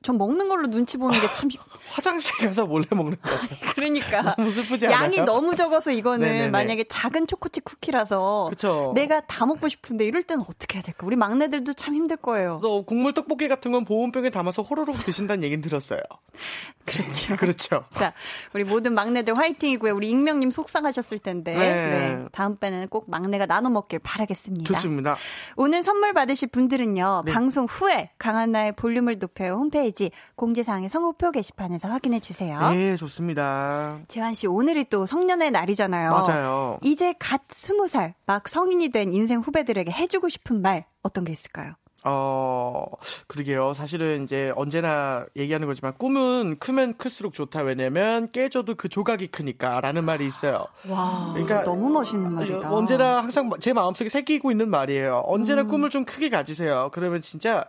전 0.02 0.18
먹는 0.18 0.48
걸로 0.48 0.68
눈치 0.68 0.98
보는 0.98 1.18
게 1.20 1.26
참. 1.32 1.48
화장실 1.90 2.34
가서 2.36 2.64
몰래 2.64 2.84
먹는 2.90 3.16
거. 3.20 3.30
그러니까 3.74 4.34
너무 4.36 4.50
슬프지 4.52 4.86
않아요? 4.86 5.02
양이 5.04 5.20
너무 5.22 5.56
적어서 5.56 5.90
이거는 5.90 6.20
네네네. 6.28 6.50
만약에 6.50 6.84
작은 6.88 7.26
초코칩 7.26 7.64
쿠키라서 7.64 8.48
그쵸. 8.50 8.92
내가 8.94 9.20
다 9.26 9.46
먹고 9.46 9.68
싶은데 9.68 10.04
이럴 10.04 10.22
때는 10.22 10.44
어떻게 10.48 10.76
해야 10.76 10.82
될까? 10.82 11.06
우리 11.06 11.16
막내들도 11.16 11.72
참 11.74 11.94
힘들 11.94 12.16
거예요. 12.18 12.60
또 12.62 12.82
국물 12.82 13.14
떡볶이 13.14 13.48
같은 13.48 13.72
건 13.72 13.84
보온병에 13.84 14.30
담아서 14.30 14.62
호로록 14.62 15.02
드신다는 15.04 15.42
얘기는 15.44 15.62
들었어요. 15.62 16.00
그렇죠. 16.84 17.36
그렇죠. 17.36 17.84
자, 17.94 18.12
우리 18.54 18.62
모든 18.62 18.92
막내들 18.94 19.36
화이팅이고요. 19.36 19.94
우리 19.94 20.08
익명님 20.10 20.50
속상하셨을 20.50 21.18
텐데 21.18 21.54
네. 21.54 21.68
네. 22.14 22.24
다음 22.32 22.56
번에는 22.56 22.88
꼭 22.88 23.06
막 23.08 23.25
내가 23.30 23.46
나눠 23.46 23.70
먹길 23.70 23.98
바라겠습니다. 24.00 24.72
좋습니다. 24.74 25.16
오늘 25.56 25.82
선물 25.82 26.12
받으실 26.12 26.48
분들은요. 26.48 27.22
네. 27.26 27.32
방송 27.32 27.66
후에 27.66 28.10
강한나의 28.18 28.72
볼륨을 28.76 29.18
높여요 29.18 29.54
홈페이지 29.54 30.10
공지사항의 30.36 30.88
성우표 30.88 31.32
게시판에서 31.32 31.88
확인해 31.88 32.20
주세요. 32.20 32.58
네, 32.70 32.96
좋습니다. 32.96 33.98
재환 34.08 34.34
씨 34.34 34.46
오늘이 34.46 34.84
또 34.88 35.06
성년의 35.06 35.50
날이잖아요. 35.50 36.10
맞아요. 36.10 36.78
이제 36.82 37.14
갓 37.18 37.42
스무 37.50 37.86
살 37.86 38.14
막 38.26 38.48
성인이 38.48 38.88
된 38.88 39.12
인생 39.12 39.40
후배들에게 39.40 39.90
해주고 39.92 40.28
싶은 40.28 40.60
말 40.60 40.84
어떤 41.02 41.24
게 41.24 41.32
있을까요? 41.32 41.74
어, 42.08 42.86
그러게요. 43.26 43.74
사실은 43.74 44.22
이제 44.22 44.52
언제나 44.54 45.26
얘기하는 45.34 45.66
거지만 45.66 45.92
꿈은 45.98 46.56
크면 46.60 46.96
클수록 46.98 47.34
좋다. 47.34 47.62
왜냐면 47.62 48.30
깨져도 48.30 48.76
그 48.76 48.88
조각이 48.88 49.26
크니까 49.26 49.80
라는 49.80 50.04
말이 50.04 50.24
있어요. 50.24 50.66
와. 50.88 51.30
그러니까 51.32 51.64
너무 51.64 51.90
멋있는 51.90 52.32
말이다. 52.32 52.72
언제나 52.72 53.16
항상 53.16 53.50
제 53.58 53.72
마음속에 53.72 54.08
새기고 54.08 54.52
있는 54.52 54.70
말이에요. 54.70 55.24
언제나 55.26 55.62
음. 55.62 55.68
꿈을 55.68 55.90
좀 55.90 56.04
크게 56.04 56.30
가지세요. 56.30 56.90
그러면 56.92 57.22
진짜 57.22 57.64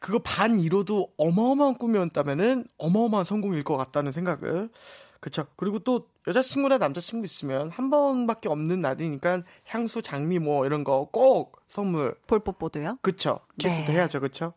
그거 0.00 0.20
반 0.20 0.60
이뤄도 0.60 1.08
어마어마한 1.16 1.78
꿈이었다면은 1.78 2.66
어마어마한 2.78 3.24
성공일 3.24 3.64
것 3.64 3.76
같다는 3.76 4.12
생각을 4.12 4.70
그쵸. 5.18 5.46
그리고 5.56 5.80
또 5.80 6.06
여자친구나 6.26 6.78
남자친구 6.78 7.24
있으면 7.24 7.70
한 7.70 7.88
번밖에 7.90 8.48
없는 8.48 8.80
날이니까 8.80 9.42
향수, 9.66 10.02
장미 10.02 10.38
뭐 10.38 10.66
이런 10.66 10.82
거 10.84 11.06
꼭 11.12 11.60
선물. 11.68 12.16
볼뽀뽀도요? 12.26 12.98
그쵸. 13.02 13.40
키스도 13.58 13.86
네. 13.86 13.92
해야죠. 13.98 14.20
그쵸? 14.20 14.52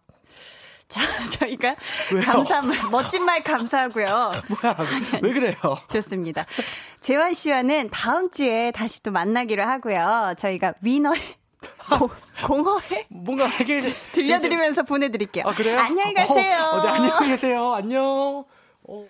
자, 0.87 1.01
저희가 1.39 1.75
왜요? 2.13 2.23
감사 2.25 2.61
말, 2.63 2.77
멋진 2.89 3.23
말 3.23 3.43
감사하고요. 3.43 4.31
뭐야, 4.49 4.77
왜 5.21 5.33
그래요? 5.33 5.55
좋습니다. 5.91 6.45
재환 7.01 7.33
씨와는 7.33 7.89
다음 7.91 8.31
주에 8.31 8.71
다시 8.71 9.03
또 9.03 9.11
만나기로 9.11 9.61
하고요. 9.63 10.33
저희가 10.39 10.73
위너의 10.81 11.19
공허해? 12.47 13.05
뭔가 13.09 13.47
되게 13.49 13.79
들려드리면서 14.11 14.83
보내드릴게요. 14.83 15.43
아, 15.47 15.51
그래요? 15.51 15.77
안녕히 15.79 16.13
가세요. 16.15 16.57
어, 16.63 16.77
어, 16.77 16.81
네, 16.83 16.89
안녕히 16.89 17.27
계세요. 17.27 17.73
안녕. 17.73 18.45
어. 18.87 19.05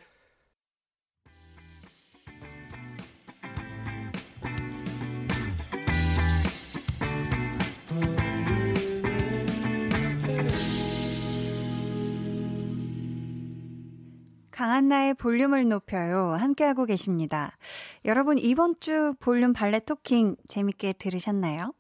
강한나의 14.60 15.14
볼륨을 15.14 15.70
높여요. 15.70 16.36
함께하고 16.38 16.84
계십니다. 16.84 17.58
여러분, 18.04 18.38
이번 18.38 18.78
주 18.82 19.14
볼륨 19.22 19.54
발레 19.54 19.80
토킹 19.80 20.36
재밌게 20.50 20.96
들으셨나요? 21.00 21.74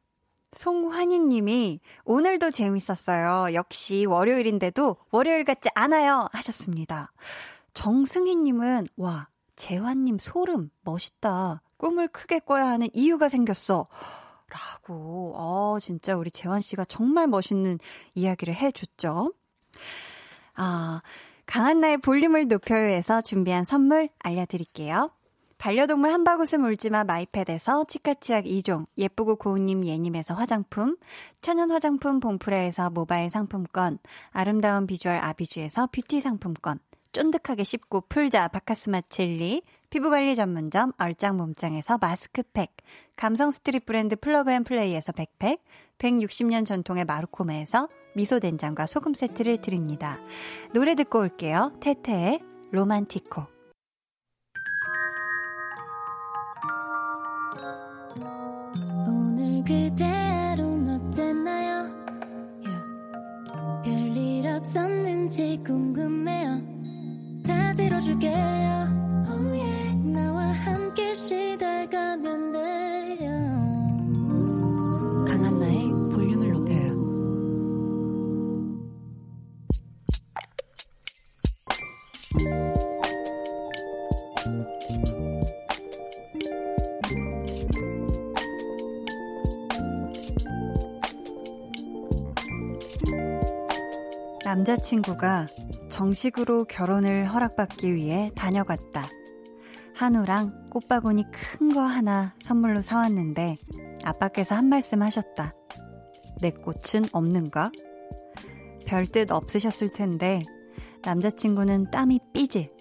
송환희 0.53 1.19
님이 1.19 1.81
오늘도 2.05 2.51
재밌었어요. 2.51 3.53
역시 3.53 4.05
월요일인데도 4.05 4.95
월요일 5.11 5.43
같지 5.43 5.67
않아요. 5.75 6.29
하셨습니다. 6.31 7.11
정승희 7.73 8.37
님은 8.37 8.87
와, 8.95 9.27
재환 9.57 10.05
님 10.05 10.17
소름 10.17 10.69
멋있다. 10.85 11.61
꿈을 11.75 12.07
크게 12.07 12.39
꿔야 12.39 12.67
하는 12.67 12.87
이유가 12.93 13.27
생겼어. 13.27 13.89
라고, 14.47 15.33
어, 15.35 15.79
진짜 15.81 16.15
우리 16.15 16.31
재환 16.31 16.61
씨가 16.61 16.85
정말 16.85 17.27
멋있는 17.27 17.77
이야기를 18.15 18.55
해줬죠. 18.55 19.33
아, 20.55 21.01
강한나의 21.49 21.97
볼륨을 21.97 22.47
높여요에서 22.47 23.21
준비한 23.21 23.63
선물 23.63 24.09
알려드릴게요. 24.19 25.09
반려동물 25.57 26.11
한바구스 26.11 26.57
물지마 26.57 27.05
마이패드에서 27.05 27.85
치카치약 27.85 28.45
2종, 28.45 28.85
예쁘고 28.99 29.35
고운님 29.37 29.83
예님에서 29.83 30.35
화장품, 30.35 30.95
천연 31.41 31.71
화장품 31.71 32.19
봉프레에서 32.19 32.91
모바일 32.91 33.31
상품권, 33.31 33.97
아름다운 34.29 34.85
비주얼 34.85 35.15
아비주에서 35.17 35.87
뷰티 35.87 36.21
상품권, 36.21 36.77
쫀득하게 37.13 37.63
씹고 37.63 38.01
풀자 38.09 38.49
박카스맛 38.49 39.01
젤리, 39.09 39.63
피부관리 39.89 40.35
전문점 40.35 40.91
얼짱 40.99 41.35
몸짱에서 41.37 41.97
마스크팩, 41.97 42.75
감성 43.15 43.49
스트릿 43.49 43.87
브랜드 43.87 44.15
플러그앤플레이에서 44.17 45.13
백팩, 45.13 45.63
160년 45.97 46.63
전통의 46.63 47.05
마루코메에서 47.05 47.89
미소 48.19 48.37
된장과 48.41 48.85
소금 48.85 49.13
세트를 49.13 49.61
드립니다. 49.61 50.19
노래 50.73 50.93
듣고 50.93 51.19
올게요. 51.19 51.71
테테의 51.79 52.41
Romantico. 52.71 53.45
오늘 59.07 59.63
그대로 59.63 60.83
어땠나요? 60.85 61.87
Yeah. 62.65 63.85
별일 63.85 64.47
없었는지 64.47 65.61
궁금해요. 65.65 66.61
다 67.47 67.73
들어줄게요. 67.73 68.33
Oh 69.29 69.57
yeah. 69.57 69.95
나와 70.11 70.51
함께 70.51 71.13
시달가면 71.13 72.51
돼 72.51 73.08
남자친구가 94.45 95.47
정식으로 95.89 96.65
결혼을 96.65 97.25
허락받기 97.27 97.93
위해 97.93 98.31
다녀갔다. 98.35 99.03
한우랑 99.93 100.69
꽃바구니 100.69 101.25
큰 101.31 101.73
거 101.73 101.81
하나 101.81 102.33
선물로 102.41 102.81
사왔는데 102.81 103.57
아빠께서 104.03 104.55
한 104.55 104.65
말씀 104.65 105.01
하셨다. 105.01 105.53
내 106.41 106.51
꽃은 106.51 107.09
없는가? 107.11 107.71
별뜻 108.87 109.29
없으셨을 109.31 109.89
텐데 109.89 110.41
남자친구는 111.03 111.91
땀이 111.91 112.19
삐질. 112.33 112.71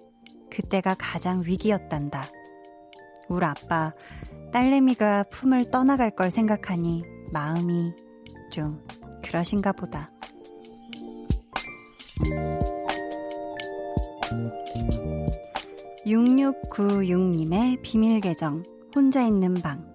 그때가 0.51 0.97
가장 0.99 1.43
위기였단다. 1.45 2.25
우리 3.29 3.45
아빠, 3.45 3.93
딸내미가 4.53 5.25
품을 5.25 5.71
떠나갈 5.71 6.11
걸 6.11 6.31
생각하니 6.31 7.03
마음이 7.33 7.93
좀 8.51 8.83
그러신가 9.23 9.73
보다. 9.73 10.11
6696님의 16.07 17.83
비밀 17.83 18.21
계정, 18.21 18.65
혼자 18.95 19.23
있는 19.23 19.55
방. 19.55 19.87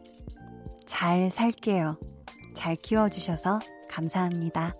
잘 0.86 1.32
살게요. 1.32 1.98
잘 2.54 2.76
키워주셔서 2.76 3.60
감사합니다. 3.90 4.76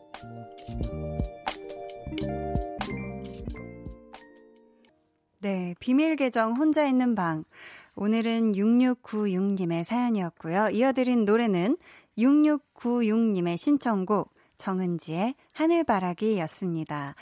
네, 5.44 5.76
비밀 5.82 6.16
계정 6.16 6.56
혼자 6.56 6.86
있는 6.86 7.16
방. 7.16 7.44
오늘은 7.98 8.54
6696님의 8.54 9.84
사연이었고요. 9.84 10.70
이어드린 10.70 11.26
노래는 11.26 11.76
6696님의 12.18 13.58
신청곡 13.58 14.34
정은지의 14.56 15.36
하늘바라기였습니다. 15.52 17.16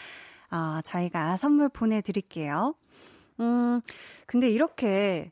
아, 0.52 0.82
저희가 0.86 1.36
선물 1.36 1.70
보내드릴게요. 1.70 2.76
음, 3.40 3.82
근데 4.28 4.52
이렇게 4.52 5.32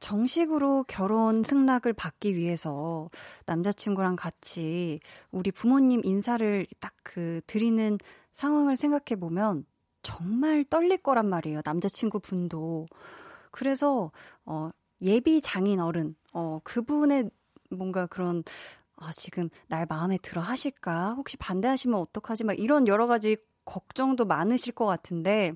정식으로 0.00 0.84
결혼 0.88 1.44
승낙을 1.44 1.92
받기 1.92 2.34
위해서 2.34 3.08
남자친구랑 3.46 4.16
같이 4.16 4.98
우리 5.30 5.52
부모님 5.52 6.00
인사를 6.04 6.66
딱 6.80 6.96
그 7.06 7.40
드리는 7.46 7.98
상황을 8.32 8.74
생각해 8.74 9.18
보면 9.20 9.64
정말 10.06 10.62
떨릴 10.64 10.98
거란 10.98 11.28
말이에요. 11.28 11.62
남자친구 11.64 12.20
분도. 12.20 12.86
그래서, 13.50 14.12
어, 14.44 14.70
예비 15.02 15.40
장인 15.40 15.80
어른, 15.80 16.14
어, 16.32 16.60
그분의 16.64 17.30
뭔가 17.70 18.06
그런 18.06 18.44
아, 18.96 19.12
지금 19.12 19.50
날 19.68 19.86
마음에 19.88 20.18
들어 20.18 20.40
하실까? 20.42 21.14
혹시 21.14 21.36
반대하시면 21.38 21.98
어떡하지? 22.00 22.44
막 22.44 22.58
이런 22.58 22.88
여러 22.88 23.06
가지 23.06 23.36
걱정도 23.64 24.24
많으실 24.26 24.74
것 24.74 24.86
같은데, 24.86 25.52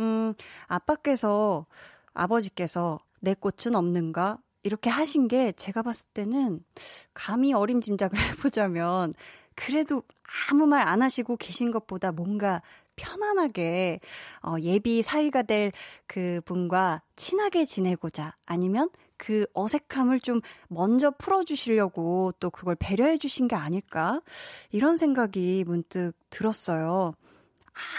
음, 0.00 0.34
아빠께서, 0.66 1.66
아버지께서 2.14 2.98
내 3.20 3.34
꽃은 3.34 3.74
없는가? 3.76 4.38
이렇게 4.64 4.90
하신 4.90 5.28
게 5.28 5.52
제가 5.52 5.82
봤을 5.82 6.08
때는 6.14 6.64
감히 7.14 7.52
어림짐작을 7.52 8.18
해보자면 8.46 9.14
그래도 9.54 10.02
아무 10.50 10.66
말 10.66 10.86
안 10.88 11.02
하시고 11.02 11.36
계신 11.36 11.70
것보다 11.70 12.12
뭔가 12.12 12.62
편안하게 12.96 14.00
어, 14.42 14.56
예비 14.60 15.02
사이가 15.02 15.42
될 15.42 15.72
그 16.06 16.42
분과 16.44 17.02
친하게 17.16 17.64
지내고자 17.64 18.36
아니면 18.44 18.90
그 19.16 19.46
어색함을 19.54 20.20
좀 20.20 20.40
먼저 20.68 21.10
풀어주시려고 21.12 22.32
또 22.38 22.50
그걸 22.50 22.74
배려해 22.74 23.16
주신 23.16 23.48
게 23.48 23.56
아닐까? 23.56 24.20
이런 24.72 24.96
생각이 24.98 25.64
문득 25.66 26.12
들었어요. 26.28 27.14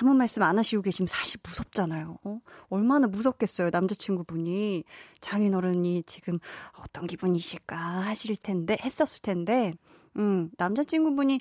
아무 0.01 0.13
말씀 0.13 0.43
안 0.43 0.59
하시고 0.59 0.83
계시면 0.83 1.07
사실 1.07 1.39
무섭잖아요. 1.43 2.19
어? 2.23 2.39
얼마나 2.69 3.07
무섭겠어요, 3.07 3.71
남자친구분이. 3.71 4.83
장인어른이 5.21 6.03
지금 6.05 6.37
어떤 6.77 7.07
기분이실까 7.07 7.75
하실 7.75 8.35
텐데, 8.37 8.77
했었을 8.79 9.21
텐데, 9.23 9.73
음, 10.17 10.51
남자친구분이 10.57 11.39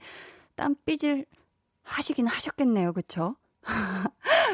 땀 0.55 0.74
삐질 0.86 1.26
하시긴 1.82 2.26
하셨겠네요, 2.26 2.94
그쵸? 2.94 3.36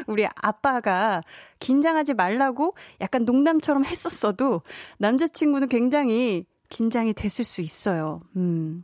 우리 0.07 0.27
아빠가 0.35 1.21
긴장하지 1.59 2.13
말라고 2.13 2.75
약간 3.01 3.25
농담처럼 3.25 3.85
했었어도 3.85 4.61
남자친구는 4.97 5.67
굉장히 5.67 6.45
긴장이 6.69 7.13
됐을 7.13 7.43
수 7.43 7.61
있어요. 7.61 8.21
음. 8.35 8.83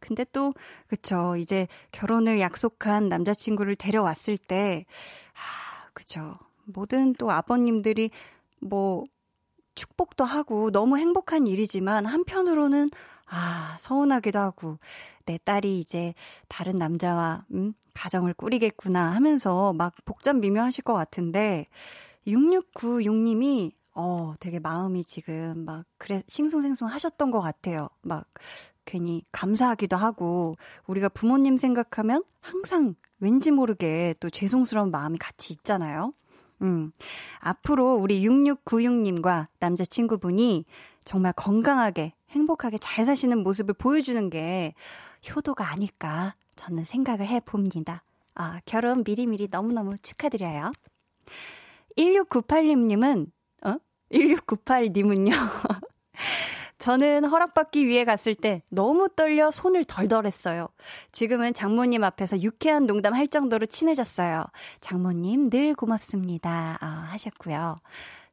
근데 0.00 0.24
또, 0.32 0.54
그쵸. 0.86 1.36
이제 1.36 1.66
결혼을 1.92 2.40
약속한 2.40 3.08
남자친구를 3.08 3.76
데려왔을 3.76 4.38
때, 4.38 4.86
아, 5.34 5.90
그쵸. 5.92 6.38
모든 6.64 7.12
또 7.14 7.30
아버님들이 7.30 8.10
뭐, 8.60 9.04
축복도 9.74 10.24
하고 10.24 10.70
너무 10.70 10.98
행복한 10.98 11.46
일이지만 11.46 12.04
한편으로는 12.06 12.90
아, 13.30 13.76
서운하기도 13.78 14.38
하고, 14.38 14.78
내 15.26 15.38
딸이 15.44 15.78
이제 15.78 16.14
다른 16.48 16.76
남자와, 16.76 17.44
음, 17.52 17.74
가정을 17.94 18.34
꾸리겠구나 18.34 19.14
하면서 19.14 19.72
막 19.72 19.94
복잡 20.04 20.36
미묘하실 20.36 20.84
것 20.84 20.94
같은데, 20.94 21.66
6696님이, 22.26 23.72
어, 23.94 24.34
되게 24.40 24.58
마음이 24.58 25.04
지금 25.04 25.64
막, 25.64 25.84
그래, 25.98 26.22
싱숭생숭 26.26 26.88
하셨던 26.88 27.30
것 27.30 27.40
같아요. 27.40 27.88
막, 28.02 28.26
괜히 28.84 29.22
감사하기도 29.32 29.96
하고, 29.96 30.56
우리가 30.86 31.10
부모님 31.10 31.58
생각하면 31.58 32.24
항상 32.40 32.94
왠지 33.20 33.50
모르게 33.50 34.14
또 34.20 34.30
죄송스러운 34.30 34.90
마음이 34.90 35.18
같이 35.18 35.52
있잖아요. 35.52 36.14
음, 36.62 36.92
앞으로 37.40 37.96
우리 37.96 38.26
6696님과 38.26 39.48
남자친구분이 39.58 40.64
정말 41.04 41.32
건강하게 41.34 42.14
행복하게 42.30 42.78
잘 42.78 43.06
사시는 43.06 43.42
모습을 43.42 43.74
보여주는 43.74 44.30
게 44.30 44.74
효도가 45.34 45.70
아닐까 45.70 46.34
저는 46.56 46.84
생각을 46.84 47.26
해봅니다. 47.26 48.02
아, 48.34 48.60
결혼 48.64 49.02
미리미리 49.04 49.48
너무너무 49.50 49.98
축하드려요. 49.98 50.70
1698님은, 51.96 53.26
어? 53.64 53.76
1698님은요. 54.12 55.32
저는 56.78 57.24
허락받기 57.24 57.86
위해 57.86 58.04
갔을 58.04 58.36
때 58.36 58.62
너무 58.68 59.08
떨려 59.08 59.50
손을 59.50 59.84
덜덜 59.84 60.26
했어요. 60.26 60.68
지금은 61.10 61.52
장모님 61.52 62.04
앞에서 62.04 62.40
유쾌한 62.40 62.86
농담 62.86 63.14
할 63.14 63.26
정도로 63.26 63.66
친해졌어요. 63.66 64.44
장모님 64.80 65.50
늘 65.50 65.74
고맙습니다. 65.74 66.78
아, 66.80 66.86
하셨고요. 67.10 67.80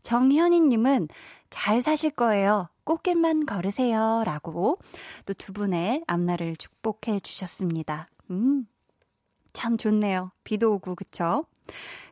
정현희님은 0.03 1.07
잘 1.49 1.81
사실 1.81 2.11
거예요. 2.11 2.69
꽃길만 2.85 3.45
걸으세요. 3.45 4.23
라고 4.25 4.77
또 5.25 5.33
두 5.33 5.51
분의 5.53 6.03
앞날을 6.07 6.55
축복해 6.55 7.19
주셨습니다. 7.19 8.09
음, 8.31 8.67
참 9.53 9.77
좋네요. 9.77 10.31
비도 10.43 10.73
오고, 10.75 10.95
그쵸? 10.95 11.45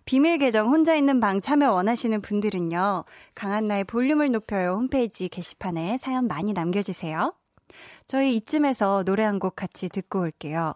비밀 0.05 0.37
계정 0.37 0.69
혼자 0.69 0.95
있는 0.95 1.19
방 1.19 1.39
참여 1.39 1.71
원하시는 1.71 2.21
분들은요. 2.21 3.05
강한나의 3.35 3.85
볼륨을 3.85 4.31
높여요 4.31 4.73
홈페이지 4.73 5.29
게시판에 5.29 5.97
사연 5.97 6.27
많이 6.27 6.51
남겨주세요. 6.53 7.33
저희 8.07 8.35
이쯤에서 8.35 9.03
노래 9.03 9.23
한 9.23 9.39
곡 9.39 9.55
같이 9.55 9.87
듣고 9.89 10.19
올게요. 10.21 10.73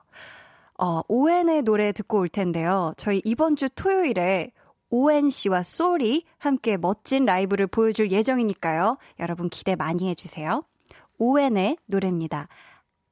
어, 0.80 1.02
오왠의 1.08 1.64
노래 1.64 1.92
듣고 1.92 2.20
올 2.20 2.30
텐데요. 2.30 2.94
저희 2.98 3.22
이번 3.26 3.56
주 3.56 3.68
토요일에 3.70 4.52
오왠 4.90 5.30
씨와 5.30 5.64
쏠이 5.64 6.24
함께 6.38 6.78
멋진 6.78 7.26
라이브를 7.26 7.68
보여줄 7.68 8.12
예정이니까요. 8.12 8.98
여러분 9.20 9.50
기대 9.50 9.76
많이 9.76 10.10
해주세요. 10.10 10.64
오왠의 11.18 11.78
노래입니다. 11.86 12.48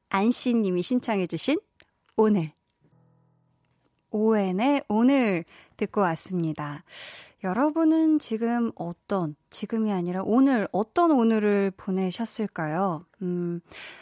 안씨 0.09 0.53
님이 0.53 0.81
신청해주신 0.81 1.57
오늘. 2.15 2.51
오왠의 4.11 4.83
오늘 4.87 5.43
듣고 5.75 6.01
왔습니다. 6.01 6.83
여러분은 7.43 8.19
지금 8.19 8.71
어떤, 8.75 9.35
지금이 9.49 9.91
아니라 9.91 10.21
오늘, 10.23 10.67
어떤 10.71 11.11
오늘을 11.11 11.71
보내셨을까요? 11.75 13.05
음, 13.21 13.59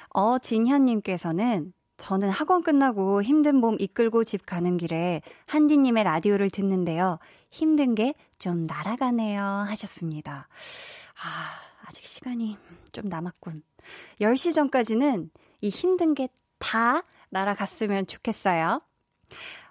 어진현님께서는 0.09 1.73
저는 1.97 2.29
학원 2.29 2.63
끝나고 2.63 3.23
힘든 3.23 3.55
몸 3.55 3.75
이끌고 3.79 4.23
집 4.23 4.45
가는 4.45 4.77
길에 4.77 5.21
한디님의 5.47 6.03
라디오를 6.03 6.49
듣는데요. 6.49 7.19
힘든 7.53 7.95
게 7.95 8.13
좀 8.39 8.65
날아가네요. 8.65 9.41
하셨습니다. 9.41 10.49
아, 11.23 11.85
아직 11.85 12.05
시간이 12.05 12.57
좀 12.91 13.07
남았군. 13.07 13.61
10시 14.19 14.53
전까지는 14.53 15.29
이 15.61 15.69
힘든 15.69 16.13
게 16.13 16.27
다 16.59 17.03
날아갔으면 17.29 18.07
좋겠어요. 18.07 18.81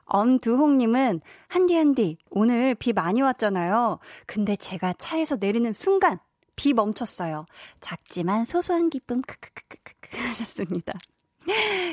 엄두홍님은 0.04 1.20
한디 1.48 1.74
한디 1.74 2.18
오늘 2.30 2.74
비 2.74 2.92
많이 2.92 3.22
왔잖아요. 3.22 3.98
근데 4.26 4.56
제가 4.56 4.92
차에서 4.98 5.36
내리는 5.36 5.72
순간 5.72 6.18
비 6.54 6.74
멈췄어요. 6.74 7.46
작지만 7.80 8.44
소소한 8.44 8.90
기쁨 8.90 9.22
크크크크크 9.22 10.18
하셨습니다. 10.28 10.92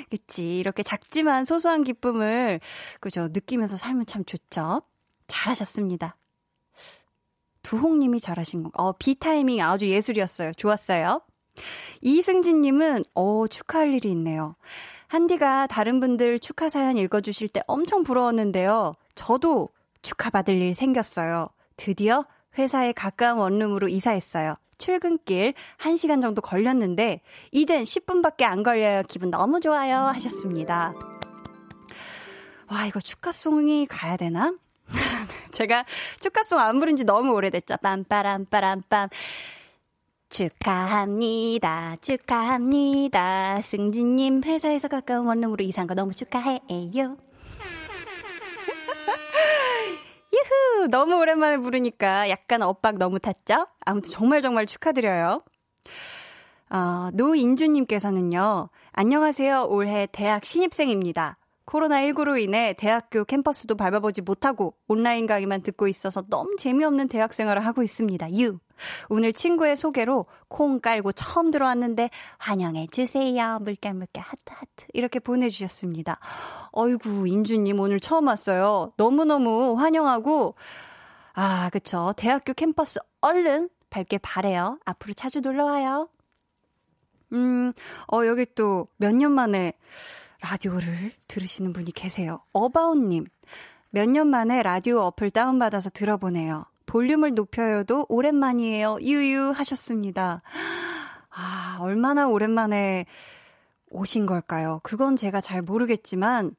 그치. 0.09 0.59
이렇게 0.59 0.83
작지만 0.83 1.45
소소한 1.45 1.83
기쁨을, 1.85 2.59
그죠. 2.99 3.29
느끼면서 3.31 3.77
살면 3.77 4.05
참 4.05 4.25
좋죠. 4.25 4.81
잘하셨습니다. 5.29 6.17
두홍님이 7.63 8.19
잘하신 8.19 8.63
거. 8.63 8.71
어, 8.73 8.91
비 8.93 9.15
타이밍 9.15 9.61
아주 9.61 9.87
예술이었어요. 9.87 10.53
좋았어요. 10.53 11.21
이승진님은, 12.01 13.03
어, 13.15 13.47
축하할 13.47 13.93
일이 13.93 14.11
있네요. 14.11 14.55
한디가 15.07 15.67
다른 15.67 15.99
분들 15.99 16.39
축하 16.39 16.69
사연 16.69 16.97
읽어주실 16.97 17.49
때 17.49 17.61
엄청 17.67 18.03
부러웠는데요. 18.03 18.93
저도 19.15 19.69
축하받을 20.01 20.55
일 20.55 20.73
생겼어요. 20.75 21.49
드디어 21.77 22.25
회사에 22.57 22.91
가까운 22.91 23.39
원룸으로 23.39 23.87
이사했어요. 23.87 24.55
출근길 24.77 25.53
1시간 25.77 26.21
정도 26.21 26.41
걸렸는데 26.41 27.21
이젠 27.51 27.83
10분밖에 27.83 28.43
안 28.43 28.63
걸려요. 28.63 29.03
기분 29.07 29.29
너무 29.29 29.59
좋아요. 29.59 29.97
하셨습니다. 29.97 30.93
와, 32.71 32.85
이거 32.85 32.99
축하송이 32.99 33.87
가야 33.87 34.15
되나? 34.15 34.53
제가 35.51 35.85
축하송 36.19 36.59
안 36.59 36.79
부른 36.79 36.95
지 36.95 37.03
너무 37.05 37.33
오래됐죠. 37.33 37.75
빰빠람빠람빰. 37.75 39.09
축하합니다. 40.29 41.95
축하합니다. 42.01 43.61
승진님 43.61 44.43
회사에서 44.45 44.87
가까운 44.87 45.25
원룸으로 45.25 45.63
이사한 45.63 45.87
거 45.87 45.95
너무 45.95 46.13
축하해요. 46.13 46.61
유후! 50.31 50.87
너무 50.89 51.17
오랜만에 51.17 51.57
부르니까 51.57 52.29
약간 52.29 52.61
엇박 52.61 52.99
너무 52.99 53.19
탔죠? 53.19 53.65
아무튼 53.81 54.11
정말 54.11 54.41
정말 54.41 54.67
축하드려요. 54.67 55.41
어, 56.69 57.09
노인주님께서는요, 57.13 58.69
안녕하세요. 58.91 59.65
올해 59.69 60.07
대학 60.11 60.45
신입생입니다. 60.45 61.38
코로나19로 61.69 62.41
인해 62.41 62.73
대학교 62.73 63.23
캠퍼스도 63.23 63.75
밟아보지 63.75 64.21
못하고 64.21 64.73
온라인 64.87 65.27
강의만 65.27 65.61
듣고 65.61 65.87
있어서 65.87 66.23
너무 66.27 66.55
재미없는 66.57 67.07
대학 67.07 67.33
생활을 67.33 67.63
하고 67.65 67.83
있습니다. 67.83 68.33
유. 68.39 68.57
오늘 69.09 69.33
친구의 69.33 69.75
소개로 69.75 70.25
콩 70.47 70.79
깔고 70.79 71.11
처음 71.11 71.51
들어왔는데 71.51 72.09
환영해 72.39 72.87
주세요. 72.87 73.59
물결 73.61 73.93
물결 73.93 74.23
하트 74.23 74.41
하트 74.47 74.85
이렇게 74.93 75.19
보내주셨습니다. 75.19 76.19
어이구 76.71 77.27
인주님 77.27 77.79
오늘 77.79 77.99
처음 77.99 78.27
왔어요. 78.27 78.93
너무너무 78.97 79.75
환영하고 79.77 80.55
아 81.33 81.69
그쵸 81.71 82.13
대학교 82.17 82.53
캠퍼스 82.53 82.99
얼른 83.21 83.69
밟길 83.91 84.19
바래요. 84.23 84.79
앞으로 84.85 85.13
자주 85.13 85.41
놀러와요. 85.41 86.09
음, 87.31 87.73
어, 88.11 88.25
여기 88.25 88.45
또 88.55 88.87
몇 88.99 89.13
년 89.13 89.33
만에 89.33 89.73
라디오를 90.41 91.11
들으시는 91.27 91.73
분이 91.73 91.91
계세요. 91.91 92.41
어바웃님. 92.53 93.25
몇 93.91 94.07
년 94.09 94.27
만에 94.27 94.61
라디오 94.61 94.99
어플 94.99 95.31
다운받아서 95.31 95.89
들어보네요. 95.89 96.65
볼륨을 96.85 97.33
높여요도 97.33 98.05
오랜만이에요. 98.09 98.97
유유 99.01 99.51
하셨습니다. 99.55 100.41
아, 101.29 101.77
얼마나 101.81 102.27
오랜만에 102.27 103.05
오신 103.89 104.25
걸까요? 104.25 104.79
그건 104.83 105.15
제가 105.15 105.41
잘 105.41 105.61
모르겠지만, 105.61 106.55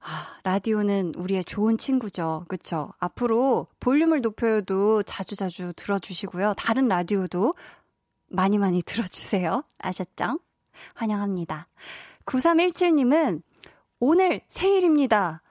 아, 0.00 0.38
라디오는 0.44 1.14
우리의 1.16 1.44
좋은 1.44 1.78
친구죠. 1.78 2.44
그쵸? 2.48 2.92
앞으로 2.98 3.66
볼륨을 3.80 4.20
높여요도 4.20 5.02
자주자주 5.02 5.72
들어주시고요. 5.76 6.54
다른 6.56 6.88
라디오도 6.88 7.54
많이 8.28 8.58
많이 8.58 8.82
들어주세요. 8.82 9.64
아셨죠? 9.78 10.38
환영합니다. 10.94 11.68
9317님은 12.26 13.42
오늘 13.98 14.42
생일입니다. 14.48 15.42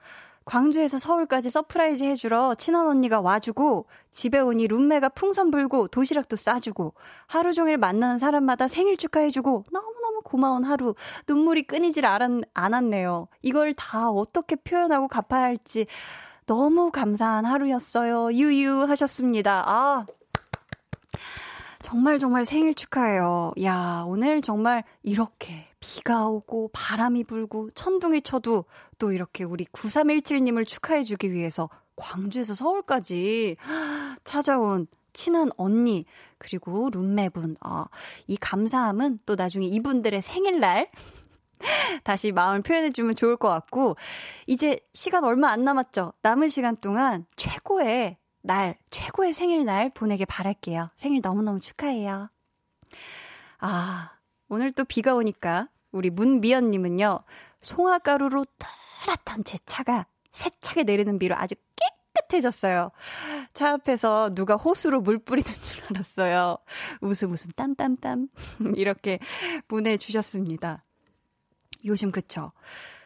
광주에서 0.44 0.96
서울까지 0.96 1.50
surprise 1.50 2.04
해주러 2.04 2.54
친한 2.54 2.86
언니가 2.86 3.20
와주고 3.20 3.86
집에 4.12 4.38
오니 4.38 4.68
룸메가 4.68 5.08
풍선 5.08 5.50
불고 5.50 5.88
도시락도 5.88 6.36
싸주고 6.36 6.94
하루 7.26 7.52
종일 7.52 7.78
만나는 7.78 8.18
사람마다 8.18 8.68
생일 8.68 8.96
축하해주고 8.96 9.64
너무너무 9.72 10.20
고마운 10.22 10.62
하루 10.62 10.94
눈물이 11.26 11.64
끊이질 11.64 12.06
않았, 12.06 12.42
않았네요. 12.54 13.26
이걸 13.42 13.74
다 13.74 14.08
어떻게 14.08 14.54
표현하고 14.54 15.08
갚아야 15.08 15.42
할지 15.42 15.86
너무 16.46 16.92
감사한 16.92 17.44
하루였어요. 17.44 18.32
유유 18.32 18.84
하셨습니다. 18.88 19.64
아 19.66 20.06
정말 21.80 22.20
정말 22.20 22.44
생일 22.44 22.74
축하해요. 22.74 23.52
야, 23.62 24.04
오늘 24.06 24.42
정말 24.42 24.84
이렇게 25.02 25.66
비가 25.86 26.26
오고 26.26 26.70
바람이 26.72 27.22
불고 27.22 27.70
천둥이 27.70 28.22
쳐도 28.22 28.64
또 28.98 29.12
이렇게 29.12 29.44
우리 29.44 29.64
9317님을 29.66 30.66
축하해 30.66 31.04
주기 31.04 31.32
위해서 31.32 31.70
광주에서 31.94 32.54
서울까지 32.54 33.56
찾아온 34.24 34.88
친한 35.12 35.50
언니, 35.56 36.04
그리고 36.38 36.90
룸메분, 36.90 37.56
어, 37.64 37.84
이 38.26 38.36
감사함은 38.36 39.20
또 39.26 39.36
나중에 39.36 39.64
이분들의 39.66 40.20
생일날 40.20 40.90
다시 42.04 42.32
마음을 42.32 42.62
표현해주면 42.62 43.14
좋을 43.14 43.36
것 43.36 43.48
같고, 43.48 43.96
이제 44.46 44.78
시간 44.92 45.24
얼마 45.24 45.50
안 45.50 45.64
남았죠? 45.64 46.12
남은 46.20 46.48
시간 46.48 46.76
동안 46.76 47.24
최고의 47.36 48.18
날, 48.42 48.76
최고의 48.90 49.32
생일날 49.32 49.90
보내길 49.94 50.26
바랄게요. 50.26 50.90
생일 50.96 51.20
너무너무 51.22 51.60
축하해요. 51.60 52.28
아, 53.58 54.10
오늘 54.48 54.72
또 54.72 54.84
비가 54.84 55.14
오니까 55.14 55.68
우리 55.92 56.10
문미연님은요, 56.10 57.20
송화가루로 57.60 58.44
또렷한 59.04 59.44
제 59.44 59.58
차가 59.66 60.06
세차게 60.32 60.82
내리는 60.84 61.18
비로 61.18 61.34
아주 61.36 61.54
깨끗해졌어요. 62.14 62.90
차 63.54 63.72
앞에서 63.72 64.34
누가 64.34 64.56
호수로 64.56 65.00
물 65.00 65.18
뿌리는 65.18 65.50
줄 65.62 65.82
알았어요. 65.90 66.58
웃음 67.00 67.32
웃음 67.32 67.50
땀땀땀 67.52 68.28
이렇게 68.76 69.18
보내주셨습니다. 69.68 70.84
요즘 71.84 72.10
그쵸? 72.10 72.52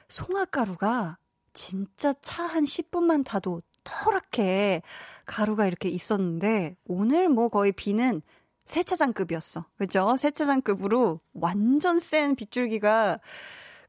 송화가루가 0.08 1.18
진짜 1.52 2.12
차 2.22 2.46
한 2.46 2.64
10분만 2.64 3.24
타도 3.24 3.62
터랗게 3.84 4.82
가루가 5.24 5.66
이렇게 5.66 5.88
있었는데 5.88 6.76
오늘 6.84 7.28
뭐 7.28 7.48
거의 7.48 7.72
비는 7.72 8.22
세차장급이었어. 8.70 9.66
그죠? 9.76 10.16
세차장급으로 10.16 11.20
완전 11.34 12.00
센 12.00 12.34
빗줄기가 12.34 13.20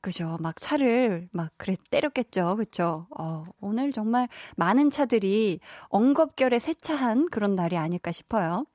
그죠. 0.02 0.38
막 0.40 0.60
차를 0.60 1.30
막 1.32 1.52
그래 1.58 1.76
때렸겠죠. 1.92 2.56
그죠? 2.56 3.08
어, 3.18 3.46
오늘 3.60 3.92
정말 3.92 4.28
많은 4.58 4.90
차들이 4.90 5.60
엉겁결에 5.90 6.58
세차한 6.58 7.30
그런 7.30 7.56
날이 7.56 7.78
아닐까 7.78 8.12
싶어요. 8.12 8.66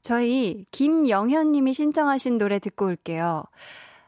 저희 0.00 0.64
김영현 0.72 1.52
님이 1.52 1.72
신청하신 1.72 2.38
노래 2.38 2.58
듣고 2.58 2.86
올게요. 2.86 3.44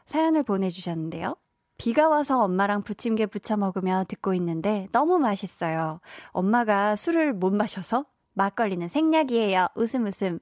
사연을 0.05 0.43
보내주셨는데요. 0.43 1.35
비가 1.77 2.09
와서 2.09 2.43
엄마랑 2.43 2.83
부침개 2.83 3.25
부쳐 3.25 3.57
먹으며 3.57 4.03
듣고 4.07 4.33
있는데 4.35 4.87
너무 4.91 5.17
맛있어요. 5.17 5.99
엄마가 6.31 6.95
술을 6.95 7.33
못 7.33 7.53
마셔서 7.53 8.05
막걸리는 8.33 8.87
생략이에요. 8.87 9.67
웃음 9.75 10.05
웃음 10.05 10.39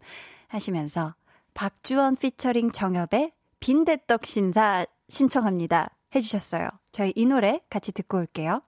하시면서 0.50 1.16
박주원 1.54 2.16
피처링 2.18 2.72
정엽의 2.72 3.32
빈대떡 3.60 4.26
신사 4.26 4.86
신청합니다. 5.08 5.96
해주셨어요. 6.16 6.70
저희 6.92 7.14
이 7.16 7.26
노래 7.26 7.62
같이 7.70 7.92
듣고 7.92 8.18
올게요. 8.18 8.62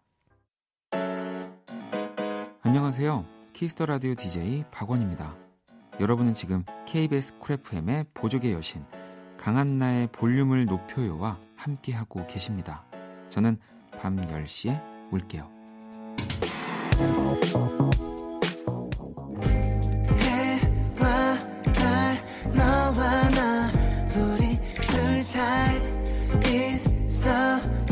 안녕하세요. 2.62 3.26
Kiss 3.54 3.72
the 3.72 3.86
Radio 3.86 4.16
DJ 4.16 4.64
박원입니다. 4.72 5.36
여러분은 6.00 6.34
지금 6.34 6.64
KBS 6.86 7.38
Cool 7.40 7.73
FM의 7.73 8.06
보조개 8.14 8.54
여신 8.54 8.84
강한나의 9.38 10.08
볼륨을 10.12 10.66
높여요와 10.66 11.40
함께하고 11.56 12.26
계십니다. 12.28 12.86
저는 13.30 13.60
밤 14.00 14.20
10시에 14.20 14.82
올게요. 15.12 15.50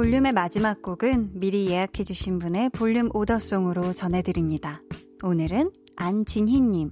볼륨의 0.00 0.32
마지막 0.32 0.80
곡은 0.80 1.32
미리 1.34 1.68
예약해주신 1.68 2.38
분의 2.38 2.70
볼륨 2.70 3.10
오더송으로 3.12 3.92
전해드립니다. 3.92 4.80
오늘은 5.22 5.70
안진희님. 5.94 6.90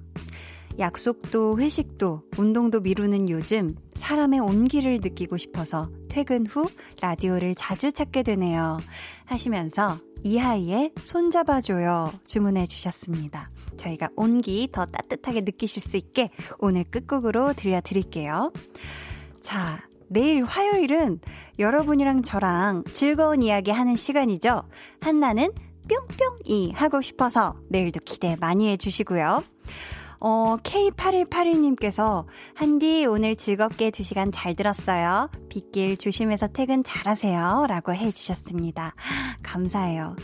약속도 0.78 1.58
회식도 1.58 2.24
운동도 2.36 2.80
미루는 2.80 3.30
요즘 3.30 3.74
사람의 3.94 4.40
온기를 4.40 5.00
느끼고 5.00 5.38
싶어서 5.38 5.90
퇴근 6.10 6.46
후 6.46 6.68
라디오를 7.00 7.54
자주 7.54 7.90
찾게 7.92 8.24
되네요. 8.24 8.76
하시면서 9.24 9.96
이하이의 10.22 10.92
손잡아줘요 10.98 12.12
주문해 12.26 12.66
주셨습니다. 12.66 13.50
저희가 13.78 14.10
온기 14.16 14.68
더 14.70 14.84
따뜻하게 14.84 15.40
느끼실 15.40 15.80
수 15.80 15.96
있게 15.96 16.28
오늘 16.58 16.84
끝곡으로 16.84 17.54
들려드릴게요. 17.54 18.52
자, 19.40 19.87
내일 20.08 20.44
화요일은 20.44 21.20
여러분이랑 21.58 22.22
저랑 22.22 22.84
즐거운 22.92 23.42
이야기 23.42 23.70
하는 23.70 23.96
시간이죠. 23.96 24.62
한나는 25.00 25.50
뿅뿅이 25.88 26.72
하고 26.72 27.00
싶어서 27.00 27.56
내일도 27.68 28.00
기대 28.04 28.36
많이 28.40 28.68
해주시고요. 28.70 29.42
어, 30.20 30.56
K8181님께서, 30.64 32.26
한디 32.54 33.06
오늘 33.06 33.36
즐겁게 33.36 33.90
2시간 33.90 34.30
잘 34.32 34.56
들었어요. 34.56 35.30
빗길 35.48 35.96
조심해서 35.96 36.48
퇴근 36.48 36.82
잘 36.82 37.06
하세요. 37.06 37.66
라고 37.68 37.94
해주셨습니다. 37.94 38.94
감사해요. 39.44 40.16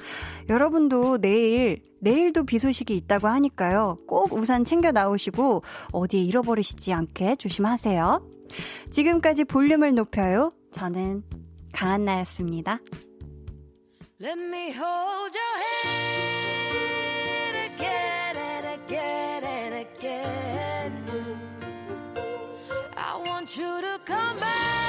여러분도 0.49 1.19
내일, 1.19 1.81
내일도 2.01 2.45
비 2.45 2.59
소식이 2.59 2.97
있다고 2.97 3.29
하니까요. 3.29 3.97
꼭 4.09 4.33
우산 4.33 4.65
챙겨 4.65 4.91
나오시고, 4.91 5.63
어디에 5.93 6.23
잃어버리시지 6.23 6.93
않게 6.93 7.37
조심하세요. 7.37 8.34
지금까지 8.91 9.45
볼륨을 9.45 9.95
높여요. 9.95 10.53
저는 10.73 11.23
강한나였습니다. 11.73 12.81
Let 14.21 14.39
me 14.39 14.71
hold 14.71 15.35
your 15.35 15.59
hand 15.85 17.57
again 17.75 18.37
and 18.37 18.67
again 18.67 19.45
and 19.45 19.75
again. 19.75 21.05
I 22.97 23.17
want 23.27 23.57
you 23.59 23.81
to 23.81 23.99
come 24.07 24.39
back. 24.39 24.84